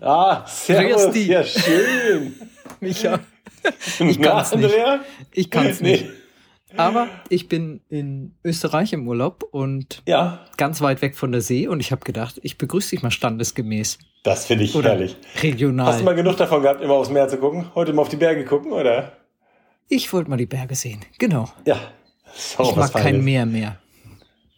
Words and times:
Ah, 0.00 0.44
servus. 0.46 1.06
Grüß. 1.12 1.26
Ja, 1.26 1.44
schön. 1.44 2.34
Michael. 2.80 3.20
Ich 4.00 4.20
kann's 4.20 4.54
nicht. 4.54 4.64
Andrea? 4.64 5.00
Ich 5.32 5.50
kann's 5.50 5.80
Nee. 5.80 5.92
nicht. 5.92 6.06
Aber 6.76 7.08
ich 7.30 7.48
bin 7.48 7.80
in 7.88 8.34
Österreich 8.44 8.92
im 8.92 9.08
Urlaub 9.08 9.44
und 9.50 10.02
Ja, 10.06 10.44
ganz 10.58 10.82
weit 10.82 11.00
weg 11.00 11.16
von 11.16 11.32
der 11.32 11.40
See 11.40 11.66
und 11.68 11.80
ich 11.80 11.90
habe 11.90 12.04
gedacht, 12.04 12.38
ich 12.42 12.58
begrüße 12.58 12.90
dich 12.90 13.02
mal 13.02 13.10
standesgemäß. 13.10 13.98
das 14.24 14.44
finde 14.46 14.64
ich 14.64 14.74
Oder 14.74 14.90
herrlich. 14.90 15.16
regional. 15.42 15.86
Hast 15.86 16.00
du 16.00 16.04
mal 16.04 16.14
genug 16.14 16.36
davon 16.36 16.62
gehabt, 16.62 16.82
immer 16.82 16.94
aufs 16.94 17.08
Meer 17.10 17.28
zu 17.28 17.38
gucken? 17.38 17.66
Heute 17.74 17.92
mal 17.94 18.02
auf 18.02 18.08
die 18.10 18.16
Berge 18.16 18.44
gucken, 18.44 18.72
oder? 18.72 19.12
ich 19.88 20.12
wollte 20.12 20.28
mal 20.28 20.36
die 20.36 20.46
Berge 20.46 20.74
sehen. 20.74 21.00
Genau. 21.18 21.48
Ja. 21.64 21.78
Ich 22.34 22.76
mag 22.76 22.92
kein 22.92 23.24
Meer 23.24 23.46
mehr. 23.46 23.78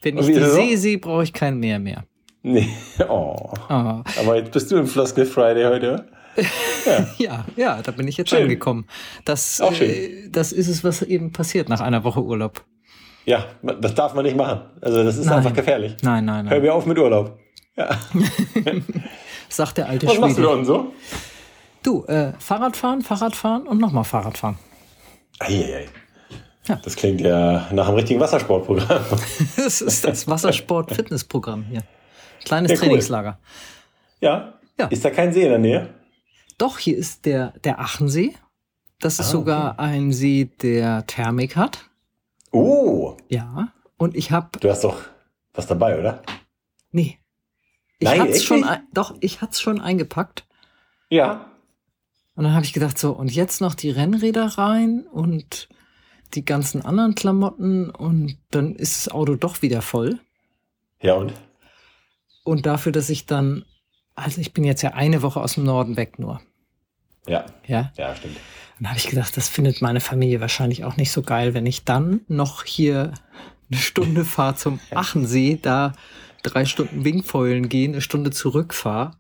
Wenn 0.03 0.19
ich 0.19 0.27
die 0.27 0.33
es 0.33 0.51
so? 0.51 0.57
See 0.57 0.75
sehe, 0.77 0.99
brauche 0.99 1.23
ich 1.23 1.33
kein 1.33 1.59
Meer 1.59 1.79
mehr. 1.79 2.05
Nee. 2.43 2.69
Oh. 3.09 3.53
Ah. 3.69 4.03
Aber 4.21 4.37
jetzt 4.37 4.53
bist 4.53 4.71
du 4.71 4.77
im 4.77 4.87
Floskel 4.87 5.27
Friday 5.27 5.65
heute. 5.65 6.07
Ja, 7.19 7.45
ja, 7.57 7.83
da 7.83 7.91
bin 7.91 8.07
ich 8.07 8.17
jetzt 8.17 8.31
Schön. 8.31 8.43
angekommen. 8.45 8.87
Das, 9.25 9.61
Auch 9.61 9.73
schön. 9.75 9.91
äh, 9.91 10.29
das 10.31 10.53
ist 10.53 10.69
es, 10.69 10.85
was 10.85 11.03
eben 11.03 11.33
passiert 11.33 11.69
nach 11.69 11.81
einer 11.81 12.05
Woche 12.05 12.23
Urlaub. 12.23 12.65
Ja, 13.25 13.45
das 13.81 13.95
darf 13.95 14.15
man 14.15 14.25
nicht 14.25 14.37
machen. 14.37 14.61
Also 14.81 15.03
das 15.03 15.17
ist 15.17 15.27
Nein. 15.27 15.39
einfach 15.39 15.53
gefährlich. 15.53 15.97
Nein, 16.03 16.25
nein, 16.25 16.47
Hör 16.47 16.53
nein. 16.55 16.63
mir 16.63 16.73
auf 16.75 16.87
mit 16.87 16.97
Urlaub. 16.99 17.39
Ja. 17.77 17.91
Sagt 19.49 19.79
der 19.79 19.89
alte 19.89 20.07
Was 20.07 20.19
machst 20.19 20.39
du 20.39 20.43
da 20.43 20.49
Schwede. 20.49 20.59
unten 20.61 20.65
so? 20.65 20.93
Du, 21.83 22.05
äh, 22.07 22.33
Fahrradfahren, 22.39 23.03
Fahrradfahren 23.03 23.67
und 23.67 23.79
nochmal 23.81 24.05
Fahrradfahren. 24.05 24.59
Eieiei. 25.41 25.87
Ja. 26.69 26.79
Das 26.85 26.97
klingt 26.97 27.21
ja 27.21 27.67
nach 27.73 27.89
einem 27.89 27.97
richtigen 27.97 28.21
Wassersportprogramm. 28.21 29.03
Das 29.57 29.81
ist 29.81 30.05
das 30.05 30.29
Wassersport-Fitnessprogramm 30.29 31.65
hier. 31.65 31.83
Kleines 32.45 32.71
Ja, 32.71 32.77
cool. 32.77 32.81
Trainingslager. 32.89 33.39
Ja? 34.21 34.55
Ja. 34.79 34.87
Ist 34.87 35.05
da 35.05 35.11
kein 35.11 35.33
See 35.33 35.43
in 35.43 35.49
der 35.51 35.59
Nähe? 35.59 35.95
Doch, 36.59 36.79
hier 36.79 36.97
ist 36.97 37.27
der, 37.27 37.53
der 37.65 37.79
Achensee. 37.81 38.35
Das 39.01 39.15
ist 39.15 39.27
Ah, 39.29 39.31
sogar 39.31 39.79
ein 39.81 40.13
See, 40.13 40.51
der 40.63 41.07
Thermik 41.07 41.57
hat. 41.57 41.89
Oh, 42.53 43.17
Ja. 43.29 43.73
Und 43.97 44.17
ich 44.17 44.31
habe, 44.31 44.59
du 44.61 44.71
hast 44.71 44.85
doch 44.85 45.03
was 45.55 45.67
dabei, 45.67 45.99
oder? 45.99 46.23
nee. 46.93 47.19
Ich 48.01 48.05
Nein, 48.05 48.21
hat's 48.21 48.45
schon, 48.45 48.63
ein, 48.63 48.87
doch, 48.93 49.17
ich 49.19 49.41
hat's 49.41 49.61
schon 49.61 49.81
eingepackt. 49.81 50.47
Ja. 51.11 51.51
Und 52.37 52.45
dann 52.45 52.55
habe 52.55 52.65
ich 52.65 52.73
gedacht, 52.73 52.97
so, 52.97 53.11
und 53.11 53.33
jetzt 53.35 53.61
noch 53.61 53.75
die 53.75 53.91
Rennräder 53.91 54.47
rein 54.57 55.05
und 55.11 55.69
die 56.35 56.45
ganzen 56.45 56.85
anderen 56.85 57.17
Klamotten 57.17 57.91
und 57.91 58.39
dann 58.53 58.77
ist 58.77 59.07
das 59.07 59.13
Auto 59.13 59.35
doch 59.35 59.63
wieder 59.63 59.83
voll. 59.83 60.21
Ja, 61.03 61.15
und? 61.15 61.33
Und 62.49 62.67
dafür, 62.67 62.93
dass 62.93 63.11
ich 63.11 63.27
dann, 63.27 63.65
also 64.15 64.41
ich 64.41 64.53
bin 64.53 64.65
jetzt 64.65 64.83
ja 64.83 64.91
eine 64.95 65.23
Woche 65.23 65.41
aus 65.41 65.55
dem 65.55 65.65
Norden 65.65 65.97
weg 65.97 66.19
nur. 66.19 66.41
Ja, 67.27 67.45
Ja. 67.67 67.93
ja, 67.97 68.15
stimmt. 68.17 68.37
Dann 68.79 68.89
habe 68.89 68.99
ich 68.99 69.09
gedacht, 69.09 69.37
das 69.37 69.49
findet 69.49 69.83
meine 69.83 70.01
Familie 70.01 70.41
wahrscheinlich 70.41 70.85
auch 70.85 70.97
nicht 70.97 71.11
so 71.13 71.23
geil, 71.23 71.53
wenn 71.53 71.67
ich 71.67 71.85
dann 71.85 72.21
noch 72.29 72.65
hier 72.65 73.13
eine 73.71 73.81
Stunde 73.81 74.25
fahre 74.25 74.55
zum 74.55 74.81
Achensee, 74.95 75.59
da 75.61 75.93
drei 76.43 76.65
Stunden 76.65 77.05
Wingfoilen 77.05 77.69
gehe, 77.69 77.89
eine 77.89 78.01
Stunde 78.01 78.31
zurückfahre 78.31 79.11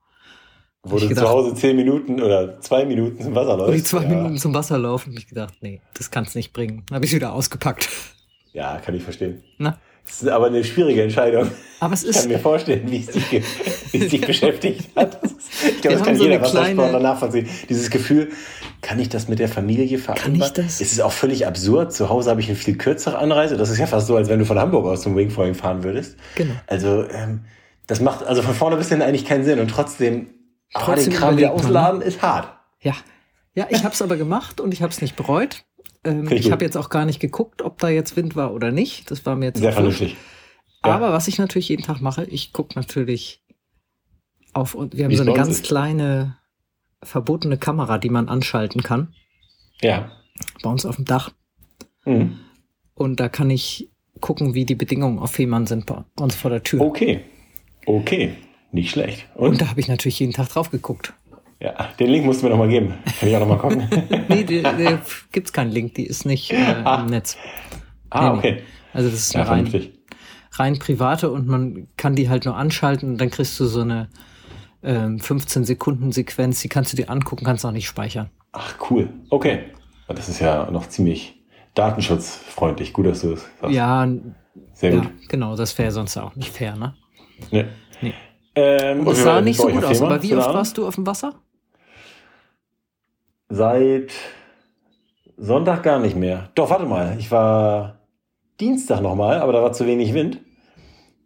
Wo 0.85 0.97
ich 0.97 1.03
du 1.03 1.09
gedacht- 1.11 1.27
zu 1.27 1.31
Hause 1.31 1.55
zehn 1.55 1.77
Minuten 1.77 2.23
oder 2.23 2.61
zwei 2.61 2.85
Minuten 2.87 3.21
zum 3.23 3.35
Wasser 3.35 3.57
läufst. 3.57 3.69
und 3.71 3.77
die 3.77 3.83
zwei 3.83 4.03
ja. 4.05 4.09
Minuten 4.09 4.39
zum 4.39 4.55
Wasser 4.55 4.79
laufen. 4.79 5.11
Und 5.11 5.19
ich 5.19 5.27
gedacht, 5.27 5.55
nee, 5.61 5.83
das 5.95 6.11
kann's 6.11 6.35
nicht 6.35 6.53
bringen. 6.53 6.85
Dann 6.87 6.95
habe 6.97 7.05
ich 7.05 7.13
wieder 7.13 7.33
ausgepackt. 7.33 7.89
Ja, 8.53 8.79
kann 8.79 8.95
ich 8.95 9.03
verstehen. 9.03 9.43
Na? 9.59 9.79
Das 10.09 10.23
ist 10.23 10.29
aber 10.29 10.47
eine 10.47 10.65
schwierige 10.65 11.03
Entscheidung. 11.03 11.51
Aber 11.81 11.95
es 11.95 12.03
Ich 12.03 12.11
kann 12.13 12.23
ist, 12.23 12.29
mir 12.29 12.39
vorstellen, 12.41 12.91
wie 12.91 12.99
es 13.01 13.07
dich, 13.07 13.31
wie 13.93 13.99
es 13.99 14.09
dich 14.11 14.21
beschäftigt 14.27 14.89
hat. 14.97 15.23
Ist- 15.23 15.37
Ich 15.77 15.81
glaube, 15.81 15.97
das 15.99 16.05
kann 16.07 16.17
so 16.17 16.25
jeder 16.25 16.41
Wassersportler 16.41 16.99
nachvollziehen. 17.01 17.49
Dieses 17.69 17.89
Gefühl, 17.91 18.31
kann 18.83 18.99
ich 18.99 19.09
das 19.09 19.29
mit 19.29 19.39
der 19.39 19.49
Familie 19.49 19.99
vereinbaren? 19.99 20.35
ich 20.43 20.53
das? 20.53 20.81
Es 20.81 20.93
ist 20.93 21.01
auch 21.01 21.13
völlig 21.13 21.47
absurd. 21.47 21.93
Zu 21.93 22.09
Hause 22.09 22.31
habe 22.31 22.41
ich 22.41 22.49
eine 22.49 22.57
viel 22.57 22.77
kürzere 22.77 23.19
Anreise. 23.19 23.57
Das 23.57 23.71
ist 23.71 23.79
ja 23.79 23.87
fast 23.87 24.07
so, 24.09 24.17
als 24.17 24.29
wenn 24.29 24.39
du 24.41 24.45
von 24.45 24.59
Hamburg 24.59 24.87
aus 24.87 25.03
zum 25.03 25.15
Wingfoiling 25.17 25.55
fahren 25.55 25.85
würdest. 25.85 26.17
Genau. 26.35 26.55
Also, 26.67 27.05
ähm, 27.11 27.45
das 27.87 28.01
macht 28.01 28.25
also 28.27 28.43
von 28.43 28.55
vorne 28.55 28.77
bis 28.77 28.89
hin 28.89 29.01
eigentlich 29.03 29.25
keinen 29.25 29.45
Sinn. 29.45 29.61
Und 29.61 29.69
trotzdem, 29.71 30.31
Trotzdem 30.75 31.13
den 31.13 31.19
Kram 31.19 31.37
wieder 31.37 31.49
ne? 31.49 31.53
ausladen 31.55 32.03
ist 32.03 32.23
hart. 32.23 32.49
ja. 32.81 32.95
Ja, 33.55 33.67
ich 33.71 33.83
habe 33.83 33.93
es 33.93 34.01
aber 34.03 34.17
gemacht 34.17 34.61
und 34.61 34.73
ich 34.73 34.83
habe 34.83 34.93
es 34.93 35.01
nicht 35.03 35.17
bereut. 35.17 35.65
Ähm, 36.05 36.27
ich 36.31 36.47
ich 36.47 36.53
habe 36.53 36.65
jetzt 36.65 36.77
auch 36.77 36.91
gar 36.91 37.05
nicht 37.05 37.21
geguckt, 37.21 37.63
ob 37.63 37.79
da 37.79 37.89
jetzt 37.89 38.17
Wind 38.17 38.37
war 38.37 38.53
oder 38.55 38.71
nicht. 38.71 39.11
Das 39.11 39.27
war 39.27 39.37
mir 39.37 39.47
jetzt 39.47 39.59
Sehr 39.61 39.73
vernünftig. 39.73 40.17
Ja. 40.85 40.93
Aber 40.93 41.13
was 41.13 41.29
ich 41.29 41.39
natürlich 41.39 41.69
jeden 41.69 41.83
Tag 41.83 42.01
mache, 42.01 42.25
ich 42.25 42.53
gucke 42.53 42.75
natürlich 42.79 43.43
auf 44.53 44.75
und 44.75 44.97
wir 44.97 45.05
haben 45.05 45.11
Wie 45.11 45.17
so 45.17 45.23
eine 45.23 45.35
ganz 45.35 45.51
ist. 45.51 45.67
kleine 45.67 46.37
verbotene 47.03 47.59
Kamera, 47.59 47.99
die 47.99 48.11
man 48.11 48.29
anschalten 48.29 48.83
kann 48.83 49.15
Ja. 49.83 50.11
bei 50.63 50.71
uns 50.71 50.85
auf 50.87 50.97
dem 50.97 51.05
Dach 51.05 51.31
Mhm. 52.05 52.39
und 52.95 53.21
da 53.21 53.29
kann 53.29 53.51
ich 53.51 53.91
gucken, 54.21 54.55
wie 54.55 54.65
die 54.65 54.75
Bedingungen 54.75 55.19
auf 55.19 55.33
Fehmarn 55.33 55.67
sind 55.67 55.87
bei 55.87 56.05
uns 56.19 56.35
vor 56.35 56.51
der 56.51 56.63
Tür. 56.63 56.81
Okay. 56.81 57.21
Okay. 57.87 58.35
Nicht 58.73 58.91
schlecht. 58.91 59.27
Und? 59.35 59.51
Und 59.51 59.61
da 59.61 59.69
habe 59.69 59.81
ich 59.81 59.89
natürlich 59.89 60.19
jeden 60.21 60.33
Tag 60.33 60.49
drauf 60.49 60.71
geguckt. 60.71 61.13
Ja, 61.61 61.89
den 61.99 62.11
Link 62.11 62.25
musst 62.25 62.41
du 62.41 62.47
mir 62.47 62.51
noch 62.51 62.59
mal 62.59 62.69
geben. 62.69 62.95
Kann 63.19 63.29
ich 63.29 63.35
auch 63.37 63.41
noch 63.41 63.49
mal 63.49 63.59
gucken. 63.59 63.89
Nee, 64.29 64.45
die, 64.45 64.63
die 64.63 64.99
gibt's 65.33 65.53
keinen 65.53 65.71
Link, 65.73 65.95
die 65.95 66.07
ist 66.07 66.25
nicht 66.25 66.53
äh, 66.53 66.83
im 66.83 67.07
Netz. 67.07 67.37
ah, 68.11 68.21
Nee, 68.23 68.31
nee. 68.33 68.39
okay. 68.39 68.63
Also 68.93 69.11
das 69.11 69.19
ist 69.21 69.35
Ja, 69.35 69.43
rein, 69.43 69.67
vernünftig. 69.67 69.99
rein 70.53 70.79
private 70.79 71.31
und 71.31 71.47
man 71.49 71.89
kann 71.97 72.15
die 72.15 72.29
halt 72.29 72.45
nur 72.45 72.57
anschalten 72.57 73.11
und 73.11 73.21
dann 73.21 73.31
kriegst 73.31 73.59
du 73.59 73.67
so 73.67 73.81
eine 73.81 74.09
ähm, 74.85 75.19
15 75.19 75.65
Sekunden 75.65 76.13
Sequenz, 76.13 76.61
die 76.61 76.69
kannst 76.69 76.93
du 76.93 76.97
dir 76.97 77.11
angucken, 77.11 77.45
kannst 77.45 77.67
auch 77.67 77.73
nicht 77.73 77.89
speichern. 77.89 78.31
Ach, 78.53 78.75
cool. 78.91 79.09
Okay. 79.31 79.65
Das 80.07 80.29
ist 80.29 80.39
ja 80.41 80.71
noch 80.71 80.89
ziemlich 80.89 81.43
datenschutzfreundlich. 81.75 82.93
Gut, 82.93 83.07
dass 83.07 83.21
du 83.23 83.31
das 83.33 83.47
sagst. 83.61 83.75
Ja, 83.75 84.07
Sehr 84.75 84.95
ja 84.95 85.01
gut. 85.01 85.11
genau, 85.29 85.57
das 85.57 85.77
wäre 85.79 85.91
sonst 85.91 86.17
auch 86.17 86.35
nicht 86.37 86.51
fair, 86.51 86.77
ne? 86.77 86.95
Nee. 87.51 87.65
Nee. 88.01 88.15
Ähm, 88.55 89.01
Und 89.07 89.13
es 89.13 89.23
sah 89.23 89.41
nicht 89.41 89.57
so 89.59 89.69
gut 89.69 89.85
aus. 89.85 90.01
Aber 90.03 90.23
wie 90.23 90.35
oft 90.35 90.55
warst 90.55 90.79
du 90.79 90.87
auf 90.87 90.95
dem 90.95 91.07
Wasser? 91.07 91.35
Seit 93.49 94.13
Sonntag 95.37 95.83
gar 95.83 95.99
nicht 96.01 96.17
mehr. 96.17 96.51
Doch, 96.55 96.71
warte 96.71 96.85
mal. 96.87 97.17
Ich 97.19 97.31
war 97.31 97.99
Dienstag 98.61 99.01
noch 99.01 99.15
mal, 99.15 99.39
aber 99.41 99.53
da 99.53 99.63
war 99.63 99.73
zu 99.73 99.87
wenig 99.87 100.13
Wind. 100.15 100.41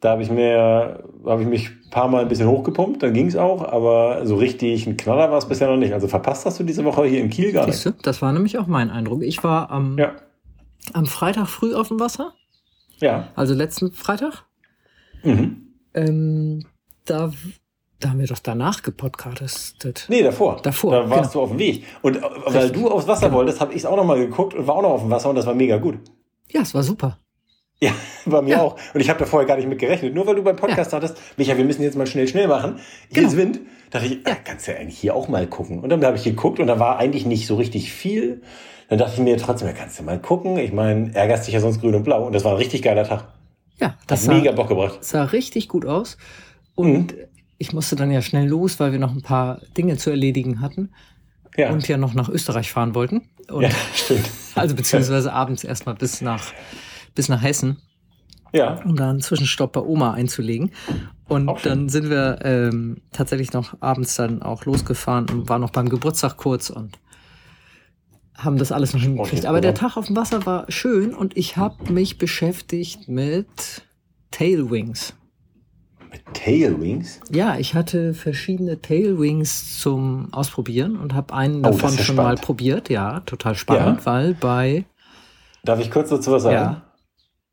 Da 0.01 0.11
habe 0.11 0.23
ich 0.23 0.31
mir, 0.31 1.05
habe 1.25 1.43
ich 1.43 1.49
mich 1.49 1.71
ein 1.71 1.91
paar 1.91 2.09
Mal 2.09 2.23
ein 2.23 2.29
bisschen 2.29 2.49
hochgepumpt, 2.49 3.03
dann 3.05 3.13
ging 3.15 3.29
es 3.29 3.37
auch, 3.37 3.63
aber 3.63 4.27
so 4.27 4.35
richtig 4.35 4.87
ein 4.89 4.97
Knaller 4.97 5.31
war 5.31 5.39
es 5.39 5.47
bisher 5.47 5.69
noch 5.69 5.77
nicht. 5.77 5.93
Also 5.93 6.09
verpasst 6.09 6.45
hast 6.45 6.59
du 6.59 6.65
diese 6.65 6.85
Woche 6.85 7.05
hier 7.05 7.21
in 7.21 7.31
Kiel 7.31 7.53
gar 7.53 7.67
nicht. 7.67 7.85
Du? 7.87 7.93
Das 8.03 8.21
war 8.21 8.33
nämlich 8.33 8.59
auch 8.59 8.67
mein 8.67 8.91
Eindruck. 8.91 9.23
Ich 9.23 9.45
war 9.45 9.71
am, 9.71 9.97
Ja, 9.99 10.17
am 10.93 11.07
Freitag 11.07 11.47
früh 11.47 11.75
auf 11.75 11.87
dem 11.89 12.01
Wasser, 12.01 12.35
ja. 12.99 13.29
also 13.37 13.55
letzten 13.55 13.93
Freitag. 13.93 14.45
Mhm. 15.23 15.69
Ähm, 15.95 16.67
da, 17.05 17.33
da 18.03 18.11
haben 18.11 18.19
wir 18.21 18.27
doch 18.27 18.39
danach 18.39 18.83
gepodcastet. 18.83 20.07
Nee, 20.09 20.23
davor. 20.23 20.61
Davor, 20.63 20.93
Da 20.93 21.11
warst 21.11 21.33
genau. 21.33 21.33
du 21.33 21.41
auf 21.41 21.49
dem 21.51 21.59
Weg. 21.59 21.85
Und 22.03 22.17
äh, 22.17 22.23
weil 22.47 22.65
Richtig, 22.65 22.83
du 22.83 22.91
aufs 22.91 23.07
Wasser 23.09 23.27
genau. 23.27 23.39
wolltest, 23.39 23.61
habe 23.61 23.73
ich 23.73 23.79
es 23.79 23.87
auch 23.87 23.97
noch 23.97 24.05
mal 24.05 24.19
geguckt 24.19 24.55
und 24.55 24.67
war 24.67 24.77
auch 24.77 24.83
noch 24.83 24.91
auf 24.91 25.01
dem 25.03 25.11
Wasser 25.11 25.29
und 25.31 25.37
das 25.37 25.47
war 25.47 25.55
mega 25.55 25.79
gut. 25.79 25.99
Ja, 26.51 26.63
es 26.63 26.75
war 26.75 26.83
super. 26.83 27.19
Ja, 27.81 27.93
bei 28.27 28.43
mir 28.43 28.51
Ja. 28.57 28.63
auch. 28.63 28.77
Und 28.95 29.01
ich 29.01 29.09
habe 29.09 29.19
da 29.19 29.25
vorher 29.27 29.47
gar 29.47 29.57
nicht 29.57 29.69
mit 29.69 29.79
gerechnet. 29.79 30.15
Nur 30.15 30.27
weil 30.27 30.35
du 30.37 30.43
beim 30.43 30.57
Podcast 30.57 30.93
hattest, 30.93 31.17
Micha, 31.37 31.57
wir 31.57 31.65
müssen 31.65 31.83
jetzt 31.83 31.97
mal 31.97 32.07
schnell, 32.07 32.29
schnell 32.29 32.49
machen. 32.49 32.77
Hier 33.09 33.23
Genau. 33.23 33.29
ist 33.29 33.37
Wind. 33.37 33.61
dachte 33.91 34.07
ich, 34.07 34.19
ah, 34.27 34.37
kannst 34.45 34.67
du 34.67 34.73
ja 34.73 34.79
eigentlich 34.79 34.99
hier 34.99 35.15
auch 35.15 35.29
mal 35.29 35.47
gucken. 35.47 35.81
Und 35.81 35.89
dann 35.89 36.05
habe 36.05 36.17
ich 36.17 36.25
geguckt 36.25 36.61
und 36.61 36.67
da 36.67 36.79
war 36.79 36.99
eigentlich 36.99 37.27
nicht 37.27 37.47
so 37.47 37.57
richtig 37.57 37.93
viel. 37.93 38.43
Dann 38.89 38.99
dachte 38.99 39.15
ich 39.15 39.21
mir 39.21 39.37
trotzdem, 39.39 39.69
ja, 39.69 39.75
kannst 39.75 39.99
du 39.99 40.03
mal 40.03 40.19
gucken. 40.21 40.59
Ich 40.59 40.73
meine, 40.73 41.15
ärgerst 41.15 41.47
dich 41.47 41.55
ja 41.55 41.61
sonst 41.61 41.81
grün 41.81 41.95
und 41.95 42.03
blau. 42.05 42.27
Und 42.27 42.35
das 42.35 42.45
war 42.45 42.53
ein 42.53 42.59
richtig 42.59 42.83
geiler 42.83 43.05
Tag. 43.05 43.29
Ja, 43.81 43.97
das 44.07 44.21
Hat 44.21 44.27
sah, 44.27 44.35
mega 44.35 44.53
Bock 44.53 44.69
gebracht. 44.69 44.99
sah 45.03 45.25
richtig 45.25 45.69
gut 45.69 45.87
aus. 45.87 46.19
Und 46.75 47.15
ich 47.63 47.73
musste 47.73 47.95
dann 47.95 48.11
ja 48.11 48.23
schnell 48.23 48.49
los, 48.49 48.81
weil 48.81 48.91
wir 48.91 48.99
noch 48.99 49.13
ein 49.15 49.23
paar 49.23 49.61
Dinge 49.79 49.97
zu 49.97 50.11
erledigen 50.11 50.61
hatten 50.61 50.91
Ja, 51.57 51.71
und 51.71 51.87
ja 51.87 51.97
noch 51.97 52.13
nach 52.13 52.29
Österreich 52.29 52.73
fahren 52.73 52.97
wollten. 52.97 53.23
Und 53.49 53.63
ja 53.63 53.71
stimmt. 53.95 54.29
also 54.57 54.75
beziehungsweise 54.75 55.33
abends 55.33 55.63
erstmal 55.63 55.95
bis 55.95 56.21
nach, 56.21 56.53
bis 57.15 57.29
nach 57.29 57.41
Hessen, 57.41 57.77
Ja, 58.53 58.83
um 58.83 58.97
da 58.97 59.11
einen 59.11 59.21
Zwischenstopp 59.21 59.75
bei 59.75 59.81
Oma 59.81 60.13
einzulegen. 60.13 60.73
Und 61.29 61.65
dann 61.65 61.89
sind 61.89 62.11
wir 62.11 62.41
ähm, 62.43 63.01
tatsächlich 63.13 63.53
noch 63.53 63.81
abends 63.81 64.17
dann 64.17 64.43
auch 64.43 64.65
losgefahren 64.65 65.31
und 65.31 65.49
waren 65.49 65.61
noch 65.61 65.71
beim 65.71 65.89
Geburtstag 65.89 66.37
kurz 66.39 66.69
und 66.69 66.99
haben 68.35 68.59
das 68.59 68.73
alles 68.73 68.93
noch 68.93 69.01
hingekriegt. 69.01 69.47
Aber 69.47 69.61
der. 69.61 69.75
Tag 69.75 69.97
auf 69.97 70.07
dem 70.07 70.17
Wasser 70.17 70.45
war 70.47 70.67
schön 70.69 71.15
und 71.15 71.37
ich 71.37 71.57
habe 71.57 71.93
mich 71.93 72.19
beschäftigt 72.19 73.09
mit 73.09 73.47
Tailwings. 74.33 75.15
Tailwings? 76.35 77.21
Ja, 77.31 77.57
ich 77.59 77.75
hatte 77.75 78.15
verschiedene 78.15 78.81
Tailwings 78.81 79.81
zum 79.81 80.29
Ausprobieren 80.33 80.97
und 80.97 81.15
habe 81.15 81.35
einen 81.35 81.59
Oh, 81.61 81.71
davon 81.71 81.91
schon 81.99 82.17
mal 82.17 82.23
spannend. 82.23 82.43
probiert. 82.43 82.89
Ja, 82.91 83.21
total 83.21 83.55
spannend, 83.55 84.01
Ja. 84.01 84.07
weil 84.07 84.35
bei 84.35 84.85
Darf 85.65 85.81
ich 85.81 85.91
kurz 85.91 86.11
dazu 86.11 86.33
was 86.33 86.43
sagen? 86.43 86.55
Ja. 86.57 86.83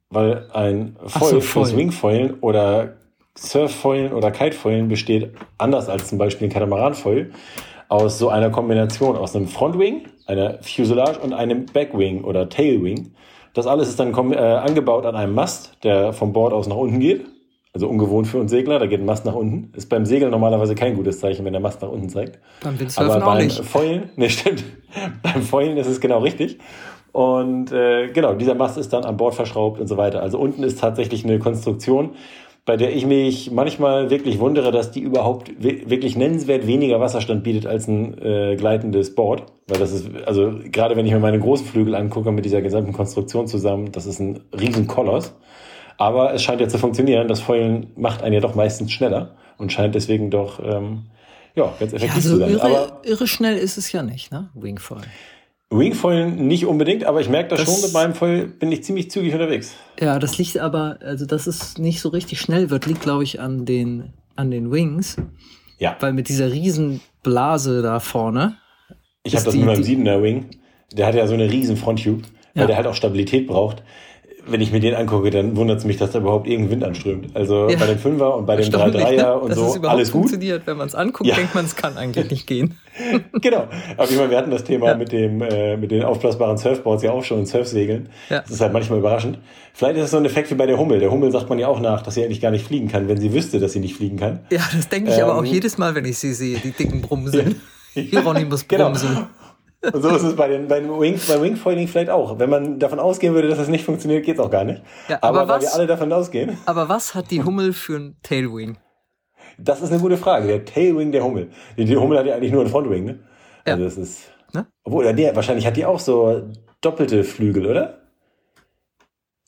Weil 0.09 0.47
ein 0.53 0.95
Foil 1.05 1.29
so, 1.29 1.41
fürs 1.41 1.69
Foil. 1.69 1.77
Wingfoilen 1.77 2.33
oder 2.41 2.95
Surffoilen 3.37 4.11
oder 4.13 4.31
Kitefoilen 4.31 4.87
besteht, 4.87 5.31
anders 5.57 5.87
als 5.87 6.09
zum 6.09 6.17
Beispiel 6.17 6.47
ein 6.47 6.51
Katamaranfoil, 6.51 7.31
aus 7.87 8.17
so 8.19 8.29
einer 8.29 8.49
Kombination 8.49 9.15
aus 9.15 9.35
einem 9.35 9.47
Frontwing, 9.47 10.07
einer 10.25 10.59
Fuselage 10.61 11.19
und 11.19 11.33
einem 11.33 11.65
Backwing 11.67 12.23
oder 12.23 12.49
Tailwing. 12.49 13.13
Das 13.53 13.65
alles 13.67 13.89
ist 13.89 13.99
dann 13.99 14.13
äh, 14.31 14.35
angebaut 14.37 15.05
an 15.05 15.15
einem 15.15 15.33
Mast, 15.35 15.77
der 15.83 16.13
vom 16.13 16.33
Bord 16.33 16.53
aus 16.53 16.67
nach 16.67 16.75
unten 16.75 16.99
geht. 16.99 17.25
Also 17.73 17.87
ungewohnt 17.87 18.25
für 18.27 18.39
uns 18.39 18.49
Segler, 18.49 18.79
da 18.79 18.87
geht 18.87 18.99
ein 18.99 19.05
Mast 19.05 19.25
nach 19.25 19.35
unten. 19.35 19.71
Ist 19.77 19.89
beim 19.89 20.05
Segeln 20.05 20.31
normalerweise 20.31 20.73
kein 20.73 20.95
gutes 20.95 21.19
Zeichen, 21.19 21.45
wenn 21.45 21.53
der 21.53 21.61
Mast 21.61 21.81
nach 21.81 21.89
unten 21.89 22.09
zeigt. 22.09 22.39
beim 22.63 22.71
Aber 22.73 22.79
Windsurfen 22.79 23.21
auch 23.21 23.25
beim 23.35 23.43
nicht. 23.45 23.63
Foilen, 23.63 24.09
ne, 24.15 24.29
stimmt. 24.29 24.63
beim 25.21 25.41
Foilen 25.43 25.77
ist 25.77 25.87
es 25.87 26.01
genau 26.01 26.19
richtig. 26.19 26.57
Und 27.11 27.71
äh, 27.71 28.07
genau, 28.07 28.33
dieser 28.33 28.55
Mast 28.55 28.77
ist 28.77 28.91
dann 28.93 29.03
an 29.05 29.17
Bord 29.17 29.35
verschraubt 29.35 29.79
und 29.79 29.87
so 29.87 29.97
weiter. 29.97 30.21
Also 30.21 30.39
unten 30.39 30.63
ist 30.63 30.79
tatsächlich 30.79 31.23
eine 31.25 31.37
Konstruktion, 31.39 32.11
bei 32.65 32.75
der 32.75 32.95
ich 32.95 33.05
mich 33.05 33.51
manchmal 33.51 34.09
wirklich 34.09 34.39
wundere, 34.39 34.71
dass 34.71 34.91
die 34.91 34.99
überhaupt 35.01 35.51
wi- 35.63 35.83
wirklich 35.89 36.15
nennenswert 36.15 36.65
weniger 36.67 36.99
Wasserstand 36.99 37.43
bietet 37.43 37.65
als 37.67 37.87
ein 37.87 38.17
äh, 38.19 38.55
gleitendes 38.55 39.13
Board. 39.13 39.43
Weil 39.67 39.79
das 39.79 39.91
ist, 39.91 40.09
also 40.25 40.53
gerade 40.71 40.95
wenn 40.95 41.05
ich 41.05 41.11
mir 41.11 41.19
meine 41.19 41.39
großen 41.39 41.65
Flügel 41.67 41.93
angucke 41.95 42.31
mit 42.31 42.45
dieser 42.45 42.61
gesamten 42.61 42.93
Konstruktion 42.93 43.45
zusammen, 43.47 43.91
das 43.91 44.07
ist 44.07 44.19
ein 44.19 44.39
riesen 44.59 44.87
Koloss. 44.87 45.35
Aber 45.99 46.33
es 46.33 46.41
scheint 46.41 46.61
ja 46.61 46.67
zu 46.69 46.77
funktionieren. 46.79 47.27
Das 47.27 47.41
Foilen 47.41 47.91
macht 47.95 48.23
einen 48.23 48.33
ja 48.33 48.39
doch 48.39 48.55
meistens 48.55 48.91
schneller 48.91 49.35
und 49.57 49.71
scheint 49.71 49.93
deswegen 49.93 50.31
doch 50.31 50.59
ähm, 50.63 51.03
ja, 51.55 51.73
ganz 51.79 51.91
Ja, 51.91 51.97
effektiv 51.97 52.23
so 52.23 52.29
zu 52.31 52.37
sein. 52.39 52.59
Aber 52.61 52.69
irre, 52.71 52.91
irre 53.03 53.27
schnell 53.27 53.57
ist 53.57 53.77
es 53.77 53.91
ja 53.91 54.01
nicht, 54.01 54.31
ne? 54.31 54.49
Wingfoil. 54.53 55.01
Wingfoilen 55.71 56.47
nicht 56.47 56.65
unbedingt, 56.65 57.03
aber 57.03 57.21
ich 57.21 57.29
merke 57.29 57.49
das, 57.49 57.59
Das- 57.65 57.71
schon, 57.73 57.83
mit 57.83 57.93
meinem 57.93 58.15
Foil 58.15 58.47
bin 58.47 58.71
ich 58.71 58.83
ziemlich 58.83 59.11
zügig 59.11 59.33
unterwegs. 59.33 59.75
Ja, 59.99 60.17
das 60.17 60.37
liegt 60.37 60.57
aber, 60.57 60.97
also 61.01 61.25
dass 61.27 61.45
es 61.45 61.77
nicht 61.77 61.99
so 62.01 62.09
richtig 62.09 62.39
schnell 62.39 62.69
wird, 62.71 62.85
liegt, 62.87 63.01
glaube 63.01 63.23
ich, 63.23 63.39
an 63.39 63.65
den, 63.65 64.13
an 64.35 64.49
den 64.49 64.71
Wings. 64.71 65.17
Ja, 65.77 65.95
Weil 65.99 66.13
mit 66.13 66.27
dieser 66.29 66.51
riesen 66.51 67.01
Blase 67.23 67.81
da 67.81 67.99
vorne. 67.99 68.55
ich 69.23 69.35
habe 69.35 69.45
das 69.45 69.53
die- 69.53 69.59
mit 69.59 69.67
meinem 69.67 69.77
die- 69.77 69.83
Siebener 69.83 70.23
Wing. 70.23 70.45
Der 70.93 71.05
hat 71.05 71.13
ja 71.15 71.27
so 71.27 71.35
eine 71.35 71.51
riesen 71.51 71.77
Fronttube, 71.77 72.23
weil 72.55 72.61
Ja. 72.61 72.65
der 72.67 72.75
halt 72.77 72.87
auch 72.87 72.95
Stabilität 72.95 73.45
braucht. 73.47 73.83
Wenn 74.47 74.61
ich 74.61 74.71
mir 74.71 74.79
den 74.79 74.95
angucke, 74.95 75.29
dann 75.29 75.55
wundert 75.57 75.79
es 75.79 75.85
mich, 75.85 75.97
dass 75.97 76.11
da 76.11 76.19
überhaupt 76.19 76.47
irgendein 76.47 76.71
Wind 76.71 76.83
anströmt. 76.83 77.35
Also 77.35 77.67
Ja. 77.69 77.77
bei 77.77 77.85
dem 77.87 77.99
Fünfer 77.99 78.35
und 78.35 78.45
bei 78.45 78.55
dem 78.55 78.63
Erstaunlich, 78.63 79.03
3-3er 79.03 79.15
ne? 79.17 79.37
und 79.39 79.49
Dass 79.49 79.57
so, 79.59 79.65
es 79.67 79.75
überhaupt 79.75 79.95
alles 79.97 80.11
gut. 80.11 80.21
funktioniert. 80.21 80.61
Wenn 80.65 80.77
man 80.77 80.87
es 80.87 80.95
anguckt, 80.95 81.29
Ja. 81.29 81.35
denkt 81.35 81.53
man, 81.55 81.65
es 81.65 81.75
kann 81.75 81.97
eigentlich 81.97 82.31
nicht 82.31 82.47
gehen. 82.47 82.75
genau. 83.41 83.67
Aber 83.97 84.09
ich 84.09 84.15
meine, 84.17 84.29
wir 84.29 84.37
hatten 84.37 84.51
das 84.51 84.63
Thema 84.63 84.87
Ja. 84.87 84.95
mit, 84.95 85.11
dem, 85.11 85.41
äh, 85.41 85.77
mit 85.77 85.91
den 85.91 86.03
aufblasbaren 86.03 86.57
Surfboards 86.57 87.03
ja 87.03 87.11
auch 87.11 87.23
schon 87.23 87.39
und 87.39 87.45
Surfsegeln. 87.47 88.09
Ja. 88.29 88.39
Das 88.41 88.51
ist 88.51 88.61
halt 88.61 88.73
manchmal 88.73 88.99
überraschend. 88.99 89.39
Vielleicht 89.73 89.97
ist 89.97 90.05
es 90.05 90.11
so 90.11 90.17
ein 90.17 90.25
Effekt 90.25 90.49
wie 90.51 90.55
bei 90.55 90.65
der 90.65 90.77
Hummel. 90.77 90.99
Der 90.99 91.11
Hummel 91.11 91.31
sagt 91.31 91.49
man 91.49 91.59
ja 91.59 91.67
auch 91.67 91.79
nach, 91.79 92.01
dass 92.01 92.15
sie 92.15 92.23
eigentlich 92.23 92.41
gar 92.41 92.51
nicht 92.51 92.65
fliegen 92.65 92.87
kann, 92.87 93.07
wenn 93.07 93.19
sie 93.19 93.33
wüsste, 93.33 93.59
dass 93.59 93.73
sie 93.73 93.79
nicht 93.79 93.95
fliegen 93.95 94.17
kann. 94.17 94.39
Ja, 94.51 94.61
das 94.73 94.89
denke 94.89 95.11
ich 95.11 95.21
aber 95.21 95.35
auch 95.35 95.39
Ähm. 95.45 95.51
jedes 95.53 95.77
Mal, 95.77 95.95
wenn 95.95 96.05
ich 96.05 96.17
sie 96.17 96.33
sehe, 96.33 96.57
die 96.57 96.71
dicken 96.71 97.01
Brumseln. 97.01 97.61
Hieronymus 97.93 98.67
Genau. 98.67 98.93
Und 99.81 100.01
so 100.01 100.09
ist 100.09 100.23
es 100.23 100.35
bei 100.35 100.47
den, 100.49 100.67
bei 100.67 100.79
den 100.81 100.89
Wing, 100.99 101.19
bei 101.27 101.41
Wingfoiling 101.41 101.87
vielleicht 101.87 102.09
auch. 102.09 102.37
Wenn 102.37 102.49
man 102.49 102.79
davon 102.79 102.99
ausgehen 102.99 103.33
würde, 103.33 103.47
dass 103.47 103.59
es 103.59 103.69
nicht 103.69 103.85
funktioniert, 103.85 104.25
geht 104.25 104.35
es 104.35 104.41
auch 104.41 104.51
gar 104.51 104.65
nicht. 104.65 104.81
Ja, 105.07 105.17
aber 105.21 105.41
aber 105.41 105.53
weil 105.53 105.61
wir 105.61 105.67
was- 105.67 105.73
alle 105.73 105.87
davon 105.87 106.11
ausgehen, 106.11 106.57
Aber 106.65 106.89
was 106.89 107.15
hat 107.15 107.31
die 107.31 107.43
Hummel 107.43 107.71
für 107.73 107.95
ein 107.97 108.17
Tailwing? 108.23 108.77
das 109.57 109.81
ist 109.81 109.91
eine 109.91 109.99
gute 110.01 110.17
Frage. 110.17 110.47
Der 110.47 110.65
Tailwing 110.65 111.11
der 111.11 111.23
Hummel. 111.23 111.49
Die, 111.77 111.85
die 111.85 111.95
Hummel 111.97 112.17
hat 112.19 112.25
ja 112.25 112.35
eigentlich 112.35 112.51
nur 112.51 112.61
einen 112.61 112.69
Frontwing, 112.69 113.05
ne? 113.05 113.19
Ja. 113.65 113.73
Also 113.73 113.85
das 113.85 113.97
ist. 113.97 114.19
Ne? 114.53 114.67
Obwohl, 114.83 115.13
nee, 115.13 115.29
wahrscheinlich 115.33 115.65
hat 115.67 115.75
die 115.77 115.85
auch 115.85 115.99
so 115.99 116.49
doppelte 116.81 117.23
Flügel, 117.23 117.65
oder? 117.65 118.01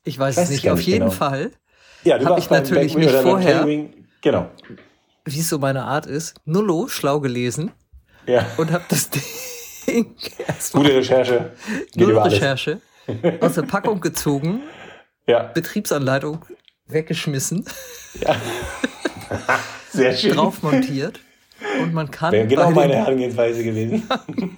Ich 0.04 0.18
weiß 0.18 0.38
Weiß 0.38 0.45
es 0.50 0.56
ich 0.57 0.63
nicht. 0.63 0.72
Auf 0.72 0.77
nicht 0.80 0.88
jeden 0.88 1.00
genau. 1.06 1.12
Fall, 1.12 1.51
Ja, 2.04 2.18
du 2.18 2.25
Hab 2.25 2.31
warst 2.34 2.45
ich 2.45 2.50
natürlich 2.51 2.95
nicht 2.98 3.10
oder 3.10 3.22
vorher. 3.22 3.60
Tailwing. 3.60 3.94
Genau. 4.22 4.48
wie 5.25 5.39
es 5.39 5.50
so 5.50 5.60
meine 5.60 5.84
Art 5.84 6.06
ist, 6.06 6.36
nullo 6.45 6.88
schlau 6.88 7.19
gelesen 7.19 7.72
Ja. 8.27 8.45
und 8.57 8.72
habe 8.72 8.84
das 8.89 9.10
Ding 9.12 9.22
erstmal 10.48 10.84
Gute 10.84 10.96
Recherche. 10.96 11.52
Geht 11.94 12.16
alles. 12.16 12.34
Recherche 12.34 12.82
aus 13.42 13.54
der 13.56 13.64
Packung 13.64 14.00
gezogen, 14.02 14.62
Ja. 15.28 15.44
Betriebsanleitung 15.44 16.46
weggeschmissen, 16.88 17.66
Sehr 19.92 20.16
schön. 20.16 20.36
drauf 20.36 20.62
montiert 20.64 21.20
und 21.82 21.94
man 21.94 22.10
kann, 22.12 22.32
Wäre 22.32 22.48
genau 22.48 22.72
meine 22.72 22.96
Herangehensweise 22.96 23.64
gewesen. 23.64 24.08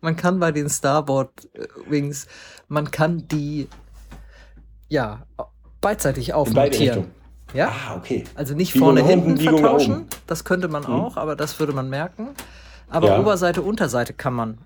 man 0.00 0.16
kann 0.16 0.38
bei 0.40 0.52
den 0.52 0.68
Starboard 0.68 1.30
äh, 1.54 1.66
Wings, 1.88 2.26
man 2.68 2.90
kann 2.90 3.26
die 3.28 3.68
ja 4.88 5.26
beidseitig 5.80 6.34
aufmontieren. 6.34 7.10
Ja? 7.54 7.68
Ah, 7.68 7.96
okay. 7.96 8.24
Also 8.34 8.54
nicht 8.54 8.72
Biegung 8.72 8.88
vorne 8.88 9.04
hinten 9.04 9.34
Biegung 9.36 9.58
vertauschen, 9.58 10.06
das 10.26 10.44
könnte 10.44 10.68
man 10.68 10.86
auch, 10.86 11.16
aber 11.16 11.36
das 11.36 11.58
würde 11.60 11.72
man 11.72 11.88
merken. 11.90 12.28
Aber 12.88 13.08
Ja. 13.08 13.20
Oberseite, 13.20 13.62
Unterseite 13.62 14.12
kann 14.12 14.34
man 14.34 14.58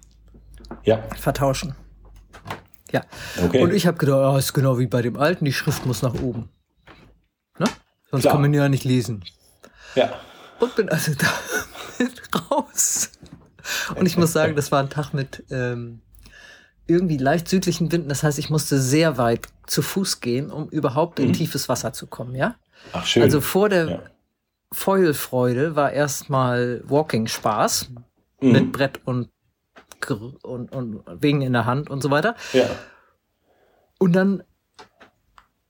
Ja, 0.84 1.02
vertauschen. 1.18 1.74
Ja. 2.92 3.02
okay. 3.42 3.62
Und 3.62 3.72
ich 3.74 3.86
habe 3.86 3.98
gedacht, 3.98 4.18
ah, 4.18 4.38
ist 4.38 4.52
genau 4.52 4.78
wie 4.78 4.86
bei 4.86 5.02
dem 5.02 5.16
alten, 5.16 5.44
die 5.44 5.52
Schrift 5.52 5.86
muss 5.86 6.02
nach 6.02 6.14
oben. 6.14 6.48
Ne? 7.58 7.66
Sonst 8.10 8.22
Klar. 8.22 8.34
kann 8.34 8.42
man 8.42 8.54
ja 8.54 8.68
nicht 8.68 8.84
lesen. 8.84 9.24
ja. 9.94 10.12
Und 10.58 10.74
bin 10.74 10.88
also 10.88 11.12
da 12.30 12.38
raus. 12.50 13.10
Und 13.94 14.06
ich 14.06 14.16
muss 14.16 14.32
sagen, 14.32 14.56
das 14.56 14.72
war 14.72 14.80
ein 14.82 14.88
Tag 14.88 15.12
mit 15.12 15.44
ähm, 15.50 16.00
irgendwie 16.86 17.18
leicht 17.18 17.48
südlichen 17.48 17.92
Winden. 17.92 18.08
Das 18.08 18.22
heißt, 18.22 18.38
ich 18.38 18.48
musste 18.48 18.80
sehr 18.80 19.18
weit 19.18 19.48
zu 19.66 19.82
Fuß 19.82 20.20
gehen, 20.20 20.50
um 20.50 20.68
überhaupt 20.70 21.18
in 21.18 21.32
tiefes 21.34 21.68
Wasser 21.68 21.92
zu 21.92 22.06
kommen, 22.06 22.34
ja? 22.34 22.54
Ach, 22.92 23.04
schön. 23.04 23.22
Also 23.24 23.40
vor 23.42 23.68
der 23.68 23.86
Ja. 23.90 24.02
Foilfreude 24.72 25.76
war 25.76 25.92
erstmal 25.92 26.82
Walking-Spaß 26.86 27.90
Mhm. 28.40 28.52
mit 28.52 28.72
Brett 28.72 29.00
und, 29.04 29.28
und, 30.14 30.72
und 30.72 31.02
Wegen 31.20 31.42
in 31.42 31.52
der 31.52 31.64
Hand 31.64 31.90
und 31.90 32.02
so 32.02 32.10
weiter. 32.10 32.34
Ja. 32.52 32.66
Und 33.98 34.14
dann 34.14 34.42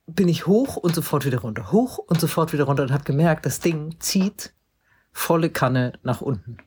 bin 0.06 0.28
ich 0.28 0.46
hoch 0.46 0.76
und 0.76 0.94
sofort 0.94 1.24
wieder 1.24 1.38
runter, 1.38 1.72
hoch 1.72 1.98
und 1.98 2.20
sofort 2.20 2.52
wieder 2.52 2.64
runter 2.64 2.84
und 2.84 2.92
habe 2.92 3.04
gemerkt, 3.04 3.44
das 3.44 3.60
Ding 3.60 3.96
zieht 3.98 4.52
volle 5.12 5.50
Kanne 5.50 5.94
nach 6.02 6.20
unten. 6.20 6.58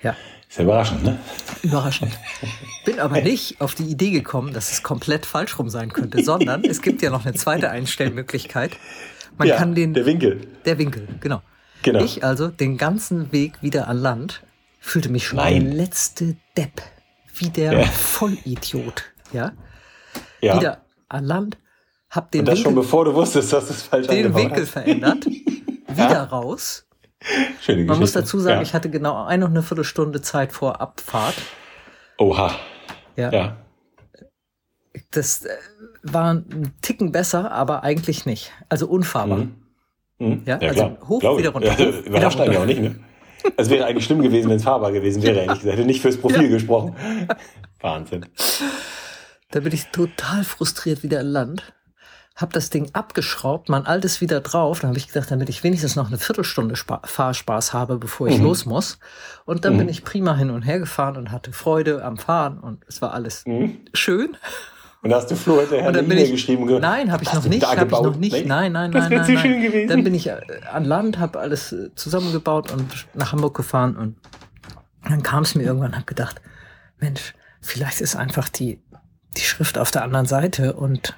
Ja, 0.00 0.16
Ist 0.48 0.58
ja 0.58 0.64
überraschend, 0.64 1.02
ne? 1.02 1.18
überraschend. 1.62 2.12
Bin 2.84 3.00
aber 3.00 3.20
nicht 3.20 3.60
auf 3.60 3.74
die 3.74 3.84
Idee 3.84 4.10
gekommen, 4.10 4.52
dass 4.52 4.72
es 4.72 4.82
komplett 4.82 5.26
falsch 5.26 5.58
rum 5.58 5.68
sein 5.68 5.92
könnte, 5.92 6.22
sondern 6.22 6.64
es 6.64 6.82
gibt 6.82 7.02
ja 7.02 7.10
noch 7.10 7.24
eine 7.24 7.34
zweite 7.34 7.70
Einstellmöglichkeit. 7.70 8.76
Man 9.38 9.48
ja, 9.48 9.56
kann 9.56 9.74
den, 9.74 9.94
der 9.94 10.06
Winkel. 10.06 10.46
der 10.64 10.78
Winkel, 10.78 11.08
genau. 11.20 11.42
Genau. 11.82 12.04
Ich 12.04 12.22
also 12.22 12.48
den 12.48 12.76
ganzen 12.76 13.32
Weg 13.32 13.60
wieder 13.62 13.88
an 13.88 13.98
Land 13.98 14.42
fühlte 14.82 15.08
mich 15.10 15.26
schon 15.26 15.36
Nein. 15.38 15.64
der 15.64 15.74
letzte 15.74 16.36
Depp, 16.56 16.82
wie 17.36 17.48
der 17.50 17.72
Ja. 17.72 17.84
Vollidiot, 17.86 19.04
ja. 19.32 19.52
ja. 20.40 20.56
Wieder 20.58 20.84
an 21.08 21.24
Land, 21.24 21.58
hab 22.10 22.30
den 22.30 22.40
Und 22.40 22.48
das 22.48 22.58
schon 22.58 22.72
Winkel, 22.72 22.82
bevor 22.82 23.04
du 23.04 23.14
wusstest, 23.14 23.52
dass 23.52 23.70
es 23.70 23.82
falsch 23.82 24.06
den 24.08 24.34
Winkel 24.34 24.62
hast. 24.62 24.70
verändert, 24.70 25.26
wieder 25.88 26.24
raus. 26.24 26.86
Schöne 27.20 27.48
Geschichte. 27.58 27.84
Man 27.84 27.98
muss 28.00 28.12
dazu 28.12 28.38
sagen, 28.40 28.56
ja. 28.56 28.62
ich 28.62 28.74
hatte 28.74 28.90
genau 28.90 29.24
eine 29.24 29.44
und 29.44 29.52
eine 29.52 29.62
Viertelstunde 29.62 30.20
Zeit 30.22 30.52
vor 30.52 30.80
Abfahrt. 30.80 31.36
Oha. 32.18 32.54
Ja, 33.16 33.30
Ja. 33.30 33.56
das 35.12 35.44
äh, 35.44 35.50
war 36.02 36.34
ein 36.34 36.72
Ticken 36.82 37.12
besser, 37.12 37.52
aber 37.52 37.82
eigentlich 37.84 38.26
nicht. 38.26 38.52
Also 38.68 38.88
unfahrbar. 38.88 39.38
Mhm. 39.38 39.54
Mhm. 40.18 40.42
Ja, 40.46 40.58
also 40.58 40.96
hoch, 41.08 41.20
Glaub 41.20 41.34
ich. 41.38 41.44
wieder 41.44 41.52
runter, 41.52 41.68
Ja, 41.68 41.72
hoch, 41.74 41.78
wieder 41.78 41.98
überrascht 42.06 42.38
runter. 42.38 42.44
eigentlich 42.50 42.58
auch 42.58 42.66
nicht, 42.66 42.80
ne? 42.80 42.96
Es 43.56 43.70
wäre 43.70 43.84
eigentlich 43.86 44.04
schlimm 44.04 44.22
gewesen, 44.22 44.48
wenn 44.50 44.56
es 44.56 44.64
fahrbar 44.64 44.92
gewesen 44.92 45.22
wäre, 45.22 45.40
ehrlich 45.40 45.60
gesagt. 45.60 45.76
Hätte 45.78 45.86
nicht 45.86 46.00
fürs 46.02 46.16
Profil 46.16 46.48
gesprochen. 46.48 46.94
Wahnsinn. 47.80 48.26
Da 49.50 49.60
bin 49.60 49.72
ich 49.72 49.86
total 49.88 50.44
frustriert 50.44 51.02
wieder 51.02 51.20
in 51.20 51.26
Land. 51.26 51.72
Hab 52.34 52.54
das 52.54 52.70
Ding 52.70 52.88
abgeschraubt, 52.94 53.68
mein 53.68 53.84
altes 53.84 54.22
wieder 54.22 54.40
drauf. 54.40 54.80
Dann 54.80 54.88
habe 54.88 54.98
ich 54.98 55.06
gedacht, 55.08 55.30
damit 55.30 55.50
ich 55.50 55.62
wenigstens 55.62 55.96
noch 55.96 56.08
eine 56.08 56.16
Viertelstunde 56.16 56.76
Spa 56.76 57.02
Fahrspaß 57.04 57.74
habe, 57.74 57.98
bevor 57.98 58.28
ich 58.28 58.38
Mhm. 58.38 58.44
los 58.44 58.64
muss. 58.64 58.98
Und 59.44 59.66
dann 59.66 59.76
bin 59.76 59.88
ich 59.90 60.02
prima 60.02 60.34
hin 60.34 60.48
und 60.50 60.62
her 60.62 60.78
gefahren 60.78 61.18
und 61.18 61.30
hatte 61.30 61.52
Freude 61.52 62.02
am 62.02 62.16
Fahren 62.16 62.58
und 62.58 62.84
es 62.88 63.02
war 63.02 63.12
alles 63.12 63.44
Mhm. 63.46 63.80
schön. 63.92 64.36
Und 65.02 65.10
da 65.10 65.16
hast 65.16 65.30
du 65.30 65.34
Flo 65.36 65.58
hinterher 65.58 65.82
Und 65.88 65.96
eine 65.96 65.98
dann 65.98 66.06
E-Mail 66.12 66.24
ich, 66.26 66.30
geschrieben. 66.30 66.62
und 66.62 66.68
gesagt, 66.68 66.82
nein, 66.82 67.10
habe 67.10 67.22
ich 67.24 67.28
"Was 67.28 67.34
noch 67.36 67.44
nicht, 67.46 67.62
da 67.62 67.66
habe 67.70 67.76
ich 67.76 67.80
gebaut?" 67.82 68.04
noch 68.04 68.16
nicht. 68.16 68.46
Nein, 68.46 68.72
nein, 68.72 68.92
Das 68.92 69.02
nein, 69.02 69.10
wär 69.10 69.18
nein, 69.18 69.26
zu 69.26 69.32
nein. 69.32 69.42
schön 69.42 69.62
gewesen. 69.62 69.88
Dann 69.88 70.04
bin 70.04 70.14
ich 70.14 70.28
äh, 70.28 70.40
an 70.72 70.84
Land, 70.84 71.18
habe 71.18 71.40
alles 71.40 71.72
äh, 71.72 71.92
zusammengebaut 71.96 72.70
und 72.72 73.06
nach 73.14 73.32
Hamburg 73.32 73.54
gefahren 73.56 73.96
und 73.96 74.16
dann 75.08 75.22
kam 75.24 75.42
es 75.42 75.56
mir 75.56 75.64
irgendwann, 75.64 75.94
habe 75.96 76.04
gedacht, 76.04 76.40
Mensch, 77.00 77.34
vielleicht 77.60 78.00
ist 78.00 78.14
einfach 78.14 78.48
die, 78.48 78.80
die 79.36 79.40
Schrift 79.40 79.76
auf 79.76 79.90
der 79.90 80.04
anderen 80.04 80.26
Seite 80.26 80.74
und 80.74 81.16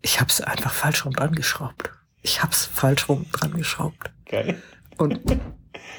ich 0.00 0.20
habe 0.20 0.30
es 0.30 0.40
einfach 0.40 0.72
falsch 0.72 1.04
rum 1.04 1.12
dran 1.12 1.34
geschraubt. 1.34 1.90
Ich 2.22 2.42
habe 2.42 2.52
es 2.52 2.64
falsch 2.64 3.08
rum 3.10 3.26
dran 3.32 3.52
geschraubt. 3.52 4.10
Geil. 4.24 4.56
Und 4.96 5.20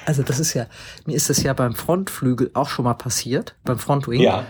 also 0.04 0.24
das 0.24 0.40
ist 0.40 0.54
ja, 0.54 0.66
mir 1.06 1.14
ist 1.14 1.30
das 1.30 1.42
ja 1.44 1.52
beim 1.52 1.74
Frontflügel 1.76 2.50
auch 2.54 2.68
schon 2.68 2.84
mal 2.86 2.94
passiert, 2.94 3.54
beim 3.62 3.78
Frontwing, 3.78 4.20
Ja. 4.20 4.44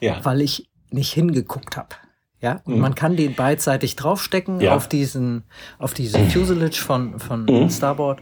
Ja. 0.00 0.24
weil 0.24 0.40
ich 0.40 0.68
nicht 0.90 1.12
hingeguckt 1.12 1.76
habe. 1.76 1.88
Ja, 2.40 2.60
und 2.64 2.78
man 2.78 2.94
kann 2.94 3.16
den 3.16 3.34
beidseitig 3.34 3.96
draufstecken 3.96 4.60
Ja. 4.60 4.76
auf 4.76 4.88
diesen, 4.88 5.44
auf 5.78 5.94
diesen 5.94 6.28
Fuselage 6.30 6.76
von, 6.76 7.18
von 7.18 7.44
Mhm. 7.46 7.70
Starboard, 7.70 8.20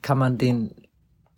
kann 0.00 0.16
man 0.18 0.38
den, 0.38 0.70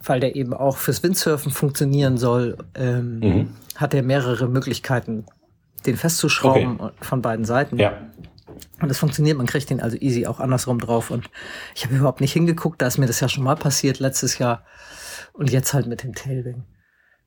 weil 0.01 0.21
der 0.21 0.37
eben 0.37 0.53
auch 0.53 0.77
fürs 0.77 1.03
Windsurfen 1.03 1.51
funktionieren 1.51 2.19
soll, 2.19 2.59
ähm, 2.75 3.19
Mhm. 3.21 3.49
hat 3.77 3.95
er 3.95 4.03
mehrere 4.03 4.49
Möglichkeiten, 4.49 5.25
den 5.87 5.97
festzuschrauben 5.97 6.79
von 7.01 7.23
beiden 7.23 7.45
Seiten. 7.47 7.79
Ja. 7.79 7.93
Und 8.81 8.89
das 8.89 8.99
funktioniert, 8.99 9.37
man 9.39 9.47
kriegt 9.47 9.71
den 9.71 9.81
also 9.81 9.97
easy 9.99 10.27
auch 10.27 10.41
andersrum 10.41 10.79
drauf. 10.79 11.11
Und 11.11 11.31
ich 11.75 11.85
habe 11.87 11.97
überhaupt 11.97 12.21
nicht 12.21 12.33
hingeguckt, 12.35 12.83
da 12.83 12.87
ist 12.87 12.99
mir 12.99 13.07
das 13.07 13.21
ja 13.21 13.29
schon 13.29 13.45
mal 13.45 13.57
passiert 13.57 13.99
letztes 13.99 14.39
Jahr. 14.39 14.65
Und 15.33 15.51
jetzt 15.51 15.73
halt 15.75 15.87
mit 15.87 16.03
dem 16.03 16.15
Tailwing. 16.15 16.65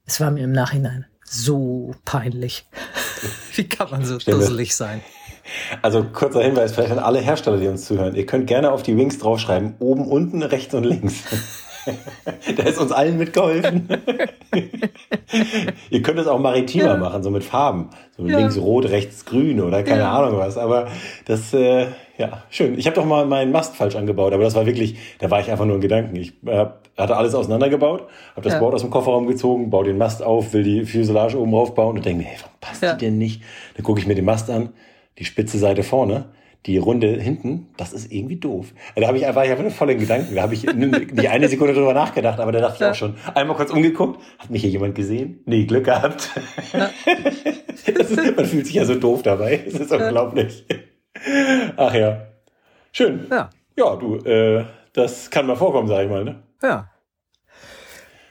Es 0.06 0.22
war 0.22 0.30
mir 0.32 0.44
im 0.44 0.52
Nachhinein 0.54 1.06
so 1.26 1.94
peinlich. 2.06 2.70
Wie 3.56 3.64
kann 3.68 3.90
man 3.92 4.06
so 4.06 4.18
dusselig 4.18 4.76
sein? 4.76 5.02
Also 5.82 6.04
kurzer 6.04 6.44
Hinweis 6.44 6.74
vielleicht 6.74 6.92
an 6.92 7.00
alle 7.00 7.20
Hersteller, 7.20 7.58
die 7.58 7.68
uns 7.68 7.86
zuhören. 7.86 8.16
Ihr 8.16 8.26
könnt 8.26 8.48
gerne 8.48 8.72
auf 8.72 8.84
die 8.84 8.98
Wings 8.98 9.18
draufschreiben. 9.18 9.76
Oben, 9.80 10.06
unten, 10.06 10.44
rechts 10.44 10.74
und 10.74 10.84
links. 10.84 11.24
da 12.58 12.64
ist 12.64 12.78
uns 12.78 12.92
allen 12.92 13.18
mitgeholfen. 13.18 13.88
Ihr 15.90 16.02
könnt 16.02 16.20
es 16.20 16.28
auch 16.28 16.40
maritimer 16.40 16.98
machen, 16.98 17.24
so 17.24 17.30
mit 17.30 17.44
Farben. 17.46 17.90
So 18.18 18.26
Ja. 18.28 18.38
links 18.40 18.58
rot, 18.58 18.90
rechts 18.90 19.24
grün 19.26 19.62
oder 19.62 19.84
keine 19.84 20.02
Ja. 20.02 20.20
Ahnung 20.20 20.38
was. 20.38 20.58
Aber 20.58 20.90
das, 21.26 21.54
äh, 21.54 21.88
ja, 22.18 22.44
schön. 22.50 22.78
Ich 22.78 22.86
habe 22.88 22.96
doch 22.96 23.06
mal 23.06 23.26
meinen 23.26 23.52
Mast 23.52 23.76
falsch 23.76 23.96
angebaut, 23.96 24.34
aber 24.34 24.44
das 24.44 24.56
war 24.56 24.66
wirklich, 24.66 24.98
da 25.20 25.30
war 25.30 25.40
ich 25.40 25.52
einfach 25.52 25.66
nur 25.66 25.76
in 25.76 25.82
Gedanken. 25.82 26.16
Ich 26.16 26.34
äh, 26.46 26.66
hatte 26.98 27.16
alles 27.16 27.36
auseinandergebaut, 27.36 28.08
habe 28.36 28.42
das 28.44 28.54
Ja. 28.54 28.60
Board 28.60 28.74
aus 28.76 28.82
dem 28.82 28.90
Kofferraum 28.90 29.28
gezogen, 29.28 29.70
baue 29.70 29.86
den 29.86 29.98
Mast 29.98 30.24
auf, 30.24 30.54
will 30.54 30.64
die 30.64 30.86
Fuselage 30.86 31.40
oben 31.40 31.54
raufbauen 31.54 31.98
und 31.98 32.06
denke 32.06 32.24
mir, 32.24 32.30
hey, 32.30 32.38
warum 32.42 32.56
passt 32.60 32.82
Ja. 32.84 32.94
die 32.94 33.06
denn 33.06 33.18
nicht? 33.18 33.42
Dann 33.76 33.84
gucke 33.84 34.00
ich 34.00 34.08
mir 34.08 34.16
den 34.16 34.26
Mast 34.26 34.50
an, 34.50 34.70
die 35.20 35.26
spitze 35.26 35.58
Seite 35.58 35.84
vorne, 35.84 36.26
die 36.66 36.80
Runde 36.80 37.08
hinten, 37.22 37.68
das 37.78 37.94
ist 37.94 38.12
irgendwie 38.12 38.36
doof. 38.38 38.74
Da 38.96 39.08
habe 39.08 39.18
ich 39.18 39.26
einfach, 39.26 39.44
ich 39.44 39.50
einfach 39.52 39.64
nur 39.64 39.72
voll 39.72 39.92
in 39.92 40.00
Gedanken. 40.00 40.36
Da 40.36 40.42
habe 40.42 40.54
ich 40.54 40.64
nicht 40.66 41.30
eine 41.30 41.48
Sekunde 41.48 41.74
drüber 41.74 41.94
nachgedacht, 41.94 42.40
aber 42.40 42.52
da 42.52 42.60
dachte 42.60 42.74
ich 42.76 42.82
Ja. 42.82 42.92
auch 42.92 42.96
schon. 42.96 43.14
Einmal 43.36 43.56
kurz 43.56 43.72
umgeguckt, 43.72 44.20
hat 44.40 44.50
mich 44.50 44.62
hier 44.64 44.72
jemand 44.72 44.96
gesehen? 44.96 45.42
Nee, 45.46 45.66
Glück 45.66 45.86
gehabt. 45.86 46.30
Das 47.96 48.12
ist, 48.12 48.36
man 48.36 48.46
fühlt 48.46 48.66
sich 48.66 48.76
ja 48.76 48.84
so 48.84 48.96
doof 48.96 49.22
dabei. 49.24 49.62
Das 49.66 49.80
ist 49.80 49.92
unglaublich. 49.94 50.66
Ach 51.78 51.94
ja. 51.94 52.22
Schön. 52.92 53.28
Ja, 53.30 53.50
Ja, 53.76 53.96
du, 53.96 54.16
äh, 54.18 54.66
das 54.94 55.30
kann 55.30 55.46
mal 55.48 55.56
vorkommen, 55.56 55.88
sag 55.88 56.04
ich 56.04 56.10
mal. 56.10 56.24
Ne? 56.24 56.36
ja. 56.64 56.90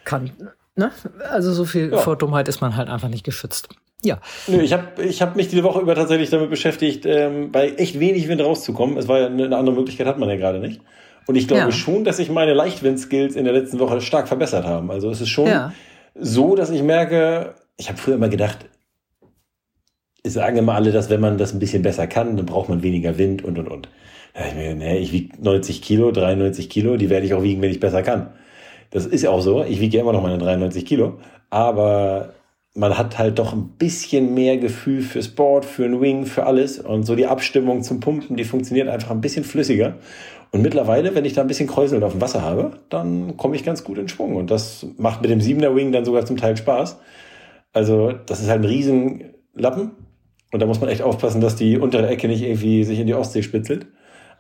Kann, 0.05 0.31
ne? 0.77 0.93
Also 1.31 1.53
so 1.53 1.65
viel 1.65 1.91
Ja. 1.93 1.99
vor 1.99 2.17
Dummheit 2.17 2.49
ist 2.49 2.61
man 2.61 2.77
halt 2.77 2.89
einfach 2.89 3.09
nicht 3.09 3.25
geschützt. 3.25 3.69
Ja, 4.03 4.19
Nö, 4.47 4.61
ich 4.61 4.73
habe 4.73 5.03
ich 5.03 5.21
hab 5.23 5.35
mich 5.35 5.49
diese 5.49 5.65
Woche 5.65 5.81
über 5.81 5.95
tatsächlich 5.95 6.31
damit 6.31 6.51
beschäftigt, 6.51 7.07
ähm, 7.07 7.51
bei 7.51 7.71
echt 7.71 7.99
wenig 7.99 8.29
Wind 8.29 8.41
rauszukommen. 8.41 8.97
Es 8.99 9.09
war 9.09 9.19
ja 9.19 9.27
eine, 9.27 9.57
andere 9.57 9.75
Möglichkeit, 9.75 10.07
hat 10.07 10.19
man 10.19 10.29
ja 10.29 10.37
gerade 10.37 10.61
nicht. 10.61 10.81
Und 11.27 11.35
ich 11.35 11.49
glaube 11.49 11.63
Ja. 11.65 11.73
schon, 11.73 12.05
dass 12.05 12.19
sich 12.19 12.31
meine 12.31 12.53
Leichtwind-Skills 12.55 13.35
in 13.35 13.45
der 13.45 13.53
letzten 13.55 13.81
Woche 13.81 14.01
stark 14.01 14.29
verbessert 14.29 14.65
haben. 14.65 14.91
Also 14.93 15.11
es 15.11 15.21
ist 15.21 15.31
schon 15.31 15.47
ja, 15.49 15.73
so, 16.15 16.55
dass 16.55 16.71
ich 16.71 16.83
merke, 16.83 17.55
ich 17.77 17.89
habe 17.89 17.99
früher 17.99 18.15
immer 18.15 18.29
gedacht, 18.29 18.59
sagen 20.31 20.57
immer 20.57 20.75
alle, 20.75 20.93
dass 20.93 21.11
wenn 21.11 21.21
man 21.21 21.39
das 21.39 21.53
ein 21.53 21.59
bisschen 21.59 21.83
besser 21.83 22.07
kann, 22.07 22.37
dann 22.37 22.47
braucht 22.47 22.69
man 22.69 22.83
weniger 22.83 23.19
Wind 23.19 23.45
und 23.45 23.59
und 23.59 23.69
und. 23.69 23.89
Da 24.35 24.47
ich 24.47 24.55
mir, 24.55 24.75
nee, 24.75 24.99
ich 24.99 25.13
wiege 25.13 25.41
90 25.41 25.81
Kilo, 25.83 26.13
93 26.13 26.69
Kilo, 26.69 26.97
die 26.97 27.11
werde 27.11 27.27
ich 27.27 27.35
auch 27.35 27.43
wiegen, 27.43 27.63
wenn 27.63 27.71
ich 27.71 27.81
besser 27.81 28.03
kann. 28.03 28.29
Das 28.91 29.07
ist 29.07 29.27
auch 29.27 29.41
so. 29.41 29.65
Ich 29.65 29.81
wiege 29.81 29.97
ja 29.97 30.03
immer 30.03 30.13
noch 30.13 30.23
meine 30.23 30.39
93 30.39 30.85
Kilo. 30.85 31.19
Aber 31.51 32.35
man 32.75 32.99
hat 32.99 33.19
halt 33.19 33.39
doch 33.39 33.53
ein 33.53 33.71
bisschen 33.79 34.35
mehr 34.35 34.59
Gefühl 34.59 35.01
fürs 35.01 35.29
Board, 35.29 35.65
für 35.65 35.85
ein 35.85 36.01
Wing, 36.01 36.27
für 36.27 36.45
alles. 36.45 36.79
Und 36.79 37.05
so 37.05 37.15
die 37.15 37.27
Abstimmung 37.27 37.83
zum 37.83 38.01
Pumpen, 38.01 38.37
die 38.37 38.45
funktioniert 38.45 38.89
einfach 38.89 39.11
ein 39.11 39.21
bisschen 39.21 39.45
flüssiger. 39.45 39.95
Und 40.53 40.63
mittlerweile, 40.63 41.15
wenn 41.15 41.25
ich 41.25 41.33
da 41.33 41.41
ein 41.41 41.49
bisschen 41.49 41.69
Kräuseln 41.69 42.03
auf 42.03 42.13
dem 42.13 42.21
Wasser 42.21 42.43
habe, 42.43 42.79
dann 42.89 43.37
komme 43.37 43.57
ich 43.57 43.65
ganz 43.65 43.83
gut 43.83 43.99
in 43.99 44.09
Schwung. 44.09 44.37
Und 44.37 44.51
das 44.51 44.87
macht 44.99 45.23
mit 45.23 45.31
dem 45.31 45.41
7er 45.41 45.75
Wing 45.75 45.93
dann 45.93 46.05
sogar 46.05 46.25
zum 46.25 46.37
Teil 46.37 46.57
Spaß. 46.57 46.99
Also, 47.73 48.13
das 48.13 48.41
ist 48.41 48.49
halt 48.49 48.63
ein 48.63 48.69
riesen 48.69 49.25
Lappen. 49.55 49.93
Und 50.53 50.61
da 50.61 50.67
muss 50.67 50.81
man 50.81 50.89
echt 50.89 51.03
aufpassen, 51.03 51.41
dass 51.41 51.57
die 51.57 51.79
untere 51.79 52.09
Ecke 52.09 52.29
nicht 52.29 52.43
irgendwie 52.43 52.85
sich 52.85 52.99
in 52.99 53.07
die 53.07 53.15
Ostsee 53.15 53.43
spitzelt. 53.43 53.87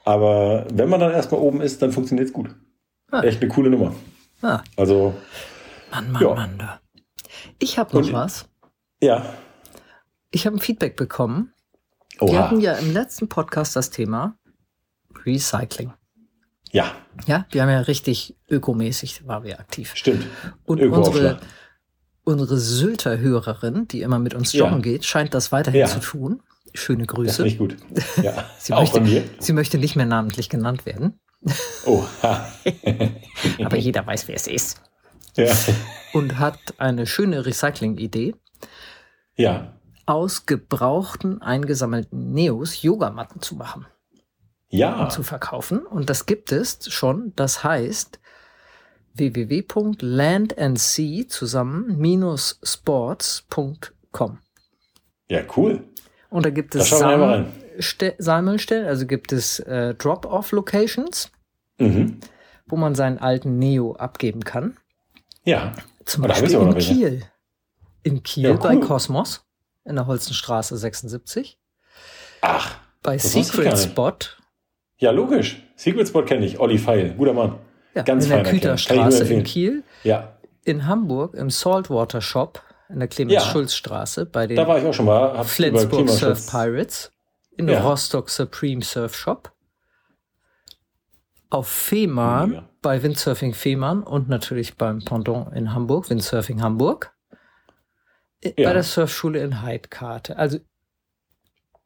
Aber 0.04 0.66
wenn 0.72 0.88
man 0.88 1.00
dann 1.00 1.12
erstmal 1.12 1.40
oben 1.40 1.60
ist, 1.60 1.82
dann 1.82 1.90
funktioniert 1.92 2.28
es 2.28 2.32
gut. 2.32 2.54
Ah. 3.10 3.22
Echt 3.22 3.40
eine 3.42 3.50
coole 3.50 3.70
Nummer. 3.70 3.94
ah, 4.42 4.62
Also, 4.76 5.14
Mann, 5.90 6.12
Mann, 6.12 6.22
Ja. 6.22 6.34
Mann. 6.34 6.58
Da. 6.58 6.80
Ich 7.58 7.78
habe 7.78 7.96
noch 7.96 8.06
Und- 8.06 8.12
was. 8.12 8.48
ja. 9.02 9.24
Ich 10.30 10.44
habe 10.46 10.56
ein 10.56 10.60
Feedback 10.60 10.96
bekommen. 10.96 11.52
Wir 12.18 12.28
Oha. 12.28 12.38
hatten 12.44 12.60
ja 12.60 12.72
im 12.74 12.92
letzten 12.92 13.28
Podcast 13.28 13.74
das 13.76 13.90
Thema 13.90 14.36
Recycling. 15.24 15.92
Ja, 16.72 16.92
Ja, 17.26 17.46
wir 17.50 17.62
haben 17.62 17.70
ja 17.70 17.80
richtig 17.80 18.36
ökomäßig, 18.50 19.26
waren 19.26 19.44
wir 19.44 19.58
aktiv. 19.60 19.92
stimmt. 19.94 20.26
Und 20.64 20.82
unsere, 20.82 21.38
unsere 22.26 22.58
Sylter 22.58 23.18
Hörerin, 23.18 23.88
die 23.88 24.02
immer 24.02 24.18
mit 24.18 24.34
uns 24.34 24.52
joggen 24.52 24.76
Ja. 24.78 24.82
geht, 24.82 25.04
scheint 25.06 25.32
das 25.32 25.52
weiterhin 25.52 25.80
Ja. 25.80 25.86
zu 25.86 26.00
tun. 26.00 26.42
Schöne 26.74 27.06
Das 27.06 27.14
Grüße. 27.14 27.46
ich 27.46 27.56
gut. 27.56 27.76
Ja, 28.22 28.44
Sie 28.58 28.74
auch 28.74 28.80
möchte, 28.80 28.96
von 28.98 29.04
mir. 29.08 29.24
sie 29.38 29.52
möchte 29.54 29.78
nicht 29.78 29.96
mehr 29.96 30.04
namentlich 30.06 30.48
genannt 30.50 30.84
werden, 30.84 31.18
Oh, 31.86 32.04
aber 33.64 33.76
jeder 33.76 34.06
weiß, 34.06 34.26
wer 34.28 34.34
es 34.34 34.46
ist. 34.46 34.80
ja. 35.36 35.52
Und 36.12 36.38
hat 36.38 36.58
eine 36.78 37.06
schöne 37.06 37.46
Recycling-Idee. 37.46 38.34
ja, 39.36 39.72
Aus 40.06 40.46
gebrauchten, 40.46 41.42
eingesammelten 41.42 42.32
Neos 42.32 42.82
Yogamatten 42.82 43.40
zu 43.42 43.54
machen 43.56 43.86
ja, 44.68 45.02
und 45.02 45.12
zu 45.12 45.22
verkaufen. 45.22 45.80
Und 45.86 46.10
das 46.10 46.26
gibt 46.26 46.52
es 46.52 46.78
schon. 46.92 47.32
Das 47.36 47.62
heißt 47.64 48.18
www.landandsea 49.18 51.28
zusammen 51.28 51.96
minus 51.98 52.58
sports.com. 52.64 54.38
ja, 55.28 55.40
cool. 55.56 55.84
Und 56.30 56.44
da 56.44 56.50
gibt 56.50 56.74
es. 56.74 56.90
Sammelste- 56.90 58.14
Sammelstellen, 58.18 58.86
also 58.86 59.06
gibt 59.06 59.32
es 59.32 59.60
äh, 59.60 59.94
Drop-off-Locations, 59.94 61.30
Mhm. 61.78 62.18
wo 62.66 62.76
man 62.76 62.94
seinen 62.94 63.18
alten 63.18 63.58
Neo 63.58 63.94
abgeben 63.96 64.44
kann. 64.44 64.76
Ja, 65.44 65.72
Zum 66.04 66.22
haben 66.24 66.28
Beispiel 66.30 66.52
in. 66.54 66.78
Kiel. 66.78 67.22
In 68.02 68.22
Kiel 68.22 68.44
Ja, 68.44 68.52
bei 68.54 68.74
cool. 68.76 68.80
Kosmos 68.80 69.44
in 69.84 69.96
der 69.96 70.06
Holzenstraße 70.06 70.76
76. 70.76 71.58
ach, 72.40 72.76
Bei 73.02 73.18
Secret. 73.18 73.78
Spot 73.78 74.12
ja, 74.98 75.10
logisch. 75.10 75.62
Secret 75.76 76.08
Spot 76.08 76.22
kenne 76.22 76.46
ich. 76.46 76.58
Olli 76.58 76.78
Feil, 76.78 77.12
guter 77.18 77.34
Mann. 77.34 77.58
Ja, 77.96 78.02
Ganz 78.02 78.24
in 78.24 78.30
der 78.30 78.42
Küterstraße 78.44 79.24
in. 79.24 79.42
Kiel. 79.42 79.82
Ja, 80.04 80.36
In 80.64 80.86
Hamburg 80.86 81.34
im 81.34 81.50
Saltwater 81.50 82.20
Shop 82.20 82.62
in 82.88 82.98
der 83.00 83.08
Clemens-Schulz-Straße 83.08 84.26
bei 84.26 84.46
den 84.46 84.56
da 84.56 84.68
war 84.68 84.78
ich 84.78 84.84
auch 84.84 84.94
schon 84.94 85.06
mal. 85.06 85.36
Hab 85.36 85.46
Flensburg 85.48 86.08
Surf. 86.08 86.46
Pirates. 86.50 87.10
In 87.56 87.68
Ja. 87.68 87.80
Rostock 87.82 88.28
Supreme 88.30 88.82
Surf 88.82 89.14
Shop. 89.16 89.50
Auf 91.48 91.68
Fehmarn 91.68 92.50
Mega. 92.50 92.68
bei 92.82 93.02
Windsurfing 93.02 93.54
Fehmarn 93.54 94.02
und 94.02 94.28
natürlich 94.28 94.76
beim 94.76 95.02
Pendant 95.04 95.52
in 95.54 95.72
Hamburg, 95.72 96.10
Windsurfing 96.10 96.60
Hamburg. 96.60 97.12
Ja. 98.44 98.68
Bei 98.68 98.72
der 98.74 98.82
Surfschule 98.82 99.40
in 99.42 99.62
Heidkarte. 99.62 100.36
Also 100.36 100.58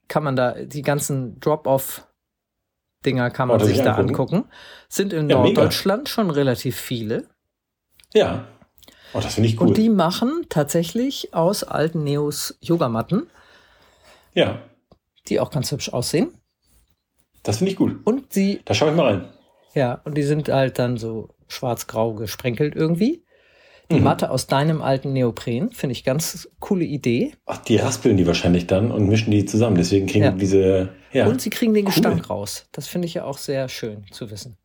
kann 0.08 0.24
man 0.24 0.34
da 0.34 0.54
die 0.54 0.82
ganzen 0.82 1.38
Drop-Off-Dinger 3.02 3.30
kann 3.30 3.48
man 3.48 3.60
sich 3.60 3.78
da 3.78 3.94
angucken. 3.94 4.36
angucken. 4.36 4.50
Sind 4.88 5.12
in 5.12 5.28
Ja, 5.28 5.38
mega. 5.40 5.60
Norddeutschland 5.60 6.08
schon 6.08 6.30
relativ 6.30 6.76
viele. 6.76 7.26
Ja. 8.14 8.46
Oh, 9.12 9.20
das 9.20 9.34
finde 9.34 9.48
ich 9.48 9.60
cool. 9.60 9.68
Und 9.68 9.76
die 9.76 9.88
machen 9.88 10.46
tatsächlich 10.48 11.34
aus 11.34 11.64
alten 11.64 12.04
Neos 12.04 12.56
Yogamatten, 12.60 13.26
ja, 14.34 14.60
die 15.28 15.40
auch 15.40 15.50
ganz 15.50 15.70
hübsch 15.72 15.88
aussehen. 15.92 16.32
das 17.42 17.58
finde 17.58 17.72
ich 17.72 17.76
gut. 17.78 17.96
Und 18.04 18.32
sie 18.32 18.60
Da 18.64 18.74
schaue 18.74 18.90
ich 18.90 18.96
mal 18.96 19.06
rein. 19.06 19.24
Ja, 19.74 20.00
und 20.04 20.16
die 20.16 20.22
sind 20.22 20.48
halt 20.48 20.78
dann 20.78 20.96
so 20.98 21.28
schwarz-grau 21.48 22.14
gesprenkelt 22.14 22.76
irgendwie. 22.76 23.24
Die 23.90 23.96
Mhm. 23.96 24.04
Matte 24.04 24.30
aus 24.30 24.46
deinem 24.46 24.82
alten 24.82 25.12
Neopren, 25.12 25.72
finde 25.72 25.92
ich 25.92 26.04
ganz 26.04 26.48
coole 26.60 26.84
Idee. 26.84 27.32
Ach, 27.46 27.58
die 27.58 27.76
raspeln 27.76 28.16
die 28.16 28.26
wahrscheinlich 28.26 28.66
dann 28.68 28.92
und 28.92 29.08
mischen 29.08 29.30
die 29.32 29.44
zusammen. 29.46 29.76
Deswegen 29.76 30.06
kriegen 30.06 30.24
Ja. 30.24 30.30
diese. 30.32 30.90
Ja, 31.12 31.26
Und 31.26 31.40
sie 31.42 31.50
kriegen 31.50 31.74
den 31.74 31.84
Cool. 31.86 31.92
Gestank 31.92 32.30
raus. 32.30 32.66
Das 32.72 32.86
finde 32.86 33.06
ich 33.06 33.14
ja 33.14 33.24
auch 33.24 33.38
sehr 33.38 33.68
schön 33.68 34.04
zu 34.12 34.30
wissen. 34.30 34.56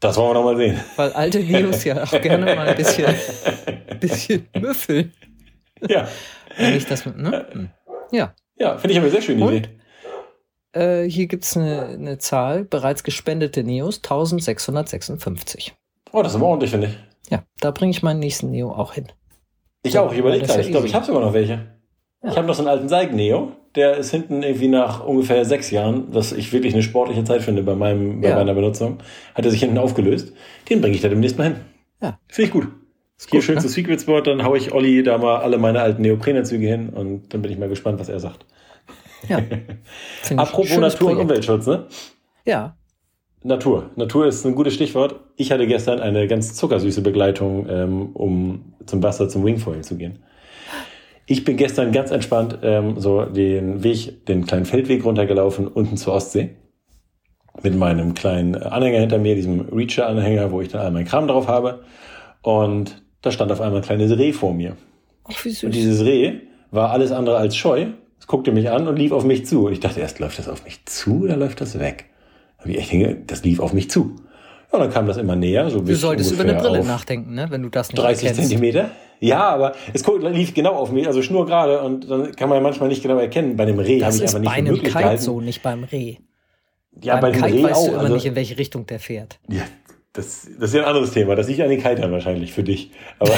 das 0.00 0.16
wollen 0.16 0.30
wir 0.30 0.34
noch 0.34 0.44
mal 0.44 0.56
sehen. 0.56 0.78
Weil 0.96 1.12
alte 1.12 1.40
Neos 1.40 1.84
ja 1.84 2.02
auch 2.04 2.10
gerne 2.22 2.54
mal 2.54 2.68
ein 2.68 2.76
bisschen, 2.76 3.14
bisschen 4.00 4.48
müffeln. 4.60 5.12
Ja, 5.88 6.08
Wenn 6.56 6.74
ich 6.76 6.86
das, 6.86 7.04
ne? 7.06 7.46
Hm. 7.52 7.70
Ja. 8.12 8.34
Ja, 8.56 8.78
finde 8.78 8.92
ich 8.94 8.98
aber 9.00 9.10
sehr 9.10 9.22
schöne 9.22 9.44
Und? 9.44 9.54
Idee. 9.54 9.68
Äh, 10.72 11.08
hier 11.08 11.26
gibt's 11.26 11.56
eine, 11.56 11.86
eine 11.86 12.18
Zahl, 12.18 12.64
bereits 12.64 13.02
gespendete 13.02 13.62
Neos, 13.64 13.96
1656. 13.98 15.74
Oh, 16.12 16.22
das 16.22 16.32
ist 16.32 16.36
aber 16.36 16.46
ordentlich, 16.46 16.70
finde 16.70 16.88
ich. 16.88 16.98
Ja, 17.30 17.42
da 17.60 17.70
bringe 17.70 17.90
ich 17.90 18.02
meinen 18.02 18.20
nächsten 18.20 18.50
Neo 18.50 18.70
auch 18.72 18.92
hin. 18.94 19.08
Ich 19.82 19.98
auch, 19.98 20.12
ich 20.12 20.18
überlege 20.18 20.46
ja 20.46 20.58
Ich 20.58 20.70
glaube, 20.70 20.86
ich 20.86 20.94
habe 20.94 21.04
sogar 21.06 21.22
noch 21.22 21.32
welche. 21.32 21.77
Ja. 22.22 22.30
Ich 22.30 22.36
habe 22.36 22.46
noch 22.46 22.54
so 22.54 22.62
einen 22.62 22.68
alten 22.68 22.88
Seig-Neo. 22.88 23.52
Der 23.74 23.96
ist 23.96 24.10
hinten 24.10 24.42
irgendwie 24.42 24.68
nach 24.68 25.04
ungefähr 25.04 25.44
sechs 25.44 25.70
Jahren, 25.70 26.06
was 26.08 26.32
ich 26.32 26.52
wirklich 26.52 26.72
eine 26.74 26.82
sportliche 26.82 27.22
Zeit 27.24 27.42
finde 27.42 27.62
bei, 27.62 27.74
meinem, 27.74 28.20
bei 28.20 28.30
Ja. 28.30 28.34
meiner 28.36 28.54
Benutzung, 28.54 28.98
hat 29.34 29.44
er 29.44 29.50
sich 29.50 29.60
hinten 29.60 29.78
aufgelöst. 29.78 30.32
Den 30.68 30.80
bringe 30.80 30.94
ich 30.96 31.00
da 31.02 31.08
demnächst 31.08 31.38
mal 31.38 31.44
hin. 31.44 31.56
Ja. 32.02 32.18
Finde 32.28 32.46
ich 32.48 32.52
gut. 32.52 32.68
Ist 33.18 33.30
Hier 33.30 33.38
gut, 33.40 33.44
schön 33.44 33.54
ne? 33.56 33.60
zu 33.60 33.68
Secret 33.68 34.00
Sport, 34.00 34.26
dann 34.26 34.44
haue 34.44 34.58
ich 34.58 34.72
Olli 34.72 35.02
da 35.02 35.18
mal 35.18 35.38
alle 35.38 35.58
meine 35.58 35.80
alten 35.80 36.02
Neoprenanzüge 36.02 36.66
hin 36.66 36.88
und 36.90 37.32
dann 37.34 37.42
bin 37.42 37.52
ich 37.52 37.58
mal 37.58 37.68
gespannt, 37.68 37.98
was 38.00 38.08
er 38.08 38.20
sagt. 38.20 38.46
Ja. 39.28 39.40
Apropos 40.36 40.76
Natur 40.78 41.12
und. 41.12 41.18
Umweltschutz, 41.18 41.66
ne? 41.66 41.86
Ja. 42.44 42.76
Natur. 43.42 43.90
Natur 43.96 44.26
ist 44.26 44.44
ein 44.44 44.54
gutes 44.54 44.74
Stichwort. 44.74 45.20
Ich 45.36 45.52
hatte 45.52 45.66
gestern 45.66 46.00
eine 46.00 46.26
ganz 46.26 46.54
zuckersüße 46.54 47.02
Begleitung, 47.02 47.66
ähm, 47.68 48.10
um 48.14 48.72
zum 48.86 49.02
Wasser, 49.02 49.28
zum 49.28 49.44
Wingfoil 49.44 49.82
zu 49.82 49.96
gehen. 49.96 50.20
Ich 51.30 51.44
bin 51.44 51.58
gestern 51.58 51.92
ganz 51.92 52.10
entspannt 52.10 52.60
ähm, 52.62 52.98
so 52.98 53.26
den 53.26 53.84
Weg, 53.84 54.24
den 54.24 54.46
kleinen 54.46 54.64
Feldweg 54.64 55.04
runtergelaufen, 55.04 55.68
unten 55.68 55.98
zur 55.98 56.14
Ostsee. 56.14 56.56
Mit 57.62 57.76
meinem 57.76 58.14
kleinen 58.14 58.54
Anhänger 58.54 59.00
hinter 59.00 59.18
mir, 59.18 59.34
diesem 59.34 59.60
Reacher-Anhänger, 59.60 60.50
wo 60.52 60.62
ich 60.62 60.68
dann 60.68 60.80
all 60.80 60.90
meinen 60.90 61.04
Kram 61.04 61.28
drauf 61.28 61.46
habe. 61.46 61.84
Und 62.40 63.02
da 63.20 63.30
stand 63.30 63.52
auf 63.52 63.60
einmal 63.60 63.80
ein 63.80 63.84
kleines 63.84 64.16
Reh 64.16 64.32
vor 64.32 64.54
mir. 64.54 64.76
Ach, 65.24 65.44
wie 65.44 65.50
süß. 65.50 65.64
Und 65.64 65.74
dieses 65.74 66.02
Reh 66.02 66.40
war 66.70 66.92
alles 66.92 67.12
andere 67.12 67.36
als 67.36 67.56
scheu. 67.56 67.88
Es 68.18 68.26
guckte 68.26 68.50
mich 68.50 68.70
an 68.70 68.88
und 68.88 68.96
lief 68.96 69.12
auf 69.12 69.24
mich 69.24 69.44
zu. 69.44 69.66
Und 69.66 69.74
ich 69.74 69.80
dachte 69.80 70.00
erst, 70.00 70.20
läuft 70.20 70.38
das 70.38 70.48
auf 70.48 70.64
mich 70.64 70.86
zu 70.86 71.24
oder 71.24 71.36
läuft 71.36 71.60
das 71.60 71.78
weg? 71.78 72.06
Aber 72.56 72.70
ich 72.70 72.88
denke, 72.88 73.22
das 73.26 73.44
lief 73.44 73.60
auf 73.60 73.74
mich 73.74 73.90
zu. 73.90 74.16
Ja, 74.70 74.78
und 74.78 74.84
dann 74.84 74.92
kam 74.92 75.06
das 75.06 75.16
immer 75.16 75.36
näher. 75.36 75.70
So 75.70 75.80
du 75.80 75.94
solltest 75.94 76.32
über 76.32 76.42
eine 76.42 76.54
Brille 76.54 76.84
nachdenken, 76.84 77.34
ne? 77.34 77.46
wenn 77.50 77.62
du 77.62 77.70
das 77.70 77.88
nicht 77.88 78.02
30 78.02 78.28
erkennst. 78.28 78.50
Zentimeter. 78.50 78.90
Ja, 79.20 79.48
aber 79.48 79.74
es 79.92 80.06
lief 80.06 80.54
genau 80.54 80.74
auf 80.74 80.92
mich, 80.92 81.06
also 81.06 81.22
schnurgerade. 81.22 81.80
Und 81.80 82.08
dann 82.08 82.36
kann 82.36 82.48
man 82.48 82.58
ja 82.58 82.62
manchmal 82.62 82.88
nicht 82.88 83.02
genau 83.02 83.18
erkennen. 83.18 83.56
Bei 83.56 83.64
dem 83.64 83.78
Reh 83.78 84.02
habe 84.02 84.14
ich 84.14 84.22
einfach 84.22 84.38
nicht 84.38 84.48
bei 84.48 84.54
einem 84.54 84.66
möglich 84.74 84.92
Kite 84.92 84.98
gehalten. 84.98 85.22
so, 85.22 85.40
nicht 85.40 85.62
beim 85.62 85.84
Reh. 85.84 86.16
ja, 87.00 87.16
bei 87.16 87.22
beim 87.22 87.32
dem 87.32 87.42
Kite 87.42 87.54
Reh 87.54 87.62
weißt 87.64 87.74
auch. 87.74 87.84
du 87.86 87.90
immer 87.92 88.00
also, 88.00 88.14
nicht, 88.14 88.26
in 88.26 88.36
welche 88.36 88.58
Richtung 88.58 88.86
der 88.86 89.00
fährt. 89.00 89.40
Ja, 89.48 89.62
das, 90.12 90.48
das 90.58 90.70
ist 90.70 90.74
ja 90.74 90.82
ein 90.82 90.88
anderes 90.88 91.12
Thema. 91.12 91.34
Das 91.34 91.48
liegt 91.48 91.60
an 91.60 91.70
den 91.70 91.82
Kitern 91.82 92.12
wahrscheinlich 92.12 92.52
für 92.52 92.62
dich. 92.62 92.92
Aber 93.18 93.34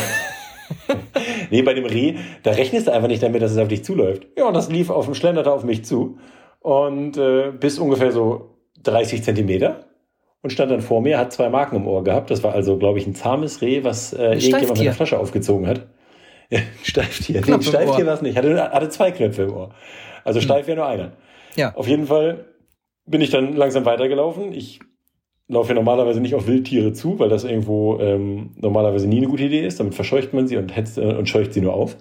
nee, 1.51 1.63
bei 1.63 1.75
dem 1.75 1.87
Reh, 1.87 2.17
da 2.43 2.51
rechnest 2.51 2.89
du 2.89 2.93
einfach 2.93 3.09
nicht 3.09 3.23
damit, 3.23 3.41
dass 3.41 3.53
es 3.53 3.59
auf 3.59 3.69
dich 3.69 3.85
zuläuft. 3.85 4.27
Ja, 4.37 4.47
und 4.47 4.55
das 4.55 4.71
lief 4.71 4.91
auf 4.91 5.07
dem 5.07 5.15
Schlenderte 5.15 5.53
auf 5.53 5.65
mich 5.65 5.85
zu. 5.85 6.19
Und 6.61 7.17
äh, 7.17 7.53
bis 7.53 7.79
ungefähr 7.79 8.13
so 8.13 8.57
30 8.83 9.23
Zentimeter. 9.23 9.87
Und 10.43 10.51
stand 10.51 10.71
dann 10.71 10.81
vor 10.81 11.03
mir, 11.03 11.19
hat 11.19 11.33
zwei 11.33 11.51
Marken 11.51 11.77
im 11.77 11.87
Ohr 11.87 12.03
gehabt. 12.03 12.31
Das 12.31 12.43
war 12.43 12.55
also, 12.55 12.79
glaube 12.79 12.99
ich, 12.99 13.07
ein 13.07 13.15
zahmes 13.15 13.61
Reh, 13.61 13.85
was 13.85 14.13
äh, 14.15 14.33
irgendjemand 14.35 14.69
mit 14.71 14.87
der 14.87 14.95
Flasche 14.95 15.19
aufgezogen 15.19 15.67
hat. 15.67 15.87
Ja, 16.53 16.59
Steiftier. 16.83 17.37
Nee, 17.37 17.43
Knopf 17.43 17.65
Steiftier 17.65 18.07
war 18.07 18.15
es 18.15 18.23
nicht. 18.23 18.37
Hatte, 18.37 18.61
hatte 18.73 18.89
zwei 18.89 19.13
Knöpfe 19.13 19.43
im 19.45 19.53
Ohr. 19.55 19.71
Also 20.25 20.41
steif 20.41 20.67
wäre 20.67 20.79
nur 20.79 20.87
einer. 20.89 21.13
Ja. 21.55 21.73
Auf 21.77 21.87
jeden 21.87 22.07
Fall 22.07 22.45
bin 23.07 23.21
ich 23.21 23.31
dann 23.31 23.55
langsam 23.55 23.85
weitergelaufen. 23.85 24.53
Ich 24.53 24.81
laufe 25.47 25.69
ja 25.69 25.75
normalerweise 25.77 26.21
nicht 26.21 26.35
auf 26.35 26.49
Wildtiere 26.49 26.93
zu, 26.93 27.21
weil 27.21 27.29
das 27.29 27.45
irgendwo 27.45 28.01
ähm, 28.01 28.51
normalerweise 28.57 29.07
nie 29.07 29.19
eine 29.19 29.29
gute 29.29 29.45
Idee 29.45 29.65
ist. 29.65 29.79
Damit 29.79 29.95
verscheucht 29.95 30.33
man 30.35 30.49
sie 30.49 30.57
und, 30.57 30.75
hetzt, 30.75 30.99
äh, 30.99 31.03
und 31.03 31.29
scheucht 31.29 31.53
sie 31.55 31.61
nur 31.61 31.73
auf. 31.75 31.97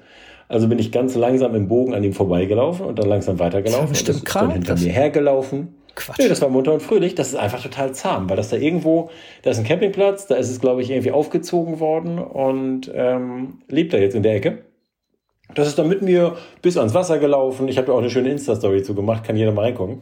Also 0.48 0.67
bin 0.67 0.79
ich 0.79 0.91
ganz 0.91 1.13
langsam 1.13 1.53
im 1.53 1.67
Bogen 1.67 1.93
an 1.93 2.03
ihm 2.03 2.13
vorbeigelaufen 2.13 2.88
und 2.88 2.98
dann 2.98 3.08
langsam 3.08 3.38
weitergelaufen. 3.38 3.89
Das 3.89 4.00
war 4.00 4.14
bestimmt 4.14 4.18
und 4.18 4.25
ist 4.25 4.35
dann 4.35 4.42
krank, 4.42 4.53
hinter 4.53 4.74
das- 4.74 4.81
mir 4.83 4.94
hergelaufen. 4.94 5.75
Quatsch. 6.00 6.18
Nee, 6.20 6.27
das 6.29 6.42
war 6.42 6.50
munter 6.50 6.74
und 6.74 6.81
fröhlich. 6.81 7.16
Das 7.16 7.27
ist 7.29 7.35
einfach 7.35 7.62
total 7.62 7.94
zahm, 7.94 8.29
weil 8.29 8.38
das 8.38 8.50
da 8.50 8.57
irgendwo, 8.57 9.09
da 9.44 9.51
ist 9.51 9.59
ein 9.59 9.66
Campingplatz, 9.66 10.27
da 10.27 10.35
ist 10.35 10.50
es, 10.50 10.59
glaube 10.59 10.81
ich, 10.81 10.90
irgendwie 10.90 11.12
aufgezogen 11.12 11.79
worden 11.79 12.18
und 12.20 12.92
ähm, 12.94 13.59
lebt 13.68 13.94
da 13.94 13.98
jetzt 13.98 14.16
in 14.16 14.24
der 14.24 14.35
Ecke. 14.35 14.59
Das 15.55 15.68
ist 15.68 15.79
dann 15.79 15.88
mit 15.90 16.01
mir 16.01 16.35
bis 16.62 16.77
ans 16.77 16.94
Wasser 16.94 17.18
gelaufen. 17.18 17.68
Ich 17.68 17.77
habe 17.77 17.88
da 17.88 17.94
auch 17.94 17.98
eine 18.00 18.09
schöne 18.09 18.29
Insta-Story 18.29 18.83
zu 18.83 18.94
gemacht, 18.94 19.24
kann 19.24 19.35
jeder 19.35 19.51
mal 19.51 19.64
reingucken. 19.64 20.00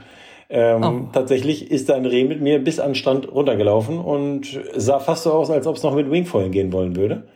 Ähm, 0.50 0.84
Oh. 0.84 1.10
Tatsächlich 1.14 1.72
ist 1.72 1.90
da 1.90 1.96
ein 1.96 2.06
Reh 2.06 2.24
mit 2.26 2.42
mir 2.42 2.60
bis 2.64 2.80
an 2.80 2.90
den 2.92 2.96
Strand 2.96 3.32
runtergelaufen 3.32 3.98
und 4.00 4.60
sah 4.76 5.00
fast 5.00 5.24
so 5.24 5.34
aus, 5.34 5.50
als 5.50 5.68
ob 5.68 5.76
es 5.78 5.84
noch 5.84 5.94
mit 5.96 6.10
Wingfoilen 6.12 6.52
gehen 6.52 6.72
wollen 6.74 6.96
würde. 6.96 7.28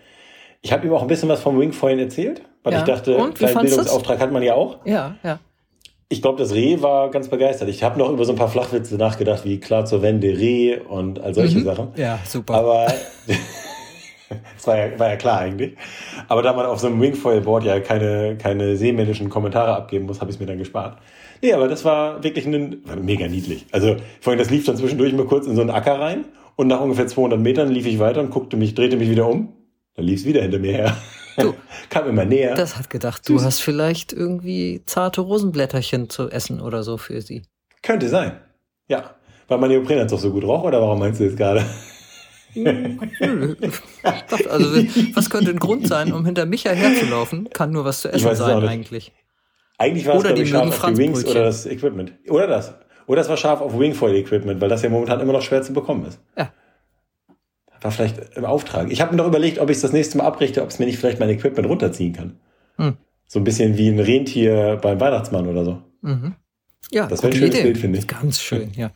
Ich 0.62 0.72
habe 0.72 0.86
ihm 0.88 0.94
auch 0.94 1.02
ein 1.02 1.08
bisschen 1.08 1.28
was 1.30 1.42
vom 1.42 1.60
Wingfoilen 1.60 2.00
erzählt, 2.00 2.42
weil 2.64 2.74
Ja. 2.74 2.80
ich 2.80 2.86
dachte, 2.86 3.16
Und? 3.18 3.36
Kleinen? 3.36 3.60
Bildungsauftrag 3.62 4.20
hat 4.20 4.32
man 4.32 4.44
ja 4.44 4.54
auch. 4.56 4.78
Ja, 4.86 5.16
ja. 5.24 5.40
Ich 6.12 6.22
glaube, 6.22 6.38
das 6.40 6.54
Reh 6.54 6.82
war 6.82 7.10
ganz 7.10 7.30
begeistert. 7.30 7.70
Ich 7.70 7.84
habe 7.84 7.98
noch 7.98 8.12
über 8.12 8.26
so 8.26 8.34
ein 8.34 8.38
paar 8.38 8.50
Flachwitze 8.50 8.96
nachgedacht, 8.96 9.46
wie 9.46 9.60
klar 9.62 9.86
zur 9.86 10.02
Wende 10.02 10.28
Reh 10.28 10.78
und 10.78 11.22
all 11.22 11.34
solche 11.34 11.60
Mhm. 11.60 11.64
Sachen. 11.64 11.88
Ja, 11.96 12.20
super. 12.28 12.54
Aber 12.56 12.88
das 14.56 14.68
war 14.68 14.78
ja, 14.78 15.00
war 15.00 15.10
ja 15.10 15.16
klar 15.16 15.40
eigentlich. 15.40 15.78
Aber 16.28 16.42
da 16.42 16.52
man 16.54 16.66
auf 16.66 16.80
so 16.80 16.88
einem 16.88 17.00
Wingfoil-Board 17.02 17.64
ja 17.64 17.80
keine, 17.80 18.36
keine 18.38 18.76
seemännischen 18.76 19.30
Kommentare 19.30 19.74
abgeben 19.76 20.06
muss, 20.06 20.20
habe 20.20 20.30
ich 20.32 20.36
es 20.36 20.40
mir 20.42 20.48
dann 20.48 20.58
gespart. 20.58 20.98
Nee, 21.42 21.54
aber 21.54 21.68
das 21.70 21.86
war 21.86 22.22
wirklich 22.24 22.46
ein, 22.46 22.82
war 22.86 22.98
mega 22.98 23.28
niedlich. 23.28 23.66
Also 23.72 23.96
vorhin, 24.20 24.38
das 24.38 24.50
lief 24.50 24.66
dann 24.66 24.76
zwischendurch 24.78 25.14
mal 25.14 25.26
kurz 25.26 25.48
in 25.48 25.56
so 25.56 25.62
einen 25.62 25.70
Acker 25.72 26.00
rein 26.00 26.26
und 26.58 26.68
nach 26.68 26.82
ungefähr 26.82 27.08
200 27.08 27.40
Metern 27.40 27.70
lief 27.70 27.86
ich 27.88 28.00
weiter 28.00 28.20
und 28.20 28.32
guckte 28.32 28.58
mich, 28.58 28.76
drehte 28.76 28.98
mich 28.98 29.10
wieder 29.10 29.28
um. 29.28 29.54
Dann 29.96 30.06
lief 30.06 30.20
es 30.20 30.26
wieder 30.26 30.42
hinter 30.42 30.60
mir 30.60 30.74
her. 30.74 30.98
Du. 31.42 31.56
Kam 31.90 32.08
immer 32.08 32.26
näher. 32.26 32.56
das 32.56 32.78
hat 32.78 32.90
gedacht, 32.90 33.28
du 33.28 33.42
hast 33.42 33.62
vielleicht 33.62 34.14
irgendwie 34.14 34.82
zarte 34.86 35.22
Rosenblätterchen 35.22 36.10
zu 36.10 36.30
essen 36.30 36.62
oder 36.62 36.84
so 36.84 36.98
für 36.98 37.22
sie. 37.22 37.44
Könnte 37.84 38.10
sein. 38.10 38.40
Ja. 38.88 39.16
Weil 39.48 39.58
mein 39.58 39.70
Neoprenanzug 39.70 40.20
so 40.20 40.32
gut 40.32 40.44
roch, 40.44 40.64
oder 40.64 40.82
warum 40.82 41.00
meinst 41.00 41.20
du 41.20 41.26
jetzt 41.26 41.38
gerade? 41.38 41.66
Dachte, 44.04 44.50
also, 44.52 44.76
was 45.14 45.30
könnte 45.30 45.52
ein 45.52 45.60
Grund 45.60 45.88
sein, 45.88 46.12
um 46.12 46.26
hinter 46.26 46.46
Micha 46.46 46.72
herzulaufen? 46.72 47.50
Kann 47.50 47.72
nur 47.72 47.86
was 47.86 48.02
zu 48.02 48.12
essen 48.12 48.36
sein 48.36 48.68
eigentlich. 48.68 49.14
Eigentlich 49.78 50.06
war 50.06 50.16
es, 50.16 50.20
Oder 50.20 50.30
glaube 50.30 50.44
die 50.44 50.44
ich, 50.44 50.50
scharf 50.52 50.84
auf 50.84 50.92
die 50.92 50.98
Wings 50.98 51.26
oder 51.26 51.44
das 51.44 51.66
Equipment. 51.66 52.14
Oder 52.30 52.48
das. 52.48 52.76
Oder 53.08 53.22
es 53.22 53.30
war 53.30 53.38
scharf 53.38 53.62
auf 53.62 53.78
Wingfoil-Equipment, 53.78 54.62
weil 54.62 54.70
das 54.70 54.84
ja 54.84 54.90
momentan 54.90 55.20
immer 55.22 55.34
noch 55.34 55.42
schwer 55.42 55.62
zu 55.64 55.74
bekommen 55.74 56.06
ist. 56.06 56.20
Ja. 56.38 56.54
War 57.82 57.92
vielleicht 57.92 58.36
im 58.38 58.46
Auftrag. 58.46 58.92
Ich 58.92 59.02
habe 59.02 59.12
mir 59.12 59.18
noch 59.18 59.28
überlegt, 59.28 59.58
ob 59.60 59.70
ich 59.70 59.78
es 59.78 59.82
das 59.82 59.92
nächste 59.92 60.18
Mal 60.18 60.26
abrichte, 60.26 60.62
ob 60.62 60.70
es 60.70 60.80
mir 60.80 60.86
nicht 60.86 61.00
vielleicht 61.00 61.20
mein 61.20 61.30
Equipment 61.30 61.68
runterziehen 61.68 62.14
kann. 62.14 62.40
Hm. 62.78 62.98
So 63.28 63.40
ein 63.40 63.44
bisschen 63.44 63.78
wie 63.78 63.88
ein 63.90 64.00
Rentier 64.00 64.78
beim 64.82 65.00
Weihnachtsmann 65.00 65.48
oder 65.48 65.64
so. 65.66 65.82
Mhm. 66.02 66.36
Ja, 66.92 67.08
Das 67.08 67.24
wäre 67.24 67.32
ein 67.34 67.38
schönes 67.38 67.56
Idee. 67.56 67.64
Bild, 67.64 67.78
finde 67.78 68.00
ich. 68.00 68.08
Ganz 68.08 68.40
schön, 68.42 68.72
ja. 68.76 68.92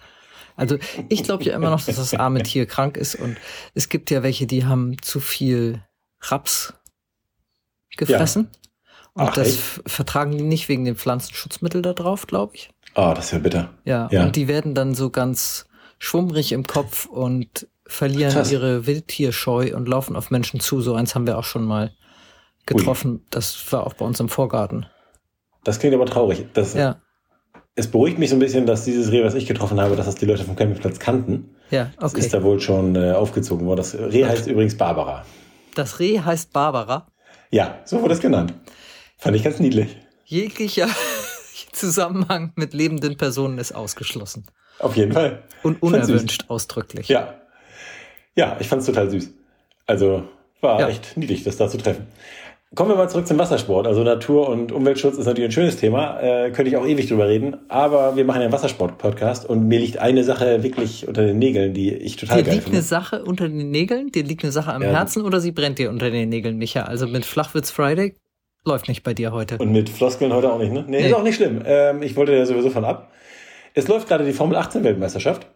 Also 0.58 0.78
ich 1.10 1.24
glaube 1.24 1.43
ja 1.43 1.56
immer 1.56 1.69
noch, 1.69 1.84
dass 1.84 1.95
das 1.98 2.13
arme 2.13 2.43
Tier 2.43 2.65
krank 2.65 2.98
ist 2.98 3.15
und 3.15 3.38
es 3.74 3.89
gibt 3.89 4.10
ja 4.12 4.24
welche, 4.24 4.45
die 4.48 4.65
haben 4.65 4.98
zu 5.02 5.19
viel 5.19 5.82
Raps 6.21 6.74
gefressen. 7.98 8.50
Und 9.13 9.30
Ach, 9.30 9.34
das 9.34 9.48
echt? 9.48 9.60
vertragen 9.89 10.32
die 10.38 10.43
nicht 10.43 10.67
wegen 10.67 10.84
den 10.86 10.95
Pflanzenschutzmittel 10.98 11.82
da 11.82 11.93
drauf, 11.93 12.28
glaube 12.28 12.56
ich. 12.56 12.69
Ah, 12.95 13.13
das 13.13 13.26
ist 13.26 13.32
ja 13.32 13.39
bitter. 13.39 13.69
Ja, 13.86 14.10
Ja. 14.12 14.24
und 14.26 14.36
die 14.36 14.48
werden 14.48 14.76
dann 14.76 14.93
so 14.93 15.10
ganz 15.10 15.65
schwummrig 16.00 16.52
im 16.52 16.67
Kopf 16.67 17.06
und 17.06 17.67
verlieren 17.88 18.34
Krass. 18.34 18.52
ihre 18.52 18.86
Wildtierscheu 18.88 19.76
und 19.76 19.88
laufen 19.88 20.15
auf 20.15 20.32
Menschen 20.32 20.60
zu. 20.60 20.82
So 20.82 20.95
eins 20.95 21.15
haben 21.15 21.28
wir 21.28 21.38
auch 21.38 21.43
schon 21.43 21.65
mal 21.65 21.91
getroffen. 22.65 23.26
Das 23.30 23.71
war 23.71 23.86
auch 23.86 23.93
bei 23.93 24.06
uns 24.06 24.19
im 24.19 24.30
Vorgarten. 24.30 24.86
Das 25.63 25.80
klingt 25.80 25.95
aber 25.95 26.06
traurig. 26.06 26.45
Das, 26.54 26.74
Ja, 26.74 27.02
Es 27.76 27.88
beruhigt 27.88 28.17
mich 28.19 28.30
so 28.30 28.36
ein 28.36 28.39
bisschen, 28.39 28.65
dass 28.65 28.86
dieses 28.86 29.12
Reh, 29.12 29.24
was 29.24 29.34
ich 29.34 29.45
getroffen 29.45 29.80
habe, 29.80 29.95
dass 29.95 30.06
das 30.06 30.15
die 30.15 30.26
Leute 30.26 30.43
vom 30.43 30.56
Campingplatz 30.56 31.00
kannten. 31.00 31.56
ja, 31.69 31.91
Das 32.00 32.13
okay. 32.13 32.21
ist 32.21 32.34
da 32.34 32.43
wohl 32.43 32.60
schon 32.60 32.95
äh, 32.95 33.12
aufgezogen 33.12 33.65
worden. 33.65 33.78
Das 33.78 33.95
Reh 33.95 34.26
heißt 34.26 34.48
übrigens 34.48 34.78
Barbara. 34.78 35.26
Das 35.76 36.00
Reh 36.00 36.19
heißt 36.19 36.54
Barbara. 36.54 37.08
Ja, 37.52 37.80
so 37.86 38.02
wurde 38.02 38.13
es 38.13 38.19
genannt. 38.19 38.54
Fand 39.17 39.36
ich 39.36 39.43
ganz 39.43 39.60
niedlich. 39.60 39.98
Jeglicher 40.26 40.88
Zusammenhang 41.71 42.54
mit 42.56 42.74
lebenden 42.74 43.17
Personen 43.17 43.58
ist 43.60 43.74
ausgeschlossen. 43.74 44.45
Auf 44.80 44.95
jeden 44.95 45.12
Fall. 45.13 45.43
Und 45.63 45.82
unerwünscht 45.82 46.45
ausdrücklich. 46.50 47.08
Ja. 47.10 47.36
Ja, 48.36 48.58
ich 48.60 48.67
fand 48.67 48.82
es 48.82 48.86
total 48.88 49.10
süß. 49.10 49.34
Also 49.86 50.24
war 50.62 50.80
Ja. 50.80 50.89
echt 50.89 51.15
niedlich, 51.17 51.43
das 51.43 51.58
da 51.58 51.67
zu 51.69 51.78
treffen. 51.78 52.08
Kommen 52.74 52.89
wir 52.89 52.95
mal 52.98 53.08
zurück 53.10 53.26
zum 53.26 53.38
Wassersport. 53.39 53.88
Also 53.88 54.04
Natur- 54.04 54.50
und 54.50 54.74
Umweltschutz 54.74 55.17
ist 55.17 55.26
natürlich 55.28 55.50
ein 55.50 55.52
schönes 55.54 55.78
Thema. 55.78 56.19
Äh, 56.19 56.52
könnte 56.52 56.69
ich 56.69 56.76
auch 56.76 56.86
ewig 56.86 57.08
drüber 57.08 57.30
reden. 57.30 57.56
Aber 57.69 58.17
wir 58.17 58.26
machen 58.26 58.39
ja 58.41 58.45
einen 58.45 58.52
Wassersport-Podcast 58.54 59.45
und 59.48 59.67
mir 59.69 59.80
liegt 59.80 60.00
eine 60.00 60.26
Sache 60.26 60.62
wirklich 60.63 61.08
unter 61.08 61.24
den 61.26 61.39
Nägeln, 61.39 61.74
die 61.74 61.93
ich 61.93 62.17
total 62.17 62.39
Dir 62.39 62.43
geil 62.43 62.54
liegt 62.56 62.65
eine 62.65 62.74
finde. 62.76 62.86
Sache 62.88 63.24
unter 63.24 63.48
den 63.48 63.71
Nägeln, 63.71 64.12
dir 64.12 64.24
liegt 64.24 64.43
eine 64.43 64.52
Sache 64.52 64.74
am 64.74 64.82
Ja. 64.82 64.89
Herzen 64.89 65.24
oder 65.24 65.39
sie 65.39 65.52
brennt 65.52 65.80
dir 65.80 65.89
unter 65.89 66.10
den 66.12 66.28
Nägeln, 66.28 66.58
Micha. 66.58 66.82
Also 66.82 67.08
mit 67.08 67.24
Flachwitz 67.24 67.71
Friday 67.71 68.15
läuft 68.65 68.89
nicht 68.89 69.04
bei 69.04 69.13
dir 69.13 69.32
heute. 69.32 69.58
Und 69.60 69.71
mit 69.71 69.88
Floskeln 69.89 70.34
heute 70.34 70.52
auch 70.52 70.60
nicht, 70.60 70.74
ne? 70.74 70.84
Nee, 70.88 71.02
Nee. 71.02 71.08
ist 71.08 71.13
auch 71.13 71.24
nicht 71.24 71.36
schlimm. 71.36 71.62
Ähm, 71.65 72.02
ich 72.04 72.17
wollte 72.17 72.34
ja 72.36 72.45
sowieso 72.45 72.71
von 72.71 72.84
ab. 72.84 73.10
Es 73.74 73.88
läuft 73.88 74.10
gerade 74.10 74.26
die 74.26 74.34
Formel 74.34 74.58
18 74.58 74.84
Weltmeisterschaft. 74.84 75.48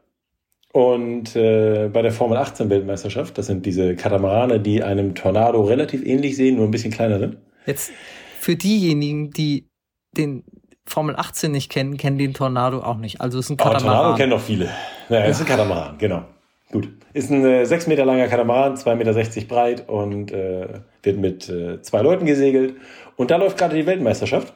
Und 0.71 1.36
äh, 1.36 1.89
bei 1.91 2.01
der 2.01 2.12
Formel 2.12 2.38
18 2.38 2.69
Weltmeisterschaft, 2.69 3.38
das 3.38 3.47
sind 3.47 3.65
diese 3.65 3.95
Katamarane, 3.95 4.60
die 4.60 4.84
einem 4.84 5.15
Tornado 5.15 5.63
relativ 5.63 6.05
ähnlich 6.05 6.36
sehen, 6.36 6.58
nur 6.58 6.65
ein 6.65 6.71
bisschen 6.71 6.91
kleiner 6.91 7.17
sind. 7.19 7.38
Jetzt 7.65 7.91
für 8.39 8.55
diejenigen, 8.55 9.32
die 9.32 9.67
den 10.15 10.43
Formel 10.86 11.15
18 11.15 11.51
nicht 11.51 11.71
kennen, 11.71 11.97
kennen 11.97 12.17
den 12.17 12.34
Tornado 12.34 12.79
auch 12.79 12.97
nicht. 12.97 13.19
Also 13.21 13.39
es 13.39 13.45
ist 13.45 13.51
ein 13.51 13.60
Aber 13.60 13.71
Tornado 13.71 13.88
Katamaran. 13.88 14.17
kennen 14.17 14.32
doch 14.32 14.41
viele. 14.41 14.69
Naja, 15.10 15.25
ist 15.25 15.39
ein 15.39 15.47
Katamaran, 15.47 15.97
genau. 15.97 16.23
Gut. 16.71 16.89
Ist 17.13 17.32
ein 17.32 17.43
äh, 17.43 17.65
6 17.65 17.88
Meter 17.88 18.05
langer 18.05 18.27
Katamaran, 18.27 18.75
2,60 18.75 18.95
Meter 18.95 19.47
breit 19.47 19.89
und 19.89 20.32
äh, 20.32 20.67
wird 21.01 21.17
mit 21.17 21.49
äh, 21.49 21.82
zwei 21.82 22.01
Leuten 22.01 22.25
gesegelt. 22.25 22.75
Und 23.15 23.32
da 23.32 23.38
läuft 23.38 23.58
gerade 23.58 23.75
die 23.75 23.86
Weltmeisterschaft. 23.88 24.53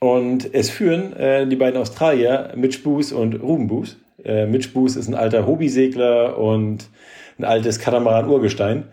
Und 0.00 0.54
es 0.54 0.70
führen 0.70 1.12
äh, 1.14 1.46
die 1.46 1.56
beiden 1.56 1.80
Australier, 1.80 2.52
Mitch 2.56 2.82
Boos 2.84 3.12
und 3.12 3.34
Ruben 3.42 3.66
Boos. 3.66 3.96
Äh, 4.24 4.46
Mitch 4.46 4.70
Boos 4.72 4.96
ist 4.96 5.08
ein 5.08 5.14
alter 5.14 5.46
Hobbysegler 5.46 6.38
und 6.38 6.88
ein 7.38 7.44
altes 7.44 7.78
Katamaran-Urgestein. 7.80 8.84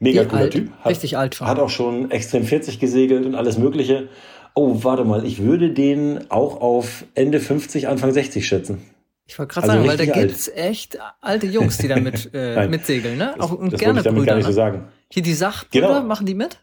Mega 0.00 0.22
Wie 0.22 0.26
cooler 0.26 0.42
alt? 0.42 0.52
Typ. 0.52 0.70
Richtig 0.86 1.16
alt. 1.16 1.40
Hat 1.40 1.58
auch 1.58 1.68
schon 1.70 2.10
extrem 2.10 2.44
40 2.44 2.80
gesegelt 2.80 3.26
und 3.26 3.34
alles 3.34 3.58
Mögliche. 3.58 4.08
Oh, 4.54 4.78
warte 4.82 5.04
mal, 5.04 5.24
ich 5.26 5.42
würde 5.42 5.70
den 5.70 6.30
auch 6.30 6.60
auf 6.60 7.04
Ende 7.14 7.40
50, 7.40 7.88
Anfang 7.88 8.12
60 8.12 8.46
schätzen. 8.46 8.82
Ich 9.26 9.38
wollte 9.38 9.54
gerade 9.54 9.68
Also 9.70 9.78
sagen, 9.84 9.88
weil 9.98 10.06
da 10.06 10.12
alt. 10.12 10.28
gibt's 10.28 10.48
echt 10.54 10.98
alte 11.20 11.46
Jungs, 11.46 11.78
die 11.78 11.88
da 11.88 11.96
mit, 11.98 12.30
äh, 12.34 12.68
mitsegeln, 12.68 13.16
ne? 13.16 13.34
Das, 13.36 13.46
Auch 13.46 13.58
und 13.58 13.72
das 13.72 13.80
gerne 13.80 14.00
ich 14.00 14.04
damit 14.04 14.18
Brüder. 14.20 14.32
gar 14.32 14.36
nicht 14.36 14.44
so 14.44 14.50
ne? 14.50 14.54
sagen. 14.54 14.84
Hier 15.10 15.22
die 15.22 15.32
Sachbrüder, 15.32 15.88
Genau. 15.88 16.02
machen 16.02 16.26
die 16.26 16.34
mit? 16.34 16.58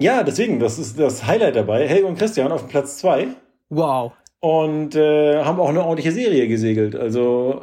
Ja, 0.00 0.22
deswegen, 0.22 0.58
das 0.58 0.78
ist 0.78 0.98
das 0.98 1.26
Highlight 1.26 1.56
dabei. 1.56 1.86
Helge 1.86 2.06
und 2.06 2.18
Christian 2.18 2.50
auf 2.52 2.68
Platz 2.68 2.98
zwei 2.98 3.28
Wow. 3.70 4.12
und 4.40 4.94
äh, 4.94 5.42
haben 5.44 5.60
auch 5.60 5.68
eine 5.68 5.82
ordentliche 5.82 6.12
Serie 6.12 6.48
gesegelt. 6.48 6.96
Also 6.96 7.62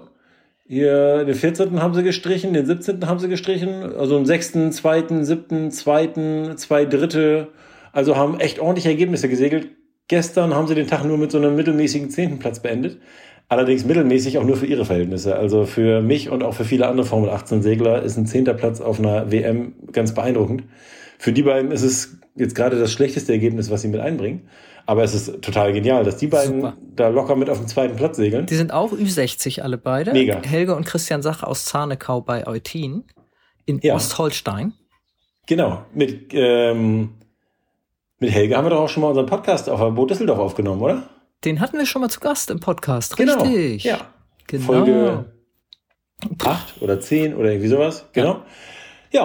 hier 0.65 1.25
den 1.25 1.35
14. 1.35 1.81
haben 1.81 1.93
sie 1.93 2.03
gestrichen, 2.03 2.53
den 2.53 2.65
17. 2.65 3.05
haben 3.05 3.19
sie 3.19 3.27
gestrichen, 3.27 3.93
also 3.97 4.15
den 4.17 4.25
6., 4.25 4.71
2., 4.71 5.23
7., 5.23 5.71
2., 5.71 6.53
2 6.55 6.85
Dritte. 6.85 7.47
Also 7.91 8.15
haben 8.15 8.39
echt 8.39 8.59
ordentliche 8.59 8.87
Ergebnisse 8.89 9.27
gesegelt. 9.27 9.67
Gestern 10.07 10.55
haben 10.55 10.67
sie 10.67 10.75
den 10.75 10.87
Tag 10.87 11.03
nur 11.03 11.17
mit 11.17 11.31
so 11.31 11.37
einem 11.37 11.55
mittelmäßigen 11.57 12.09
10. 12.09 12.39
Platz 12.39 12.61
beendet. 12.61 12.99
Allerdings 13.49 13.83
mittelmäßig 13.83 14.37
auch 14.37 14.45
nur 14.45 14.55
für 14.55 14.65
ihre 14.65 14.85
Verhältnisse. 14.85 15.35
Also 15.35 15.65
für 15.65 16.01
mich 16.01 16.29
und 16.29 16.41
auch 16.41 16.53
für 16.53 16.63
viele 16.63 16.87
andere 16.87 17.05
Formel 17.05 17.29
18 17.29 17.61
Segler 17.61 18.01
ist 18.01 18.15
ein 18.17 18.25
10. 18.25 18.45
Platz 18.55 18.79
auf 18.79 18.97
einer 18.97 19.29
WM 19.29 19.73
ganz 19.91 20.13
beeindruckend. 20.13 20.63
Für 21.19 21.33
die 21.33 21.43
beiden 21.43 21.71
ist 21.71 21.83
es 21.83 22.17
jetzt 22.35 22.55
gerade 22.55 22.79
das 22.79 22.91
schlechteste 22.91 23.31
Ergebnis, 23.33 23.69
was 23.69 23.81
sie 23.81 23.87
mit 23.87 23.99
einbringen. 23.99 24.49
Aber 24.85 25.03
es 25.03 25.13
ist 25.13 25.41
total 25.41 25.73
genial, 25.73 26.03
dass 26.03 26.17
die 26.17 26.27
beiden 26.27 26.61
Super. 26.61 26.77
da 26.95 27.07
locker 27.09 27.35
mit 27.35 27.49
auf 27.49 27.57
dem 27.59 27.67
zweiten 27.67 27.95
Platz 27.95 28.17
segeln. 28.17 28.47
Die 28.47 28.55
sind 28.55 28.73
auch 28.73 28.91
Ü60 28.91 29.61
alle 29.61 29.77
beide. 29.77 30.11
Mega. 30.11 30.41
Helge 30.43 30.75
und 30.75 30.85
Christian 30.85 31.21
Sache 31.21 31.45
aus 31.45 31.65
Zarnekau 31.65 32.21
bei 32.21 32.47
Eutin 32.47 33.03
in 33.65 33.79
Ja. 33.83 33.95
Ostholstein. 33.95 34.73
Genau. 35.47 35.85
Mit, 35.93 36.33
ähm, 36.33 37.11
mit 38.19 38.31
Helge 38.31 38.57
haben 38.57 38.65
wir 38.65 38.69
doch 38.71 38.81
auch 38.81 38.89
schon 38.89 39.01
mal 39.01 39.09
unseren 39.09 39.27
Podcast 39.27 39.69
auf 39.69 39.79
der 39.79 39.91
Boot 39.91 40.09
Düsseldorf 40.09 40.39
aufgenommen, 40.39 40.81
oder? 40.81 41.03
Den 41.45 41.59
hatten 41.59 41.77
wir 41.77 41.85
schon 41.85 42.01
mal 42.01 42.09
zu 42.09 42.19
Gast 42.19 42.49
im 42.49 42.59
Podcast. 42.59 43.17
Richtig. 43.19 43.83
Ja. 43.83 43.99
Genau. 44.47 44.65
Folge 44.65 45.25
8 46.43 46.81
oder 46.81 46.99
10 46.99 47.35
oder 47.35 47.49
irgendwie 47.51 47.69
sowas. 47.69 48.05
Genau. 48.13 48.33
Ja, 48.33 48.45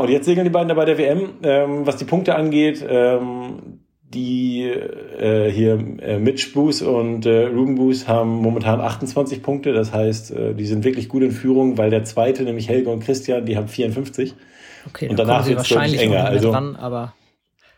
und 0.00 0.10
jetzt 0.10 0.24
segeln 0.26 0.44
die 0.44 0.50
beiden 0.50 0.68
da 0.68 0.74
bei 0.74 0.84
der 0.84 0.98
WM. 0.98 1.30
Ähm, 1.42 1.86
was 1.86 1.96
die 1.96 2.04
Punkte 2.04 2.34
angeht, 2.34 2.84
ähm, 2.88 3.80
die 4.02 4.62
äh, 4.64 5.50
hier 5.50 5.74
äh, 6.00 6.18
Mitch 6.18 6.52
Boos 6.54 6.82
und 6.82 7.26
äh, 7.26 7.46
Ruben 7.46 7.76
Boos 7.76 8.08
haben 8.08 8.30
momentan 8.36 8.80
28 8.80 9.42
Punkte. 9.42 9.72
Das 9.72 9.92
heißt, 9.92 10.30
äh, 10.32 10.54
die 10.54 10.66
sind 10.66 10.84
wirklich 10.84 11.08
gut 11.08 11.22
in 11.22 11.30
Führung, 11.30 11.78
weil 11.78 11.90
der 11.90 12.04
zweite, 12.04 12.42
nämlich 12.42 12.68
Helge 12.68 12.90
und 12.90 13.00
Christian, 13.04 13.46
die 13.46 13.56
haben 13.56 13.68
54. 13.68 14.34
Okay, 14.88 15.08
Und 15.08 15.18
danach 15.18 15.46
wird's 15.46 15.68
deutlich 15.68 15.76
wahrscheinlich 15.76 16.00
enger, 16.00 16.24
also- 16.24 16.50
dran, 16.50 16.76
aber 16.76 17.14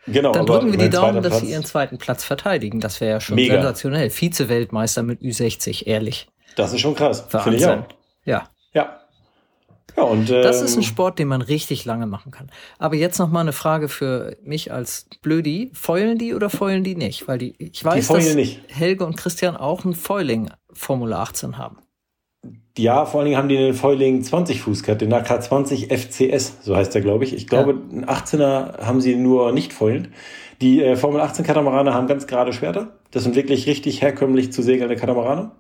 Genau. 0.07 0.33
dann 0.33 0.47
drücken 0.47 0.71
wir 0.73 0.79
die 0.79 0.89
Daumen, 0.91 1.23
dass 1.23 1.41
sie 1.41 1.51
ihren 1.51 1.65
zweiten 1.65 1.99
Platz 1.99 2.25
verteidigen. 2.25 2.81
Das 2.81 3.01
wäre 3.01 3.11
ja 3.13 3.21
schon 3.21 3.37
Mega. 3.37 3.55
sensationell. 3.55 4.09
Vize-Weltmeister 4.11 5.03
mit 5.03 5.21
Ü60, 5.21 5.87
ehrlich. 5.87 6.29
Das 6.57 6.73
ist 6.73 6.81
schon 6.81 6.95
krass. 6.95 7.27
Finde 7.29 7.59
ich 7.59 7.67
auch. 7.67 7.85
Ja. 8.25 8.49
Ja. 9.97 10.05
Ja, 10.05 10.05
und 10.05 10.31
ähm, 10.31 10.43
Das 10.43 10.63
ist 10.63 10.77
ein 10.77 10.83
Sport, 10.83 11.19
den 11.19 11.29
man 11.29 11.43
richtig 11.43 11.85
lange 11.85 12.07
machen 12.07 12.31
kann. 12.31 12.51
Aber 12.79 12.95
jetzt 12.95 13.19
noch 13.19 13.31
mal 13.31 13.41
eine 13.41 13.53
Frage 13.53 13.89
für 13.89 14.37
mich 14.43 14.73
als 14.73 15.09
Blödi. 15.23 15.71
Feulen 15.75 16.19
die 16.19 16.35
oder 16.35 16.51
feulen 16.51 16.85
die 16.85 16.95
nicht? 16.95 17.27
Weil 17.27 17.39
die, 17.39 17.55
ich 17.59 17.85
weiß, 17.85 18.07
feulen 18.07 18.25
dass 18.25 18.35
nicht. 18.35 18.61
Helge 18.69 19.05
und 19.05 19.17
Christian 19.17 19.57
auch 19.57 19.85
ein 19.85 19.95
Foiling 19.95 20.51
Formula 20.73 21.23
18 21.23 21.59
haben. 21.59 21.79
Ja, 22.77 23.07
vor 23.07 23.21
allen 23.21 23.27
Dingen 23.27 23.39
haben 23.39 23.49
die 23.49 23.57
den 23.57 23.75
Foiling 23.75 24.23
20 24.23 24.61
Fuß 24.61 24.85
gehabt, 24.85 25.01
den 25.01 25.13
AK20 25.13 25.93
FCS, 25.93 26.59
so 26.63 26.77
heißt 26.77 26.95
der, 26.95 27.03
glaube 27.03 27.25
ich. 27.25 27.35
Ich 27.35 27.49
glaube, 27.49 27.73
einen 27.73 28.05
18er 28.05 28.79
haben 28.79 29.01
sie 29.01 29.17
nur 29.17 29.51
nicht 29.51 29.73
foilend. 29.73 30.11
Die 30.61 30.81
äh, 30.83 30.95
Formel 30.95 31.21
18 31.21 31.45
Katamarane 31.45 31.93
haben 31.93 32.07
ganz 32.07 32.29
gerade 32.29 32.53
Schwerter. 32.53 32.99
Das 33.11 33.25
sind 33.25 33.35
wirklich 33.35 33.67
richtig 33.67 34.01
herkömmlich 34.01 34.53
zu 34.53 34.63
segelnde 34.63 34.95
Katamarane. 34.95 35.51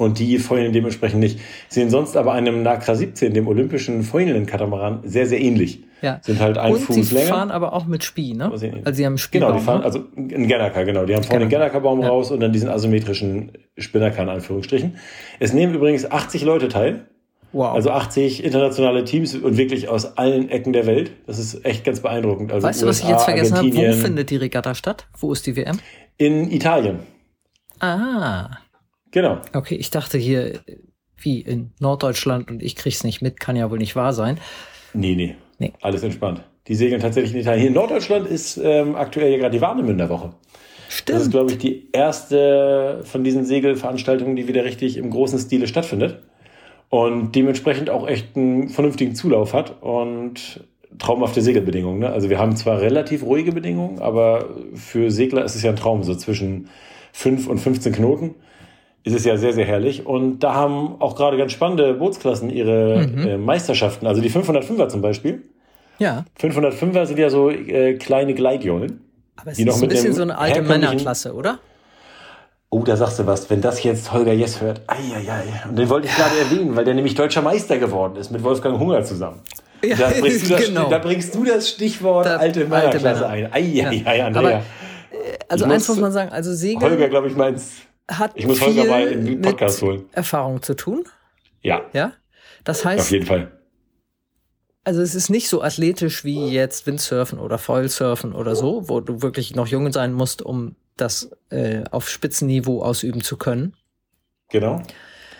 Und 0.00 0.18
die 0.18 0.38
foilen 0.38 0.72
dementsprechend 0.72 1.20
nicht. 1.20 1.40
Sehen 1.68 1.90
sonst 1.90 2.16
aber 2.16 2.32
einem 2.32 2.62
Nakra 2.62 2.94
17, 2.94 3.34
dem 3.34 3.46
olympischen 3.46 4.02
foilenden 4.02 4.46
Katamaran, 4.46 5.00
sehr, 5.04 5.26
sehr 5.26 5.38
ähnlich. 5.40 5.84
Ja. 6.00 6.20
Sind 6.22 6.40
halt 6.40 6.56
ein 6.56 6.72
und 6.72 6.80
Fuß 6.80 7.10
sie 7.10 7.14
länger. 7.14 7.26
fahren 7.28 7.50
aber 7.50 7.74
auch 7.74 7.84
mit 7.84 8.02
Spie, 8.02 8.32
ne? 8.32 8.50
Sie- 8.54 8.72
Also 8.82 8.96
sie 8.96 9.04
haben 9.04 9.18
Spielbaum. 9.18 9.50
Genau, 9.50 9.58
die 9.60 9.64
fahren, 9.66 9.78
ne? 9.80 9.84
also 9.84 10.04
ein 10.16 10.48
Gennaker, 10.48 10.86
genau. 10.86 11.04
Die 11.04 11.14
haben 11.14 11.22
vorne 11.24 11.40
den 11.44 11.50
Gennaker-Baum 11.50 12.00
Ja. 12.00 12.08
raus 12.08 12.30
und 12.30 12.40
dann 12.40 12.50
diesen 12.50 12.70
asymmetrischen 12.70 13.52
Spinnaker 13.76 14.22
in 14.22 14.30
Anführungsstrichen. 14.30 14.96
Es 15.38 15.52
nehmen 15.52 15.74
übrigens 15.74 16.10
80 16.10 16.44
Leute 16.44 16.68
teil. 16.68 17.04
wow. 17.52 17.74
Also 17.74 17.90
80 17.90 18.42
internationale 18.42 19.04
Teams 19.04 19.34
und 19.34 19.58
wirklich 19.58 19.90
aus 19.90 20.16
allen 20.16 20.48
Ecken 20.48 20.72
der 20.72 20.86
Welt. 20.86 21.10
Das 21.26 21.38
ist 21.38 21.66
echt 21.66 21.84
ganz 21.84 22.00
beeindruckend. 22.00 22.52
Also 22.52 22.66
weißt 22.66 22.80
du, 22.80 22.86
was 22.86 23.00
ich 23.00 23.04
USA, 23.04 23.12
jetzt 23.16 23.24
vergessen 23.24 23.56
habe? 23.58 23.68
Wo 23.76 23.92
findet 23.92 24.30
die 24.30 24.36
Regatta 24.36 24.74
statt? 24.74 25.06
Wo 25.18 25.30
ist 25.32 25.46
die 25.46 25.56
WM? 25.56 25.78
In 26.16 26.50
Italien. 26.50 27.00
Ah, 27.80 28.48
Genau. 29.10 29.40
okay. 29.54 29.74
Ich 29.74 29.90
dachte 29.90 30.18
hier, 30.18 30.60
wie 31.16 31.40
in 31.40 31.72
Norddeutschland 31.80 32.50
und 32.50 32.62
ich 32.62 32.76
krieg's 32.76 33.04
nicht 33.04 33.22
mit, 33.22 33.40
kann 33.40 33.56
ja 33.56 33.70
wohl 33.70 33.78
nicht 33.78 33.96
wahr 33.96 34.12
sein. 34.12 34.38
Nee, 34.92 35.14
nee. 35.14 35.36
Nee. 35.58 35.72
Alles 35.80 36.02
entspannt. 36.02 36.42
Die 36.66 36.74
segeln 36.74 37.00
tatsächlich 37.00 37.34
in 37.34 37.40
Italien. 37.40 37.60
Hier 37.60 37.68
in 37.68 37.74
Norddeutschland 37.74 38.26
ist 38.26 38.56
ähm, 38.56 38.94
aktuell 38.96 39.30
ja 39.30 39.38
gerade 39.38 39.56
die 39.56 39.60
Warnemünder-Woche. 39.60 40.30
Das 40.88 40.96
ist, 40.96 41.28
Stimmt. 41.28 41.30
glaube 41.30 41.52
ich, 41.52 41.58
die 41.58 41.88
erste 41.92 43.02
von 43.04 43.22
diesen 43.22 43.44
Segelveranstaltungen, 43.44 44.36
die 44.36 44.48
wieder 44.48 44.64
richtig 44.64 44.96
im 44.96 45.10
großen 45.10 45.38
Stile 45.38 45.68
stattfindet. 45.68 46.20
Und 46.88 47.36
dementsprechend 47.36 47.90
auch 47.90 48.08
echt 48.08 48.36
einen 48.36 48.68
vernünftigen 48.68 49.14
Zulauf 49.14 49.54
hat 49.54 49.80
und 49.82 50.64
traumhafte 50.98 51.40
Segelbedingungen. 51.40 52.00
Ne? 52.00 52.10
Also 52.10 52.30
wir 52.30 52.38
haben 52.38 52.56
zwar 52.56 52.80
relativ 52.80 53.22
ruhige 53.22 53.52
Bedingungen, 53.52 54.00
aber 54.00 54.48
für 54.74 55.10
Segler 55.10 55.44
ist 55.44 55.54
es 55.54 55.62
ja 55.62 55.70
ein 55.70 55.76
Traum, 55.76 56.02
so 56.02 56.14
zwischen 56.16 56.68
5 57.12 57.46
und 57.46 57.58
15 57.58 57.92
Knoten 57.92 58.34
ist 59.04 59.14
es 59.14 59.24
ja 59.24 59.36
sehr, 59.36 59.52
sehr 59.52 59.64
herrlich. 59.64 60.06
Und 60.06 60.40
da 60.40 60.54
haben 60.54 60.96
auch 61.00 61.16
gerade 61.16 61.36
ganz 61.36 61.52
spannende 61.52 61.94
Bootsklassen 61.94 62.50
ihre 62.50 63.06
Mhm. 63.06 63.26
äh, 63.26 63.36
Meisterschaften. 63.38 64.06
Also 64.06 64.20
die 64.20 64.30
505er 64.30 64.88
zum 64.88 65.00
Beispiel. 65.00 65.42
Ja, 65.98 66.24
505er 66.40 67.06
sind 67.06 67.18
ja 67.18 67.28
so 67.30 67.50
äh, 67.50 67.94
kleine 67.94 68.34
Gleitjohlen. 68.34 69.00
aber 69.36 69.50
es 69.52 69.56
Die 69.56 69.62
ist 69.62 69.68
noch 69.68 69.74
ein 69.76 69.80
mit 69.80 69.90
bisschen 69.90 70.12
so 70.14 70.22
eine 70.22 70.36
alte 70.38 70.62
Männerklasse, 70.62 71.34
oder? 71.34 71.58
Oh, 72.72 72.82
da 72.84 72.96
sagst 72.96 73.18
du 73.18 73.26
was. 73.26 73.50
Wenn 73.50 73.60
das 73.60 73.82
jetzt 73.82 74.12
Holger 74.12 74.32
Jess 74.32 74.60
hört. 74.60 74.80
Eieiei. 74.86 75.42
Und 75.68 75.76
den 75.76 75.88
wollte 75.88 76.06
ich 76.06 76.14
gerade 76.14 76.38
erwähnen, 76.38 76.76
weil 76.76 76.84
der 76.84 76.94
nämlich 76.94 77.14
deutscher 77.16 77.42
Meister 77.42 77.78
geworden 77.78 78.16
ist 78.16 78.30
mit 78.30 78.42
Wolfgang 78.44 78.78
Hunger 78.78 79.02
zusammen. 79.02 79.40
Ja, 79.84 79.96
da, 79.96 80.10
bringst 80.20 80.48
du 80.48 80.54
das, 80.54 80.66
genau. 80.68 80.88
da 80.88 80.98
bringst 80.98 81.34
du 81.34 81.42
das 81.44 81.68
Stichwort 81.68 82.26
Da- 82.26 82.36
alte 82.36 82.60
alte 82.60 82.66
Männerklasse 82.70 83.22
Männer. 83.22 83.28
ein. 83.28 83.52
Eieiei, 83.52 84.16
Ja. 84.18 84.26
Andrea. 84.26 84.48
Aber, 84.56 84.62
Also 85.48 85.64
Ich 85.66 85.70
eins 85.72 85.88
muss- 85.88 85.98
man 85.98 86.12
sagen, 86.12 86.30
also 86.30 86.54
Segeln 86.54 86.82
Holger, 86.90 87.08
glaube 87.08 87.26
ich, 87.28 87.34
meins. 87.36 87.72
Hat 88.10 88.32
ich 88.34 88.46
muss 88.46 88.58
viel 88.62 88.84
mal 88.88 89.06
in 89.08 89.40
Podcast 89.40 89.82
mit 89.82 89.90
holen. 89.90 90.04
Erfahrung 90.12 90.62
zu 90.62 90.74
tun, 90.74 91.04
Ja, 91.62 91.82
ja. 91.92 92.12
Das 92.64 92.80
auf 92.80 92.84
heißt, 92.86 93.10
jeden 93.10 93.26
Fall. 93.26 93.50
also 94.84 95.00
es 95.00 95.14
ist 95.14 95.30
nicht 95.30 95.48
so 95.48 95.62
athletisch 95.62 96.24
wie 96.24 96.48
jetzt 96.48 96.86
Windsurfen 96.86 97.38
oder 97.38 97.56
Foilsurfen 97.58 98.34
oder 98.34 98.54
so, 98.56 98.88
wo 98.88 99.00
du 99.00 99.22
wirklich 99.22 99.54
noch 99.54 99.66
jung 99.66 99.90
sein 99.92 100.12
musst, 100.12 100.42
um 100.42 100.76
das 100.96 101.30
äh, 101.50 101.84
auf 101.90 102.08
Spitzenniveau 102.10 102.82
ausüben 102.82 103.22
zu 103.22 103.36
können. 103.38 103.74
Genau. 104.50 104.82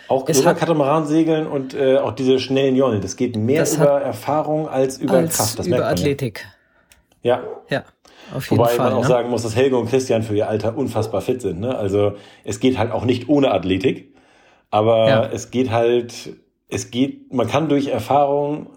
Auch 0.09 0.28
Es 0.28 0.40
über 0.40 0.50
hat- 0.50 0.59
Katamaran 0.59 1.06
segeln 1.06 1.46
und 1.46 1.74
äh, 1.74 1.98
auch 1.98 2.12
diese 2.12 2.38
schnellen 2.38 2.74
Jollen. 2.76 3.00
Das 3.00 3.16
geht 3.16 3.37
mehr 3.37 3.61
Das 3.61 3.74
über 3.76 4.00
Erfahrung 4.00 4.68
als 4.68 4.98
über 4.98 5.18
als 5.18 5.37
Kraft. 5.37 5.59
Das 5.59 5.66
über 5.66 5.76
merkt 5.76 5.88
man 5.90 5.96
ja. 5.96 6.02
Athletik. 6.02 6.46
Ja, 7.22 7.42
Ja, 7.68 7.85
auf 8.35 8.51
jeden 8.51 8.59
Wobei 8.61 8.71
Fall. 8.71 8.90
man 8.90 8.93
auch 8.99 9.03
ne? 9.03 9.09
sagen 9.09 9.31
muss, 9.31 9.43
dass 9.43 9.57
Helge 9.57 9.77
und 9.77 9.88
Christian 9.88 10.23
für 10.23 10.35
ihr 10.37 10.49
Alter 10.49 10.77
unfassbar 10.77 11.21
fit 11.21 11.40
sind. 11.43 11.61
Ne? 11.61 11.77
Also 11.77 12.14
es 12.45 12.61
geht 12.61 12.79
halt 12.79 12.93
auch 12.93 13.05
nicht 13.05 13.29
ohne 13.29 13.51
Athletik, 13.53 14.14
aber 14.71 15.09
Ja. 15.09 15.27
es 15.27 15.51
geht 15.51 15.71
halt, 15.71 16.31
es 16.69 16.90
geht, 16.90 17.33
man 17.33 17.49
kann 17.49 17.69
durch 17.69 17.88
Erfahrung 17.88 18.69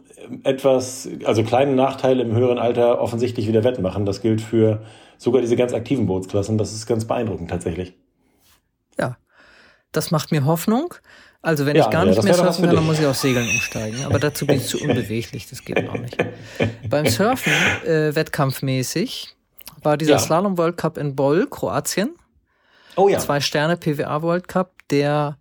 etwas, 0.43 1.07
also 1.25 1.43
kleine 1.43 1.73
Nachteile 1.75 2.23
im 2.23 2.33
höheren 2.33 2.57
Alter 2.57 3.01
offensichtlich 3.01 3.47
wieder 3.47 3.63
wettmachen. 3.63 4.05
Das 4.05 4.21
gilt 4.21 4.41
für 4.41 4.81
sogar 5.17 5.41
diese 5.41 5.55
ganz 5.55 5.73
aktiven 5.73 6.05
Bootsklassen. 6.07 6.57
Das 6.57 6.71
ist 6.73 6.85
ganz 6.87 7.05
beeindruckend 7.05 7.49
tatsächlich. 7.49 7.93
Ja, 8.99 9.17
das 9.91 10.11
macht 10.11 10.31
mir 10.31 10.45
Hoffnung. 10.45 10.93
Also 11.41 11.65
wenn 11.65 11.75
Ja, 11.75 11.83
ich 11.85 11.89
gar 11.91 12.03
ja, 12.05 12.09
nicht 12.11 12.23
mehr 12.23 12.33
surfen 12.35 12.65
kann, 12.65 12.75
dann 12.75 12.85
muss 12.85 12.99
ich 13.01 13.05
auf 13.05 13.17
Segeln 13.17 13.45
umsteigen. 13.49 14.05
Aber 14.05 14.17
dazu 14.17 14.47
bin 14.47 14.57
ich 14.57 14.65
zu 14.67 14.77
unbeweglich, 14.81 15.49
das 15.49 15.65
geht 15.65 15.89
auch 15.89 15.95
nicht. 15.99 16.15
Beim 16.89 17.05
Surfen, 17.05 17.51
äh, 17.85 18.15
wettkampfmäßig, 18.15 19.35
war 19.83 19.97
dieser 19.97 20.13
Ja. 20.13 20.19
Slalom 20.19 20.57
World 20.57 20.77
Cup 20.77 20.97
in 20.97 21.15
Bol, 21.15 21.47
Kroatien. 21.47 22.15
Oh 22.95 23.07
ja. 23.09 23.19
Zwei 23.19 23.39
Sterne 23.41 23.77
PWA 23.77 24.21
World 24.21 24.47
Cup, 24.47 24.73
der 24.89 25.37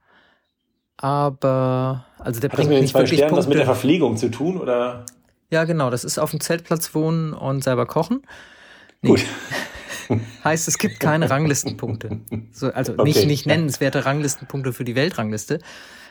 aber, 0.96 2.07
also 2.18 2.40
der 2.40 2.50
Hat 2.50 2.59
das 2.59 2.66
bringt 2.66 2.68
mit 2.70 2.76
den 2.78 2.83
nicht 2.85 2.92
zwei 2.92 3.00
wirklich 3.00 3.18
Sternen 3.18 3.35
Punkte. 3.35 3.48
mit 3.48 3.59
der 3.59 3.66
Verpflegung 3.66 4.16
zu 4.16 4.31
tun? 4.31 4.59
Oder? 4.59 5.05
ja, 5.50 5.64
genau, 5.64 5.90
das 5.90 6.05
ist 6.05 6.18
auf 6.18 6.31
dem 6.31 6.40
Zeltplatz 6.40 6.94
wohnen 6.94 7.33
und 7.35 7.62
selber 7.64 7.85
kochen. 7.87 8.22
Gut. 9.05 9.22
Heißt, 10.44 10.68
es 10.68 10.78
gibt 10.78 11.00
keine 11.00 11.28
Ranglistenpunkte. 11.31 12.20
So, 12.52 12.68
also 12.72 12.92
Okay, 12.92 13.05
nicht, 13.05 13.26
nicht 13.26 13.46
nennenswerte 13.46 14.05
Ranglistenpunkte 14.05 14.72
für 14.72 14.85
die 14.85 14.94
Weltrangliste. 14.94 15.59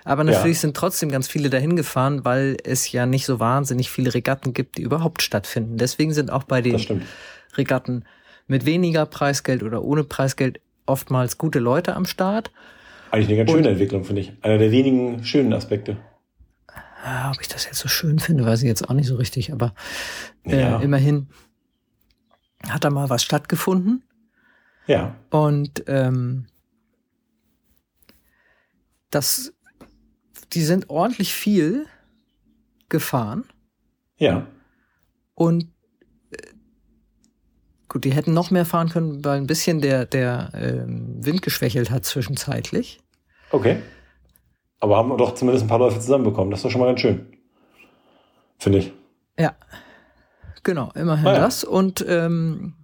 Aber 0.03 0.23
natürlich 0.23 0.57
Ja. 0.57 0.61
sind 0.61 0.75
trotzdem 0.77 1.09
ganz 1.09 1.27
viele 1.27 1.49
dahin 1.49 1.75
gefahren, 1.75 2.25
weil 2.25 2.57
es 2.63 2.91
ja 2.91 3.05
nicht 3.05 3.25
so 3.25 3.39
wahnsinnig 3.39 3.91
viele 3.91 4.13
Regatten 4.13 4.53
gibt, 4.53 4.77
die 4.77 4.81
überhaupt 4.81 5.21
stattfinden. 5.21 5.77
Deswegen 5.77 6.13
sind 6.13 6.31
auch 6.31 6.43
bei 6.43 6.61
den 6.61 6.73
Das. 6.73 6.87
Regatten 7.57 8.05
mit 8.47 8.65
weniger 8.65 9.05
Preisgeld 9.05 9.63
oder 9.63 9.83
ohne 9.83 10.03
Preisgeld 10.03 10.59
oftmals 10.85 11.37
gute 11.37 11.59
Leute 11.59 11.95
am 11.95 12.05
Start. 12.05 12.51
Eigentlich 13.11 13.27
eine 13.29 13.37
ganz 13.37 13.49
Und- 13.51 13.57
schöne 13.57 13.69
Entwicklung, 13.69 14.03
finde 14.03 14.21
ich. 14.21 14.33
Einer 14.41 14.57
der 14.57 14.71
wenigen 14.71 15.23
schönen 15.23 15.53
Aspekte. 15.53 15.97
Ob 17.29 17.41
ich 17.41 17.47
das 17.47 17.65
jetzt 17.65 17.79
so 17.79 17.87
schön 17.87 18.19
finde, 18.19 18.45
weiß 18.45 18.61
ich 18.61 18.67
jetzt 18.67 18.87
auch 18.87 18.93
nicht 18.93 19.07
so 19.07 19.15
richtig, 19.15 19.51
aber 19.51 19.73
äh, 20.43 20.59
Ja. 20.59 20.79
immerhin 20.79 21.29
hat 22.69 22.83
da 22.83 22.89
mal 22.91 23.09
was 23.09 23.23
stattgefunden. 23.23 24.03
Ja. 24.85 25.15
Und 25.31 25.83
ähm, 25.87 26.45
das, 29.09 29.53
die 30.53 30.61
sind 30.61 30.89
ordentlich 30.89 31.33
viel 31.33 31.85
gefahren 32.89 33.45
Ja. 34.17 34.45
und 35.33 35.67
gut, 37.91 38.05
die 38.05 38.13
hätten 38.13 38.33
noch 38.33 38.51
mehr 38.51 38.65
fahren 38.65 38.87
können, 38.87 39.25
weil 39.25 39.37
ein 39.37 39.47
bisschen 39.47 39.81
der, 39.81 40.05
der 40.05 40.51
ähm, 40.53 41.17
Wind 41.19 41.41
geschwächelt 41.41 41.91
hat 41.91 42.05
zwischenzeitlich. 42.05 43.01
Okay. 43.51 43.81
Aber 44.79 44.95
haben 44.95 45.09
wir 45.09 45.17
doch 45.17 45.35
zumindest 45.35 45.65
ein 45.65 45.67
paar 45.67 45.79
Läufe 45.79 45.99
zusammenbekommen. 45.99 46.51
Das 46.51 46.59
ist 46.59 46.63
doch 46.63 46.71
schon 46.71 46.79
mal 46.79 46.87
ganz 46.87 47.01
schön. 47.01 47.37
Finde 48.57 48.77
ich. 48.77 48.93
Ja, 49.37 49.55
genau, 50.63 50.89
immerhin 50.95 51.27
Ah 51.27 51.33
ja. 51.33 51.39
das. 51.41 51.65
Und 51.65 52.05
ähm, 52.07 52.75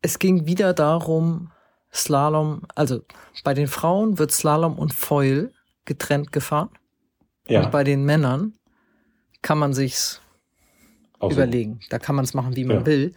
es 0.00 0.18
ging 0.18 0.46
wieder 0.46 0.72
darum, 0.72 1.52
Slalom, 1.92 2.62
also 2.74 3.02
bei 3.44 3.52
den 3.52 3.68
Frauen 3.68 4.18
wird 4.18 4.32
Slalom 4.32 4.78
und 4.78 4.94
Foil 4.94 5.52
getrennt 5.84 6.32
gefahren. 6.32 6.70
Ja. 7.46 7.62
Und 7.62 7.72
bei 7.72 7.84
den 7.84 8.04
Männern 8.04 8.54
kann 9.42 9.58
man 9.58 9.74
sich's 9.74 10.22
so. 11.30 11.36
überlegen. 11.36 11.80
Da 11.90 11.98
kann 11.98 12.14
man 12.16 12.24
es 12.24 12.34
machen, 12.34 12.56
wie 12.56 12.64
man 12.64 12.78
Ja. 12.78 12.86
will. 12.86 13.12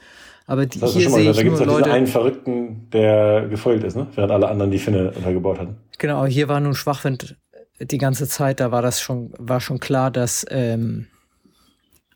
Aber 0.45 0.65
die, 0.65 0.79
Das 0.79 0.93
hier 0.93 1.03
schon 1.03 1.11
mal 1.11 1.17
sehe 1.17 1.27
gesagt. 1.27 1.37
Da 1.37 1.41
ich 1.41 1.45
gibt 1.45 1.53
es 1.55 1.59
nur 1.59 1.67
doch 1.67 1.73
diesen 1.77 1.89
Leute. 1.89 1.93
einen 1.97 2.07
Verrückten, 2.07 2.89
der 2.91 3.47
gefolgt 3.49 3.83
ist, 3.83 3.95
ne? 3.95 4.07
während 4.15 4.31
alle 4.31 4.47
anderen 4.47 4.71
die 4.71 4.79
Finne 4.79 5.11
untergebaut 5.11 5.59
hatten. 5.59 5.77
Genau, 5.97 6.25
hier 6.25 6.47
war 6.47 6.59
nun 6.59 6.73
Schwachwind 6.73 7.35
die 7.79 7.97
ganze 7.97 8.27
Zeit. 8.27 8.59
Da 8.61 8.71
war 8.71 8.81
das 8.81 9.01
schon, 9.01 9.33
war 9.37 9.59
schon 9.59 9.79
klar, 9.79 10.09
dass 10.09 10.45
ähm, 10.49 11.07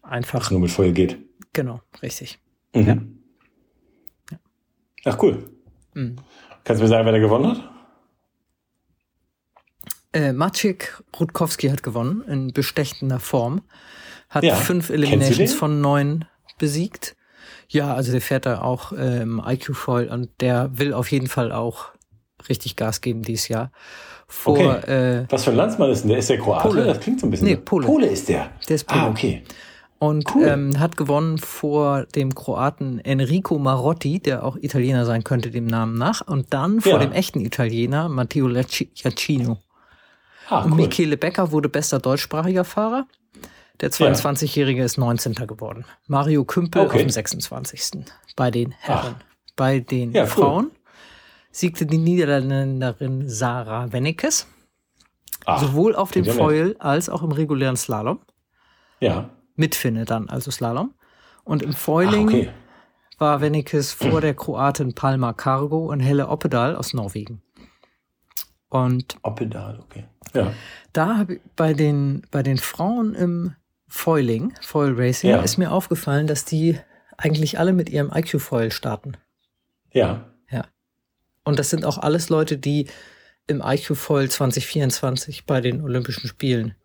einfach, 0.01 0.49
nur 0.51 0.61
mit 0.61 0.71
Feuer 0.71 0.91
geht. 0.91 1.17
genau, 1.53 1.81
richtig. 2.01 2.39
Mhm. 2.73 3.17
Ach 5.03 5.17
cool. 5.21 5.49
Mhm. 5.93 6.15
Kannst 6.63 6.79
du 6.79 6.83
mir 6.85 6.89
sagen, 6.89 7.05
wer 7.05 7.11
da 7.11 7.19
gewonnen 7.19 7.47
hat? 7.51 7.69
Äh, 10.13 10.33
Maciek 10.33 11.01
Rutkowski 11.19 11.69
hat 11.69 11.83
gewonnen 11.83 12.21
in 12.27 12.53
bestechender 12.53 13.19
Form. 13.19 13.61
Hat 14.31 14.43
Ja. 14.43 14.55
fünf 14.55 14.89
Eliminations 14.89 15.53
von 15.53 15.79
neun 15.81 16.25
besiegt. 16.57 17.15
Ja, 17.69 17.93
also 17.93 18.11
der 18.11 18.21
fährt 18.21 18.45
da 18.45 18.61
auch 18.61 18.91
ähm, 18.97 19.41
IQ 19.45 19.75
voll 19.75 20.07
und 20.07 20.29
der 20.41 20.71
will 20.73 20.93
auf 20.93 21.11
jeden 21.11 21.27
Fall 21.27 21.51
auch 21.51 21.89
richtig 22.49 22.75
Gas 22.75 23.01
geben 23.01 23.21
dieses 23.21 23.47
Jahr. 23.47 23.71
Vor, 24.27 24.57
Okay. 24.57 25.19
äh, 25.21 25.25
Was 25.29 25.43
für 25.43 25.51
ein 25.51 25.57
Landsmann 25.57 25.89
ist 25.91 26.01
denn 26.01 26.09
der? 26.09 26.17
Ist 26.17 26.29
der 26.29 26.39
Kroate? 26.39 26.67
Pole. 26.67 26.85
Das 26.85 26.99
klingt 26.99 27.19
so 27.19 27.27
ein 27.27 27.31
bisschen. 27.31 27.47
Nee. 27.47 27.55
Pole. 27.57 27.85
Pole 27.85 28.07
ist 28.07 28.27
der. 28.29 28.49
Der 28.67 28.75
ist 28.75 28.85
Pole. 28.87 29.01
Ah, 29.01 29.09
okay. 29.09 29.43
und 29.99 30.33
Cool. 30.33 30.47
ähm, 30.47 30.79
hat 30.79 30.97
gewonnen 30.97 31.37
vor 31.37 32.05
dem 32.15 32.33
Kroaten 32.33 32.97
Enrico 32.99 33.59
Marotti, 33.59 34.19
der 34.19 34.43
auch 34.43 34.55
Italiener 34.57 35.05
sein 35.05 35.23
könnte, 35.23 35.51
dem 35.51 35.67
Namen 35.67 35.95
nach. 35.97 36.21
Und 36.25 36.53
dann 36.53 36.81
vor 36.81 36.93
Ja. 36.93 36.97
dem 36.97 37.11
echten 37.11 37.39
Italiener, 37.41 38.09
Matteo 38.09 38.47
Giacchino. 38.47 39.59
Ah, 40.49 40.63
Und 40.63 40.71
cool. 40.71 40.77
Michele 40.87 41.17
Becker 41.17 41.51
wurde 41.51 41.69
bester 41.69 41.99
deutschsprachiger 41.99 42.63
Fahrer. 42.63 43.05
Der 43.79 43.89
22-Jährige 43.91 44.83
ist 44.83 44.97
19. 44.97 45.33
geworden. 45.47 45.85
Mario 46.07 46.45
Kümpel 46.45 46.83
Okay. 46.83 46.91
auf 46.97 47.01
dem 47.01 47.09
26. 47.09 48.05
bei 48.35 48.51
den 48.51 48.71
Herren. 48.79 49.15
Bei 49.55 49.79
den 49.79 50.11
Ja, 50.13 50.23
cool. 50.23 50.29
Frauen 50.29 50.71
siegte 51.51 51.85
die 51.85 51.97
Niederländerin 51.97 53.27
Sarah 53.29 53.91
Wennekes, 53.91 54.47
Ach, 55.45 55.59
sowohl 55.61 55.95
auf 55.95 56.11
dem 56.11 56.23
ja. 56.25 56.33
Foil 56.33 56.75
als 56.79 57.09
auch 57.09 57.23
im 57.23 57.31
regulären 57.31 57.75
Slalom. 57.75 58.19
Ja. 58.99 59.29
Mit 59.55 59.75
Finne 59.75 60.05
dann, 60.05 60.29
also 60.29 60.51
Slalom. 60.51 60.93
Und 61.43 61.63
im 61.63 61.71
Ach, 61.73 61.77
Foiling 61.77 62.27
okay. 62.27 62.49
war 63.17 63.41
Wennekes 63.41 63.91
vor 63.91 64.21
der 64.21 64.35
Kroatin 64.35 64.93
Palma 64.93 65.33
Cargo 65.33 65.91
und 65.91 65.99
Helle 65.99 66.27
Oppedal 66.29 66.75
aus 66.75 66.93
Norwegen. 66.93 67.41
Und 68.69 69.17
Oppedal, 69.23 69.79
okay. 69.79 70.05
Ja. 70.33 70.53
da 70.93 71.17
habe 71.17 71.33
ich 71.35 71.41
bei 71.57 71.73
den, 71.73 72.21
bei 72.31 72.41
den 72.43 72.57
Frauen 72.57 73.15
im 73.15 73.55
Foiling, 73.93 74.53
Foil 74.61 74.93
Racing, 74.95 75.29
Ja. 75.31 75.41
ist 75.41 75.57
mir 75.57 75.71
aufgefallen, 75.71 76.25
dass 76.25 76.45
die 76.45 76.79
eigentlich 77.17 77.59
alle 77.59 77.73
mit 77.73 77.89
ihrem 77.89 78.09
IQ-Foil 78.13 78.71
starten. 78.71 79.17
Ja. 79.91 80.25
Und 81.43 81.57
das 81.57 81.71
sind 81.71 81.85
auch 81.85 81.97
alles 81.97 82.29
Leute, 82.29 82.57
die 82.57 82.85
im 83.47 83.61
IQ-Foil 83.65 84.29
2024 84.29 85.45
bei 85.47 85.59
den 85.59 85.81
Olympischen 85.81 86.27
Spielen 86.27 86.75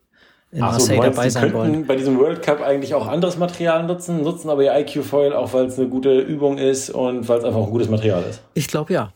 in 0.50 0.62
Ach 0.62 0.72
so, 0.72 0.78
Marseille 0.94 0.96
meinst, 0.98 1.18
dabei 1.18 1.28
sein 1.28 1.52
wollen. 1.52 1.72
könnten 1.72 1.86
bei 1.86 1.96
diesem 1.96 2.18
World 2.18 2.40
Cup 2.42 2.62
eigentlich 2.62 2.94
auch 2.94 3.06
anderes 3.06 3.36
Material 3.36 3.84
nutzen, 3.84 4.22
nutzen 4.22 4.48
aber 4.48 4.64
ihr 4.64 4.74
IQ-Foil 4.74 5.34
auch, 5.34 5.52
weil 5.52 5.66
es 5.66 5.78
eine 5.78 5.88
gute 5.88 6.18
Übung 6.20 6.56
ist 6.58 6.88
und 6.90 7.28
weil 7.28 7.38
es 7.38 7.44
einfach 7.44 7.60
ein 7.64 7.70
gutes 7.70 7.88
Material 7.90 8.24
ist. 8.24 8.40
Ich 8.54 8.66
glaube 8.68 8.94
ja. 8.94 9.12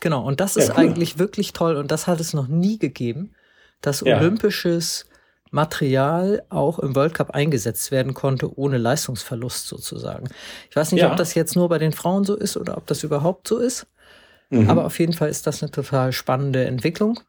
Genau. 0.00 0.22
Und 0.24 0.40
das 0.40 0.54
Ja, 0.56 0.62
ist 0.64 0.70
cool. 0.70 0.76
eigentlich 0.76 1.18
wirklich 1.18 1.54
toll 1.54 1.76
und 1.76 1.90
das 1.90 2.06
hat 2.06 2.20
es 2.20 2.34
noch 2.34 2.46
nie 2.46 2.78
gegeben, 2.78 3.32
dass 3.80 4.00
Ja. 4.02 4.18
olympisches 4.18 5.06
Material 5.54 6.42
auch 6.50 6.78
im 6.80 6.94
World 6.96 7.14
Cup 7.14 7.30
eingesetzt 7.30 7.90
werden 7.92 8.12
konnte, 8.12 8.58
ohne 8.58 8.76
Leistungsverlust 8.76 9.68
sozusagen. 9.68 10.28
Ich 10.68 10.76
weiß 10.76 10.92
nicht, 10.92 11.02
Ja. 11.02 11.10
ob 11.10 11.16
das 11.16 11.34
jetzt 11.34 11.54
nur 11.56 11.68
bei 11.68 11.78
den 11.78 11.92
Frauen 11.92 12.24
so 12.24 12.34
ist 12.34 12.56
oder 12.56 12.76
ob 12.76 12.86
das 12.86 13.04
überhaupt 13.04 13.48
so 13.48 13.58
ist. 13.58 13.86
Mhm. 14.50 14.68
Aber 14.68 14.84
auf 14.84 14.98
jeden 14.98 15.12
Fall 15.12 15.28
ist 15.28 15.46
das 15.46 15.62
eine 15.62 15.70
total 15.70 16.12
spannende 16.12 16.64
Entwicklung. 16.64 17.20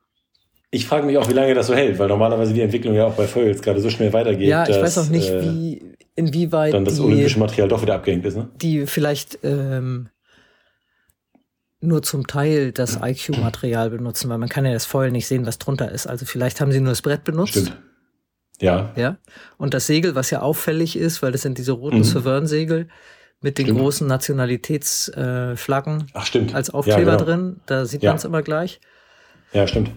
Ich 0.72 0.88
frage 0.88 1.06
mich 1.06 1.18
auch, 1.18 1.30
wie 1.30 1.34
lange 1.34 1.54
das 1.54 1.68
so 1.68 1.76
hält, 1.76 2.00
weil 2.00 2.08
normalerweise 2.10 2.54
die 2.54 2.62
Entwicklung 2.62 2.96
ja 2.96 3.06
auch 3.06 3.14
bei 3.14 3.28
Foils 3.28 3.62
gerade 3.62 3.80
so 3.80 3.90
schnell 3.90 4.12
weitergeht, 4.12 4.50
ja, 4.50 4.64
ich 4.64 4.76
dass 4.76 4.82
weiß 4.98 5.06
auch 5.06 5.10
nicht, 5.10 5.30
äh, 5.30 5.42
wie, 5.44 5.96
inwieweit 6.16 6.74
dann 6.74 6.84
das 6.84 6.96
die, 6.96 7.02
olympische 7.02 7.40
Material 7.40 7.70
doch 7.70 7.82
wieder 7.82 7.96
abgehängt 7.96 8.26
ist. 8.26 8.36
Ne? 8.36 8.50
die 8.62 8.88
vielleicht 8.88 9.40
ähm, 9.44 10.10
nur 11.80 12.02
zum 12.02 12.26
Teil 12.26 12.72
das 12.72 13.00
IQ-Material 13.02 13.92
benutzen, 13.92 14.30
weil 14.30 14.40
man 14.40 14.50
kann 14.50 14.66
ja 14.66 14.74
das 14.74 14.86
Foil 14.86 15.12
nicht 15.12 15.28
sehen, 15.28 15.46
was 15.46 15.60
drunter 15.60 15.92
ist. 15.92 16.08
Also 16.08 16.26
vielleicht 16.26 16.60
haben 16.60 16.72
sie 16.72 16.80
nur 16.80 16.90
das 16.92 17.04
Brett 17.04 17.24
benutzt. 17.24 17.52
Stimmt. 17.52 17.78
Ja, 18.62 18.94
Ja. 18.96 19.18
Und 19.58 19.74
das 19.74 19.86
Segel, 19.88 20.16
was 20.16 20.30
ja 20.32 20.42
auffällig 20.42 20.96
ist, 20.98 21.22
weil 21.22 21.32
das 21.32 21.42
sind 21.42 21.58
diese 21.58 21.74
roten 21.74 21.98
Mhm. 21.98 22.04
Severn-Segel 22.04 22.88
mit 23.42 23.58
den 23.58 23.66
Stimmt. 23.66 23.80
großen 23.80 24.08
Nationalitätsflaggen 24.08 25.52
äh, 25.54 25.58
Flaggen 25.58 26.08
ach 26.14 26.26
stimmt. 26.26 26.56
als 26.56 26.70
Aufkleber 26.70 27.00
ja, 27.00 27.18
genau. 27.18 27.24
drin. 27.26 27.60
Da 27.66 27.86
sieht 27.86 28.02
Ja. 28.02 28.12
man 28.12 28.18
es 28.18 28.24
immer 28.26 28.42
gleich. 28.42 28.80
Ja, 29.54 29.68
stimmt. 29.68 29.92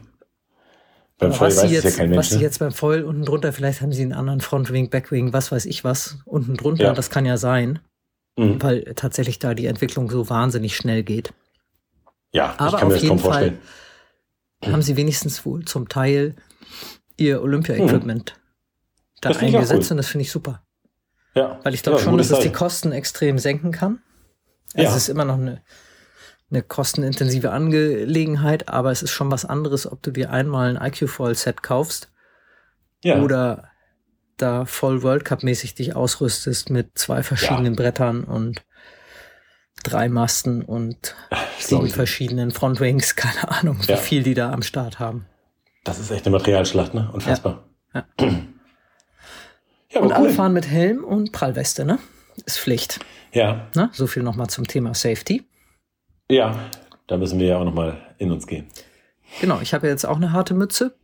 Beim 1.18 1.32
Foil 1.32 1.48
was 1.48 1.56
weiß 1.56 1.68
sie 1.68 1.76
es 1.76 1.82
ja 1.84 1.88
jetzt, 1.90 1.98
kein 1.98 2.10
was 2.10 2.16
Mensch. 2.16 2.28
sie 2.28 2.36
Ne? 2.36 2.42
jetzt 2.42 2.58
beim 2.58 2.72
Foil 2.72 3.02
unten 3.04 3.24
drunter, 3.24 3.52
vielleicht 3.52 3.80
haben 3.80 3.92
sie 3.92 4.02
einen 4.02 4.12
anderen 4.12 4.40
Frontwing, 4.40 4.88
Backwing, 4.90 5.32
was 5.32 5.50
weiß 5.50 5.66
ich 5.66 5.82
was, 5.84 6.18
unten 6.26 6.56
drunter. 6.56 6.84
Ja. 6.84 6.92
Das 6.94 7.10
kann 7.10 7.26
ja 7.26 7.36
sein, 7.36 7.80
Mhm. 8.36 8.62
weil 8.62 8.82
tatsächlich 8.94 9.38
da 9.40 9.54
die 9.54 9.66
Entwicklung 9.66 10.10
so 10.10 10.28
wahnsinnig 10.30 10.76
schnell 10.76 11.02
geht. 11.02 11.32
Ja, 12.32 12.54
Aber 12.58 12.68
ich 12.68 12.76
kann 12.80 12.88
mir 12.88 12.94
auf 12.94 13.00
das 13.00 13.08
kaum 13.08 13.16
jeden 13.18 13.18
Fall 13.18 13.30
vorstellen. 13.32 13.58
haben 14.74 14.82
sie 14.82 14.96
wenigstens 14.96 15.44
wohl 15.44 15.64
zum 15.64 15.88
Teil 15.88 16.34
ihr 17.16 17.42
Olympia-Equipment 17.42 18.34
da 19.20 19.30
eingesetzt 19.30 19.86
cool. 19.90 19.92
und 19.92 19.96
das 19.98 20.06
finde 20.08 20.22
ich 20.22 20.30
super. 20.32 20.62
Ja. 21.34 21.60
Weil 21.62 21.74
ich 21.74 21.82
glaube 21.82 21.98
Ja, 21.98 22.04
schon, 22.04 22.18
dass 22.18 22.30
es 22.30 22.40
die. 22.40 22.50
Kosten 22.52 22.92
extrem 22.92 23.38
senken 23.38 23.72
kann. 23.72 24.00
Also 24.74 24.82
Ja. 24.84 24.90
Es 24.90 24.96
ist 24.96 25.08
immer 25.08 25.24
noch 25.24 25.34
eine, 25.36 25.62
eine 26.50 26.62
kostenintensive 26.62 27.50
Angelegenheit, 27.50 28.68
aber 28.68 28.90
es 28.90 29.02
ist 29.02 29.10
schon 29.10 29.30
was 29.30 29.44
anderes, 29.44 29.90
ob 29.90 30.02
du 30.02 30.10
dir 30.10 30.30
einmal 30.30 30.76
ein 30.76 30.86
IQ-Foil-Set 30.92 31.62
kaufst 31.62 32.10
ja. 33.04 33.20
oder 33.22 33.68
da 34.36 34.64
voll 34.64 35.02
World 35.02 35.24
Cup-mäßig 35.24 35.74
dich 35.74 35.96
ausrüstest 35.96 36.70
mit 36.70 36.96
zwei 36.98 37.22
verschiedenen 37.22 37.74
Brettern 37.76 38.24
und 38.24 38.62
drei 39.82 40.08
Masten 40.08 40.62
und 40.62 41.14
sieben 41.58 41.88
verschiedenen 41.88 42.50
Frontwings. 42.50 43.16
Keine 43.16 43.48
Ahnung, 43.48 43.78
wie 43.86 43.92
Ja. 43.92 43.96
viel 43.96 44.22
die 44.22 44.34
da 44.34 44.52
am 44.52 44.62
Start 44.62 44.98
haben. 44.98 45.26
Das 45.84 45.98
ist 45.98 46.10
echt 46.10 46.26
eine 46.26 46.36
Materialschlacht, 46.36 46.94
ne? 46.94 47.10
Unfassbar. 47.12 47.64
Ja. 47.94 48.04
Ja, 49.90 50.00
und 50.00 50.06
aber 50.12 50.16
alle 50.16 50.28
cool. 50.28 50.34
fahren 50.34 50.52
mit 50.52 50.66
Helm 50.68 51.04
und 51.04 51.32
Prallweste, 51.32 51.84
ne? 51.84 51.98
ist 52.46 52.58
Pflicht. 52.60 53.00
Ja, 53.32 53.68
Ne? 53.74 53.90
So 53.92 54.06
viel 54.06 54.22
nochmal 54.22 54.48
zum 54.48 54.66
Thema 54.66 54.94
Safety. 54.94 55.46
ja, 56.30 56.58
da 57.06 57.16
müssen 57.16 57.38
wir 57.38 57.46
ja 57.46 57.58
auch 57.58 57.64
nochmal 57.64 58.14
in 58.18 58.30
uns 58.32 58.46
gehen. 58.46 58.68
Genau, 59.40 59.60
ich 59.60 59.72
habe 59.74 59.86
jetzt 59.88 60.04
auch 60.06 60.16
eine 60.16 60.32
harte 60.32 60.54
Mütze, 60.54 60.94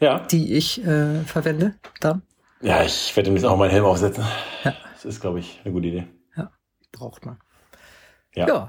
Ja, 0.00 0.20
die 0.26 0.54
ich 0.54 0.84
äh, 0.84 1.22
verwende 1.24 1.74
dann. 2.00 2.22
ja, 2.60 2.82
ich 2.84 3.14
werde 3.16 3.26
demnächst 3.26 3.46
auch 3.46 3.56
meinen 3.56 3.70
Helm 3.70 3.84
aufsetzen. 3.84 4.24
Ja. 4.64 4.74
Das 4.94 5.04
ist, 5.04 5.20
glaube 5.20 5.38
ich, 5.40 5.60
eine 5.64 5.72
gute 5.72 5.88
Idee. 5.88 6.06
Braucht 6.92 7.24
man. 7.24 7.38
Ja, 8.34 8.46
Ja. 8.46 8.68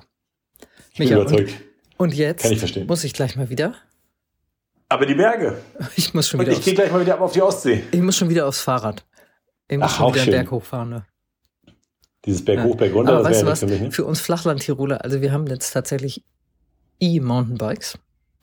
ich 0.91 0.97
bin 0.99 1.11
überzeugt. 1.11 1.53
Und 1.97 2.13
jetzt 2.13 2.41
Kann 2.43 2.51
ich 2.53 2.59
verstehen. 2.59 2.87
muss 2.87 3.03
ich 3.03 3.13
gleich 3.13 3.35
mal 3.35 3.49
wieder. 3.49 3.75
Aber 4.93 5.05
die 5.05 5.15
Berge. 5.15 5.57
Ich 5.95 6.13
muss 6.13 6.27
schon 6.29 6.39
Und 6.39 6.45
wieder 6.45 6.51
ich 6.53 6.57
aufs, 6.59 6.65
gehe 6.65 6.75
gleich 6.75 6.91
mal 6.91 7.01
wieder 7.01 7.13
ab 7.15 7.21
auf 7.21 7.31
die 7.33 7.41
Ostsee. 7.41 7.83
ich 7.91 8.01
muss 8.01 8.15
schon 8.15 8.29
wieder 8.29 8.47
aufs 8.47 8.61
Fahrrad. 8.61 9.03
Ich 9.67 9.77
muss 9.77 9.91
Ach, 9.91 9.97
schon 9.97 10.13
wieder 10.13 10.23
schön. 10.23 10.33
Berg 10.33 10.51
hochfahren. 10.51 10.89
Ne? 10.89 11.05
Dieses 12.25 12.45
Berg 12.45 12.59
Ja. 12.59 12.63
hoch, 12.65 12.75
Berg 12.77 12.93
runter, 12.93 13.13
Aber 13.13 13.23
das 13.23 13.31
weißt 13.31 13.41
du 13.43 13.47
was? 13.47 13.59
für 13.61 13.67
mich. 13.67 13.81
Ne? 13.81 13.91
Für 13.91 14.05
uns 14.05 14.19
Flachland-Tiroler, 14.21 15.03
also 15.03 15.21
wir 15.21 15.31
haben 15.31 15.47
jetzt 15.47 15.71
tatsächlich 15.71 16.23
E-Mountainbikes. 16.99 17.97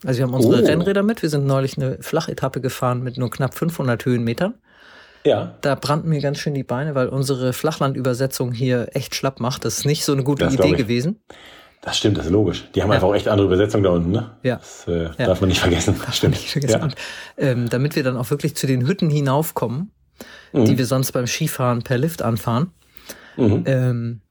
Also 0.05 0.17
wir 0.19 0.25
haben 0.27 0.33
unsere 0.33 0.61
Oh. 0.61 0.65
Rennräder 0.65 1.03
mit. 1.03 1.21
Wir 1.21 1.29
sind 1.29 1.45
neulich 1.45 1.77
eine 1.77 1.97
Flachetappe 2.01 2.59
gefahren 2.61 3.01
mit 3.03 3.17
nur 3.17 3.29
knapp 3.29 3.53
500 3.53 4.03
Höhenmetern. 4.05 4.55
Ja, 5.23 5.55
Da 5.61 5.75
brannten 5.75 6.09
mir 6.09 6.19
ganz 6.19 6.39
schön 6.39 6.55
die 6.55 6.63
Beine, 6.63 6.95
weil 6.95 7.07
unsere 7.07 7.53
Flachlandübersetzung 7.53 8.51
hier 8.51 8.87
echt 8.93 9.13
schlapp 9.15 9.39
macht. 9.39 9.63
Das 9.65 9.77
ist 9.79 9.85
nicht 9.85 10.03
so 10.03 10.13
eine 10.13 10.23
gute 10.23 10.45
Das 10.45 10.53
Idee 10.55 10.71
ich. 10.71 10.77
gewesen. 10.77 11.21
Das 11.81 11.97
stimmt, 11.97 12.17
das 12.17 12.25
ist 12.27 12.31
logisch. 12.31 12.69
Die 12.75 12.81
haben 12.81 12.89
Ja. 12.89 12.95
einfach 12.95 13.07
auch 13.07 13.15
echt 13.15 13.27
andere 13.27 13.47
Übersetzungen 13.47 13.83
da 13.83 13.89
unten, 13.91 14.11
ne? 14.11 14.31
Ja. 14.43 14.57
Das 14.57 14.87
äh, 14.87 15.03
Ja. 15.03 15.25
darf 15.27 15.41
man 15.41 15.49
nicht 15.49 15.59
vergessen. 15.59 15.99
Das 16.05 16.17
stimmt. 16.17 16.35
Nicht 16.35 16.51
vergessen. 16.51 16.77
Ja. 16.79 16.83
Und, 16.83 16.95
ähm, 17.37 17.69
damit 17.69 17.95
wir 17.95 18.03
dann 18.03 18.17
auch 18.17 18.29
wirklich 18.29 18.55
zu 18.55 18.67
den 18.67 18.85
Hütten 18.87 19.09
hinaufkommen, 19.09 19.91
Mhm. 20.53 20.65
die 20.65 20.77
wir 20.77 20.85
sonst 20.85 21.11
beim 21.11 21.25
Skifahren 21.27 21.81
per 21.81 21.97
Lift 21.97 22.21
anfahren, 22.21 22.71
Mhm. 23.37 23.63
ähm, 23.65 24.21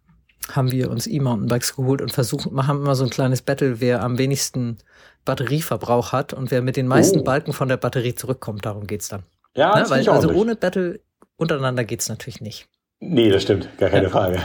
haben 0.52 0.70
wir 0.72 0.90
uns 0.90 1.06
E-Mountainbikes 1.06 1.76
geholt 1.76 2.00
und 2.02 2.12
versuchen, 2.12 2.52
wir 2.54 2.66
haben 2.66 2.80
immer 2.82 2.94
so 2.94 3.04
ein 3.04 3.10
kleines 3.10 3.42
Battle, 3.42 3.80
wer 3.80 4.02
am 4.02 4.18
wenigsten 4.18 4.78
Batterieverbrauch 5.24 6.12
hat 6.12 6.32
und 6.32 6.50
wer 6.50 6.62
mit 6.62 6.76
den 6.76 6.88
meisten 6.88 7.20
Oh. 7.20 7.24
Balken 7.24 7.52
von 7.52 7.68
der 7.68 7.76
Batterie 7.76 8.14
zurückkommt. 8.14 8.64
Darum 8.66 8.86
geht's 8.86 9.08
dann. 9.08 9.22
Ja, 9.54 9.74
Ne? 9.74 9.80
das 9.82 9.90
Weil, 9.90 10.08
also 10.08 10.28
nicht. 10.28 10.36
ohne 10.36 10.56
Battle 10.56 11.00
untereinander 11.36 11.84
geht's 11.84 12.08
natürlich 12.08 12.40
nicht. 12.40 12.68
Nee, 13.00 13.30
das 13.30 13.42
stimmt, 13.42 13.68
gar 13.78 13.88
keine 13.90 14.10
Frage. 14.10 14.38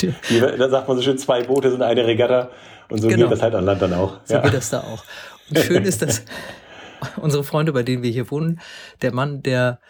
Die- 0.00 0.14
Die, 0.28 0.40
da 0.40 0.68
sagt 0.68 0.86
man 0.88 0.96
so 0.96 1.02
schön, 1.02 1.16
zwei 1.18 1.42
Boote 1.42 1.70
sind 1.70 1.82
eine 1.82 2.06
Regatta 2.06 2.50
und 2.90 3.00
so 3.00 3.08
Genau. 3.08 3.24
geht 3.24 3.32
das 3.32 3.42
halt 3.42 3.54
an 3.54 3.64
Land 3.64 3.80
dann 3.82 3.94
auch. 3.94 4.20
So 4.24 4.34
ja. 4.34 4.40
geht 4.42 4.54
das 4.54 4.70
da 4.70 4.80
auch. 4.80 5.02
Und 5.48 5.58
schön 5.58 5.84
ist, 5.84 6.02
dass 6.02 6.22
unsere 7.16 7.44
Freunde, 7.44 7.72
bei 7.72 7.82
denen 7.82 8.02
wir 8.02 8.10
hier 8.10 8.30
wohnen, 8.30 8.60
der 9.00 9.12
Mann, 9.14 9.42
der, 9.42 9.80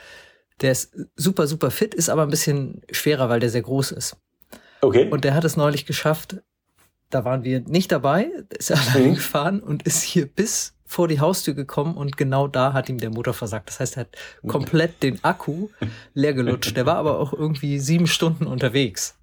der 0.61 0.73
ist 0.73 0.95
super, 1.17 1.47
super 1.49 1.71
fit, 1.73 1.93
ist 1.95 2.09
aber 2.09 2.23
ein 2.23 2.31
bisschen 2.31 2.83
schwerer, 2.91 3.29
weil 3.29 3.41
der 3.41 3.51
sehr 3.51 3.63
groß 3.63 3.91
ist. 3.93 4.17
Okay. 4.81 5.09
Und 5.11 5.25
der 5.25 5.35
hat 5.35 5.45
es 5.45 5.57
neulich 5.57 5.85
geschafft, 5.85 6.37
da 7.11 7.25
waren 7.25 7.43
wir 7.43 7.61
nicht 7.61 7.91
dabei, 7.91 8.31
ist 8.57 8.71
allein 8.71 9.11
Mhm. 9.11 9.15
gefahren 9.17 9.61
und 9.61 9.83
ist 9.85 10.03
hier 10.03 10.27
bis 10.27 10.75
vor 10.89 11.07
die 11.07 11.21
Haustür 11.21 11.53
gekommen 11.55 11.97
und 11.97 12.17
genau 12.17 12.49
da 12.49 12.73
hat 12.73 12.89
ihm 12.89 12.99
der 12.99 13.11
Motor 13.11 13.35
versagt. 13.35 13.69
Das 13.69 13.79
heißt, 13.79 13.97
er 13.99 14.01
hat 14.01 14.09
komplett 14.47 15.03
den 15.03 15.23
Akku 15.23 15.69
leer 16.15 16.33
gelutscht. 16.33 16.77
Der 16.77 16.87
war 16.87 16.97
aber 16.97 17.21
auch 17.21 17.33
irgendwie 17.35 17.79
sieben 17.79 18.07
Stunden 18.07 18.47
unterwegs. 18.47 19.15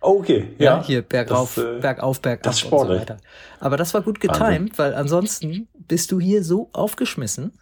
Oh, 0.00 0.18
okay, 0.18 0.48
Ja, 0.58 0.78
ja. 0.78 0.84
hier 0.84 1.02
bergauf, 1.02 1.54
Das, 1.54 1.64
äh, 1.64 1.78
bergauf, 1.80 2.20
bergab 2.20 2.42
das 2.42 2.64
und 2.64 2.70
so 2.70 2.88
weiter. 2.88 3.18
Aber 3.60 3.76
das 3.76 3.94
war 3.94 4.02
gut 4.02 4.18
getimt, 4.18 4.76
weil 4.76 4.94
ansonsten 4.94 5.68
bist 5.86 6.10
du 6.10 6.18
hier 6.18 6.42
so 6.42 6.68
aufgeschmissen. 6.72 7.52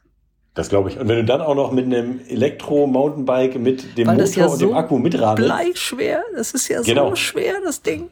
Das 0.55 0.71
glaube 0.71 0.89
ich. 0.89 0.99
Und 0.99 1.07
wenn 1.07 1.17
du 1.17 1.25
dann 1.27 1.43
auch 1.43 1.55
noch 1.55 1.71
mit 1.71 1.85
einem 1.85 2.21
Elektro-Mountainbike 2.29 3.57
mit 3.59 3.97
dem 3.99 4.09
Weil 4.09 4.17
Motor 4.17 4.35
ja 4.37 4.47
und 4.47 4.59
so 4.59 4.67
dem 4.69 4.75
Akku 4.75 4.99
mitradelst, 4.99 5.47
Bleischwer, 5.47 6.23
das 6.35 6.53
ist 6.53 6.69
ja 6.69 6.81
Genau. 6.81 7.11
so 7.11 7.17
schwer, 7.17 7.55
das 7.63 7.83
Ding. 7.83 8.09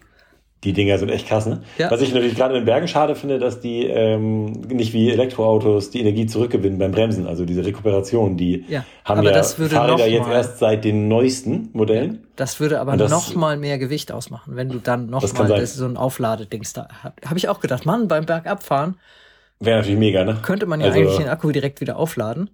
Die 0.65 0.73
Dinger 0.73 0.99
sind 0.99 1.09
echt 1.11 1.29
krass, 1.29 1.47
ne? 1.47 1.63
Ja. 1.79 1.89
Was 1.91 2.01
ich 2.01 2.13
natürlich 2.13 2.35
gerade 2.35 2.55
in 2.55 2.63
den 2.63 2.67
Bergen 2.67 2.89
schade 2.89 3.15
finde, 3.15 3.39
dass 3.39 3.61
die 3.61 3.87
ähm, 3.87 4.47
nicht 4.69 4.93
wie 4.93 5.09
Elektroautos 5.11 5.91
die 5.91 6.01
Energie 6.01 6.27
zurückgewinnen 6.27 6.79
beim 6.79 6.91
Bremsen, 6.91 7.29
also 7.29 7.45
diese 7.45 7.65
Rekuperation, 7.65 8.37
die 8.37 8.65
Ja, 8.69 8.85
haben 9.05 9.21
aber 9.21 9.31
ja 9.31 9.37
das 9.37 9.59
würde 9.61 9.77
Fahrräder 9.77 10.09
jetzt 10.09 10.29
erst 10.29 10.59
seit 10.59 10.85
den 10.85 11.07
neuesten 11.07 11.71
Modellen. 11.75 12.27
Das 12.35 12.59
würde 12.59 12.81
aber 12.81 12.97
das- 12.97 13.11
noch 13.11 13.35
mal 13.37 13.57
mehr 13.57 13.79
Gewicht 13.79 14.11
ausmachen, 14.11 14.57
wenn 14.57 14.69
du 14.69 14.79
dann 14.79 15.09
noch 15.09 15.21
Das 15.23 15.33
mal 15.35 15.65
so 15.67 15.85
ein 15.87 15.97
Aufladedings 15.97 16.73
da 16.73 16.89
hast. 17.05 17.15
Habe 17.25 17.39
ich 17.39 17.49
auch 17.49 17.61
gedacht, 17.61 17.87
Mann, 17.87 18.09
beim 18.09 18.27
Bergabfahren 18.27 18.97
Wäre 19.61 19.79
natürlich 19.79 19.99
mega, 19.99 20.25
ne? 20.25 20.39
könnte 20.43 20.67
man 20.67 20.81
ja 20.81 20.87
Also- 20.87 20.99
eigentlich 20.99 21.17
den 21.19 21.29
Akku 21.29 21.53
direkt 21.53 21.81
wieder 21.81 21.97
aufladen. 21.99 22.51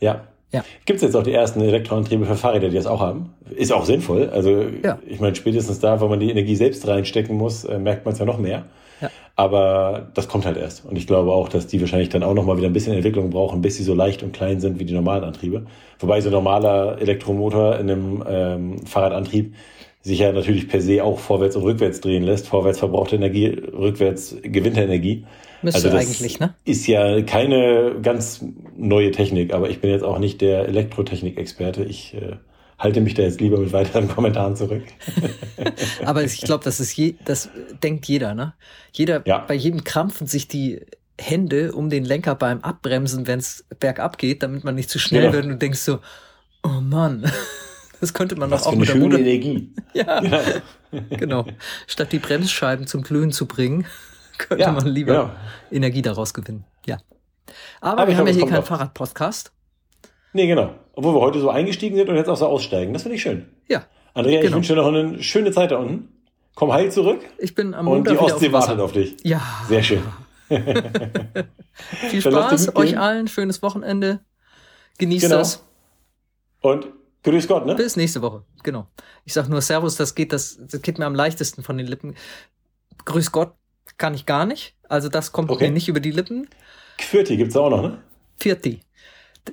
Ja. 0.00 0.22
Ja. 0.52 0.64
Gibt 0.84 0.98
es 0.98 1.02
jetzt 1.02 1.16
auch 1.16 1.22
die 1.22 1.32
ersten 1.32 1.60
Elektroantriebe 1.60 2.24
für 2.24 2.36
Fahrräder, 2.36 2.68
die 2.68 2.76
das 2.76 2.86
auch 2.86 3.00
haben? 3.00 3.34
Ist 3.54 3.72
auch 3.72 3.84
sinnvoll. 3.84 4.30
Also 4.30 4.64
Ja. 4.82 4.98
ich 5.06 5.20
meine, 5.20 5.34
spätestens 5.34 5.80
da, 5.80 6.00
wo 6.00 6.06
man 6.08 6.20
die 6.20 6.30
Energie 6.30 6.56
selbst 6.56 6.86
reinstecken 6.86 7.36
muss, 7.36 7.64
äh, 7.64 7.78
merkt 7.78 8.04
man 8.04 8.12
es 8.12 8.18
ja 8.20 8.24
noch 8.24 8.38
mehr. 8.38 8.64
Ja. 9.00 9.10
Aber 9.34 10.08
das 10.14 10.28
kommt 10.28 10.46
halt 10.46 10.56
erst. 10.56 10.86
Und 10.86 10.96
ich 10.96 11.06
glaube 11.06 11.32
auch, 11.32 11.48
dass 11.48 11.66
die 11.66 11.80
wahrscheinlich 11.80 12.08
dann 12.08 12.22
auch 12.22 12.32
noch 12.32 12.46
mal 12.46 12.56
wieder 12.56 12.68
ein 12.68 12.72
bisschen 12.72 12.94
Entwicklung 12.94 13.28
brauchen, 13.30 13.60
bis 13.60 13.76
sie 13.76 13.82
so 13.82 13.92
leicht 13.94 14.22
und 14.22 14.32
klein 14.32 14.60
sind 14.60 14.78
wie 14.78 14.84
die 14.84 14.94
normalen 14.94 15.24
Antriebe. 15.24 15.66
Wobei 15.98 16.20
so 16.20 16.30
ein 16.30 16.32
normaler 16.32 16.96
Elektromotor 17.00 17.76
in 17.78 17.90
einem 17.90 18.24
ähm, 18.26 18.86
Fahrradantrieb 18.86 19.54
sich 20.00 20.20
ja 20.20 20.32
natürlich 20.32 20.68
per 20.68 20.80
se 20.80 21.02
auch 21.02 21.18
vorwärts 21.18 21.56
und 21.56 21.64
rückwärts 21.64 22.00
drehen 22.00 22.22
lässt. 22.22 22.46
Vorwärts 22.48 22.78
verbraucht 22.78 23.12
er 23.12 23.18
Energie, 23.18 23.48
rückwärts 23.48 24.36
gewinnt 24.42 24.76
er 24.78 24.84
Energie. 24.84 25.24
Müsste 25.66 25.88
Also 25.88 25.96
das 25.96 26.06
eigentlich, 26.06 26.38
ne? 26.38 26.54
Ist 26.64 26.86
ja 26.86 27.20
keine 27.22 27.96
ganz 28.02 28.44
neue 28.76 29.10
Technik, 29.10 29.52
aber 29.52 29.68
ich 29.68 29.80
bin 29.80 29.90
jetzt 29.90 30.04
auch 30.04 30.18
nicht 30.20 30.40
der 30.40 30.68
Elektrotechnik-Experte. 30.68 31.82
Ich 31.82 32.14
äh, 32.14 32.36
halte 32.78 33.00
mich 33.00 33.14
da 33.14 33.22
jetzt 33.22 33.40
lieber 33.40 33.58
mit 33.58 33.72
weiteren 33.72 34.06
Kommentaren 34.14 34.54
zurück. 34.54 34.84
Aber 36.04 36.22
ich 36.22 36.40
glaube, 36.42 36.62
das 36.64 36.78
ist 36.78 36.96
je, 36.96 37.14
das 37.24 37.48
denkt 37.82 38.06
jeder, 38.06 38.34
ne? 38.34 38.54
Jeder, 38.92 39.22
Ja. 39.26 39.38
bei 39.38 39.54
jedem 39.54 39.82
krampfen 39.82 40.26
sich 40.28 40.46
die 40.46 40.80
Hände 41.18 41.72
um 41.72 41.90
den 41.90 42.04
Lenker 42.04 42.34
beim 42.36 42.60
Abbremsen, 42.60 43.26
wenn 43.26 43.38
es 43.40 43.64
bergab 43.80 44.18
geht, 44.18 44.42
damit 44.44 44.62
man 44.64 44.74
nicht 44.76 44.90
zu 44.90 44.98
schnell 44.98 45.22
Genau. 45.22 45.32
wird 45.32 45.44
und 45.46 45.50
du 45.52 45.56
denkst 45.56 45.80
so, 45.80 45.98
oh 46.62 46.80
Mann, 46.80 47.24
das 48.00 48.14
könnte 48.14 48.36
man 48.36 48.50
doch 48.50 48.62
auch 48.66 48.72
eine 48.72 48.80
mit 48.80 48.88
der 48.88 48.92
schöne. 48.94 49.18
Energie. 49.18 49.72
Ja, 49.94 50.22
Ja, 50.22 50.42
genau. 51.16 51.46
Statt 51.88 52.12
die 52.12 52.18
Bremsscheiben 52.20 52.86
zum 52.86 53.02
Glühen 53.02 53.32
zu 53.32 53.46
bringen, 53.46 53.86
könnte 54.38 54.62
Ja, 54.64 54.72
man 54.72 54.86
lieber 54.86 55.12
genau. 55.12 55.30
Energie 55.70 56.02
daraus 56.02 56.34
gewinnen. 56.34 56.64
Ja. 56.86 56.98
Aber, 57.80 57.92
Aber 58.02 58.06
wir 58.06 58.12
ich 58.12 58.18
haben 58.18 58.26
ja 58.26 58.32
hier 58.32 58.46
keinen. 58.46 58.62
Fahrrad-Podcast. 58.62 59.52
Nee, 60.32 60.46
genau. 60.46 60.74
Obwohl 60.94 61.14
wir 61.14 61.20
heute 61.20 61.40
so 61.40 61.50
eingestiegen 61.50 61.96
sind 61.96 62.08
und 62.08 62.16
jetzt 62.16 62.28
auch 62.28 62.36
so 62.36 62.46
aussteigen. 62.46 62.92
Das 62.92 63.02
finde 63.02 63.16
ich 63.16 63.22
schön. 63.22 63.46
Ja, 63.68 63.84
Andrea, 64.14 64.36
ich 64.40 64.42
Genau. 64.46 64.56
wünsche 64.56 64.74
dir 64.74 64.80
noch 64.82 64.88
eine 64.88 65.22
schöne 65.22 65.50
Zeit 65.52 65.70
da 65.70 65.76
unten. 65.76 66.08
Komm 66.54 66.72
heil 66.72 66.90
zurück 66.90 67.20
ich 67.38 67.54
bin 67.54 67.74
am 67.74 67.86
und 67.86 67.96
Montag 67.98 68.14
die 68.14 68.18
wieder 68.24 68.34
Ostsee 68.34 68.46
auf 68.46 68.52
wartet 68.54 68.80
auf 68.80 68.92
dich. 68.92 69.16
Ja, 69.24 69.42
Sehr 69.68 69.82
schön. 69.82 70.02
viel 72.08 72.20
Spaß 72.22 72.74
euch 72.76 72.98
allen, 72.98 73.28
schönes 73.28 73.62
Wochenende. 73.62 74.20
Genießt 74.98 75.24
Genau. 75.26 75.36
das. 75.38 75.62
Und 76.62 76.86
grüß 77.24 77.46
Gott, 77.48 77.66
ne? 77.66 77.74
Bis 77.74 77.96
nächste 77.96 78.22
Woche. 78.22 78.42
Genau. 78.62 78.86
Ich 79.24 79.34
sag 79.34 79.48
nur 79.48 79.60
Servus, 79.60 79.96
das 79.96 80.14
geht, 80.14 80.32
das, 80.32 80.58
das 80.60 80.80
geht 80.82 80.98
mir 80.98 81.06
am 81.06 81.14
leichtesten 81.14 81.62
von 81.62 81.76
den 81.76 81.86
Lippen. 81.86 82.14
Grüß 83.04 83.32
Gott 83.32 83.52
kann 83.98 84.14
ich 84.14 84.26
gar 84.26 84.46
nicht. 84.46 84.74
Also 84.88 85.08
das 85.08 85.32
kommt 85.32 85.50
Okay. 85.50 85.66
mir 85.68 85.72
nicht 85.72 85.88
über 85.88 86.00
die 86.00 86.10
Lippen. 86.12 86.48
Quirti 86.98 87.36
gibt's 87.36 87.56
auch 87.56 87.70
noch, 87.70 87.82
ne? 87.82 88.02
D- 88.42 88.80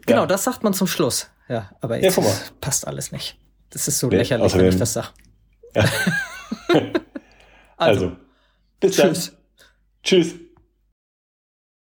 Genau, 0.06 0.22
Ja. 0.22 0.26
das 0.28 0.44
sagt 0.44 0.64
man 0.64 0.74
zum 0.74 0.88
Schluss. 0.88 1.30
Ja, 1.50 1.72
aber 1.82 1.98
Ja, 1.98 2.04
jetzt 2.04 2.18
mal. 2.18 2.34
passt 2.62 2.88
alles 2.88 3.12
nicht. 3.12 3.38
Das 3.70 3.88
ist 3.88 4.00
so 4.00 4.08
Nee, 4.08 4.18
lächerlich, 4.18 4.54
wenn 4.56 4.66
ich 4.66 4.76
außerdem- 4.76 4.80
das 4.80 4.94
sag. 4.94 5.14
Ja. 5.76 5.86
Also, 7.78 8.16
bis 8.80 8.96
Tschüss. 8.96 9.26
dann. 9.32 9.38
Tschüss. 10.04 10.36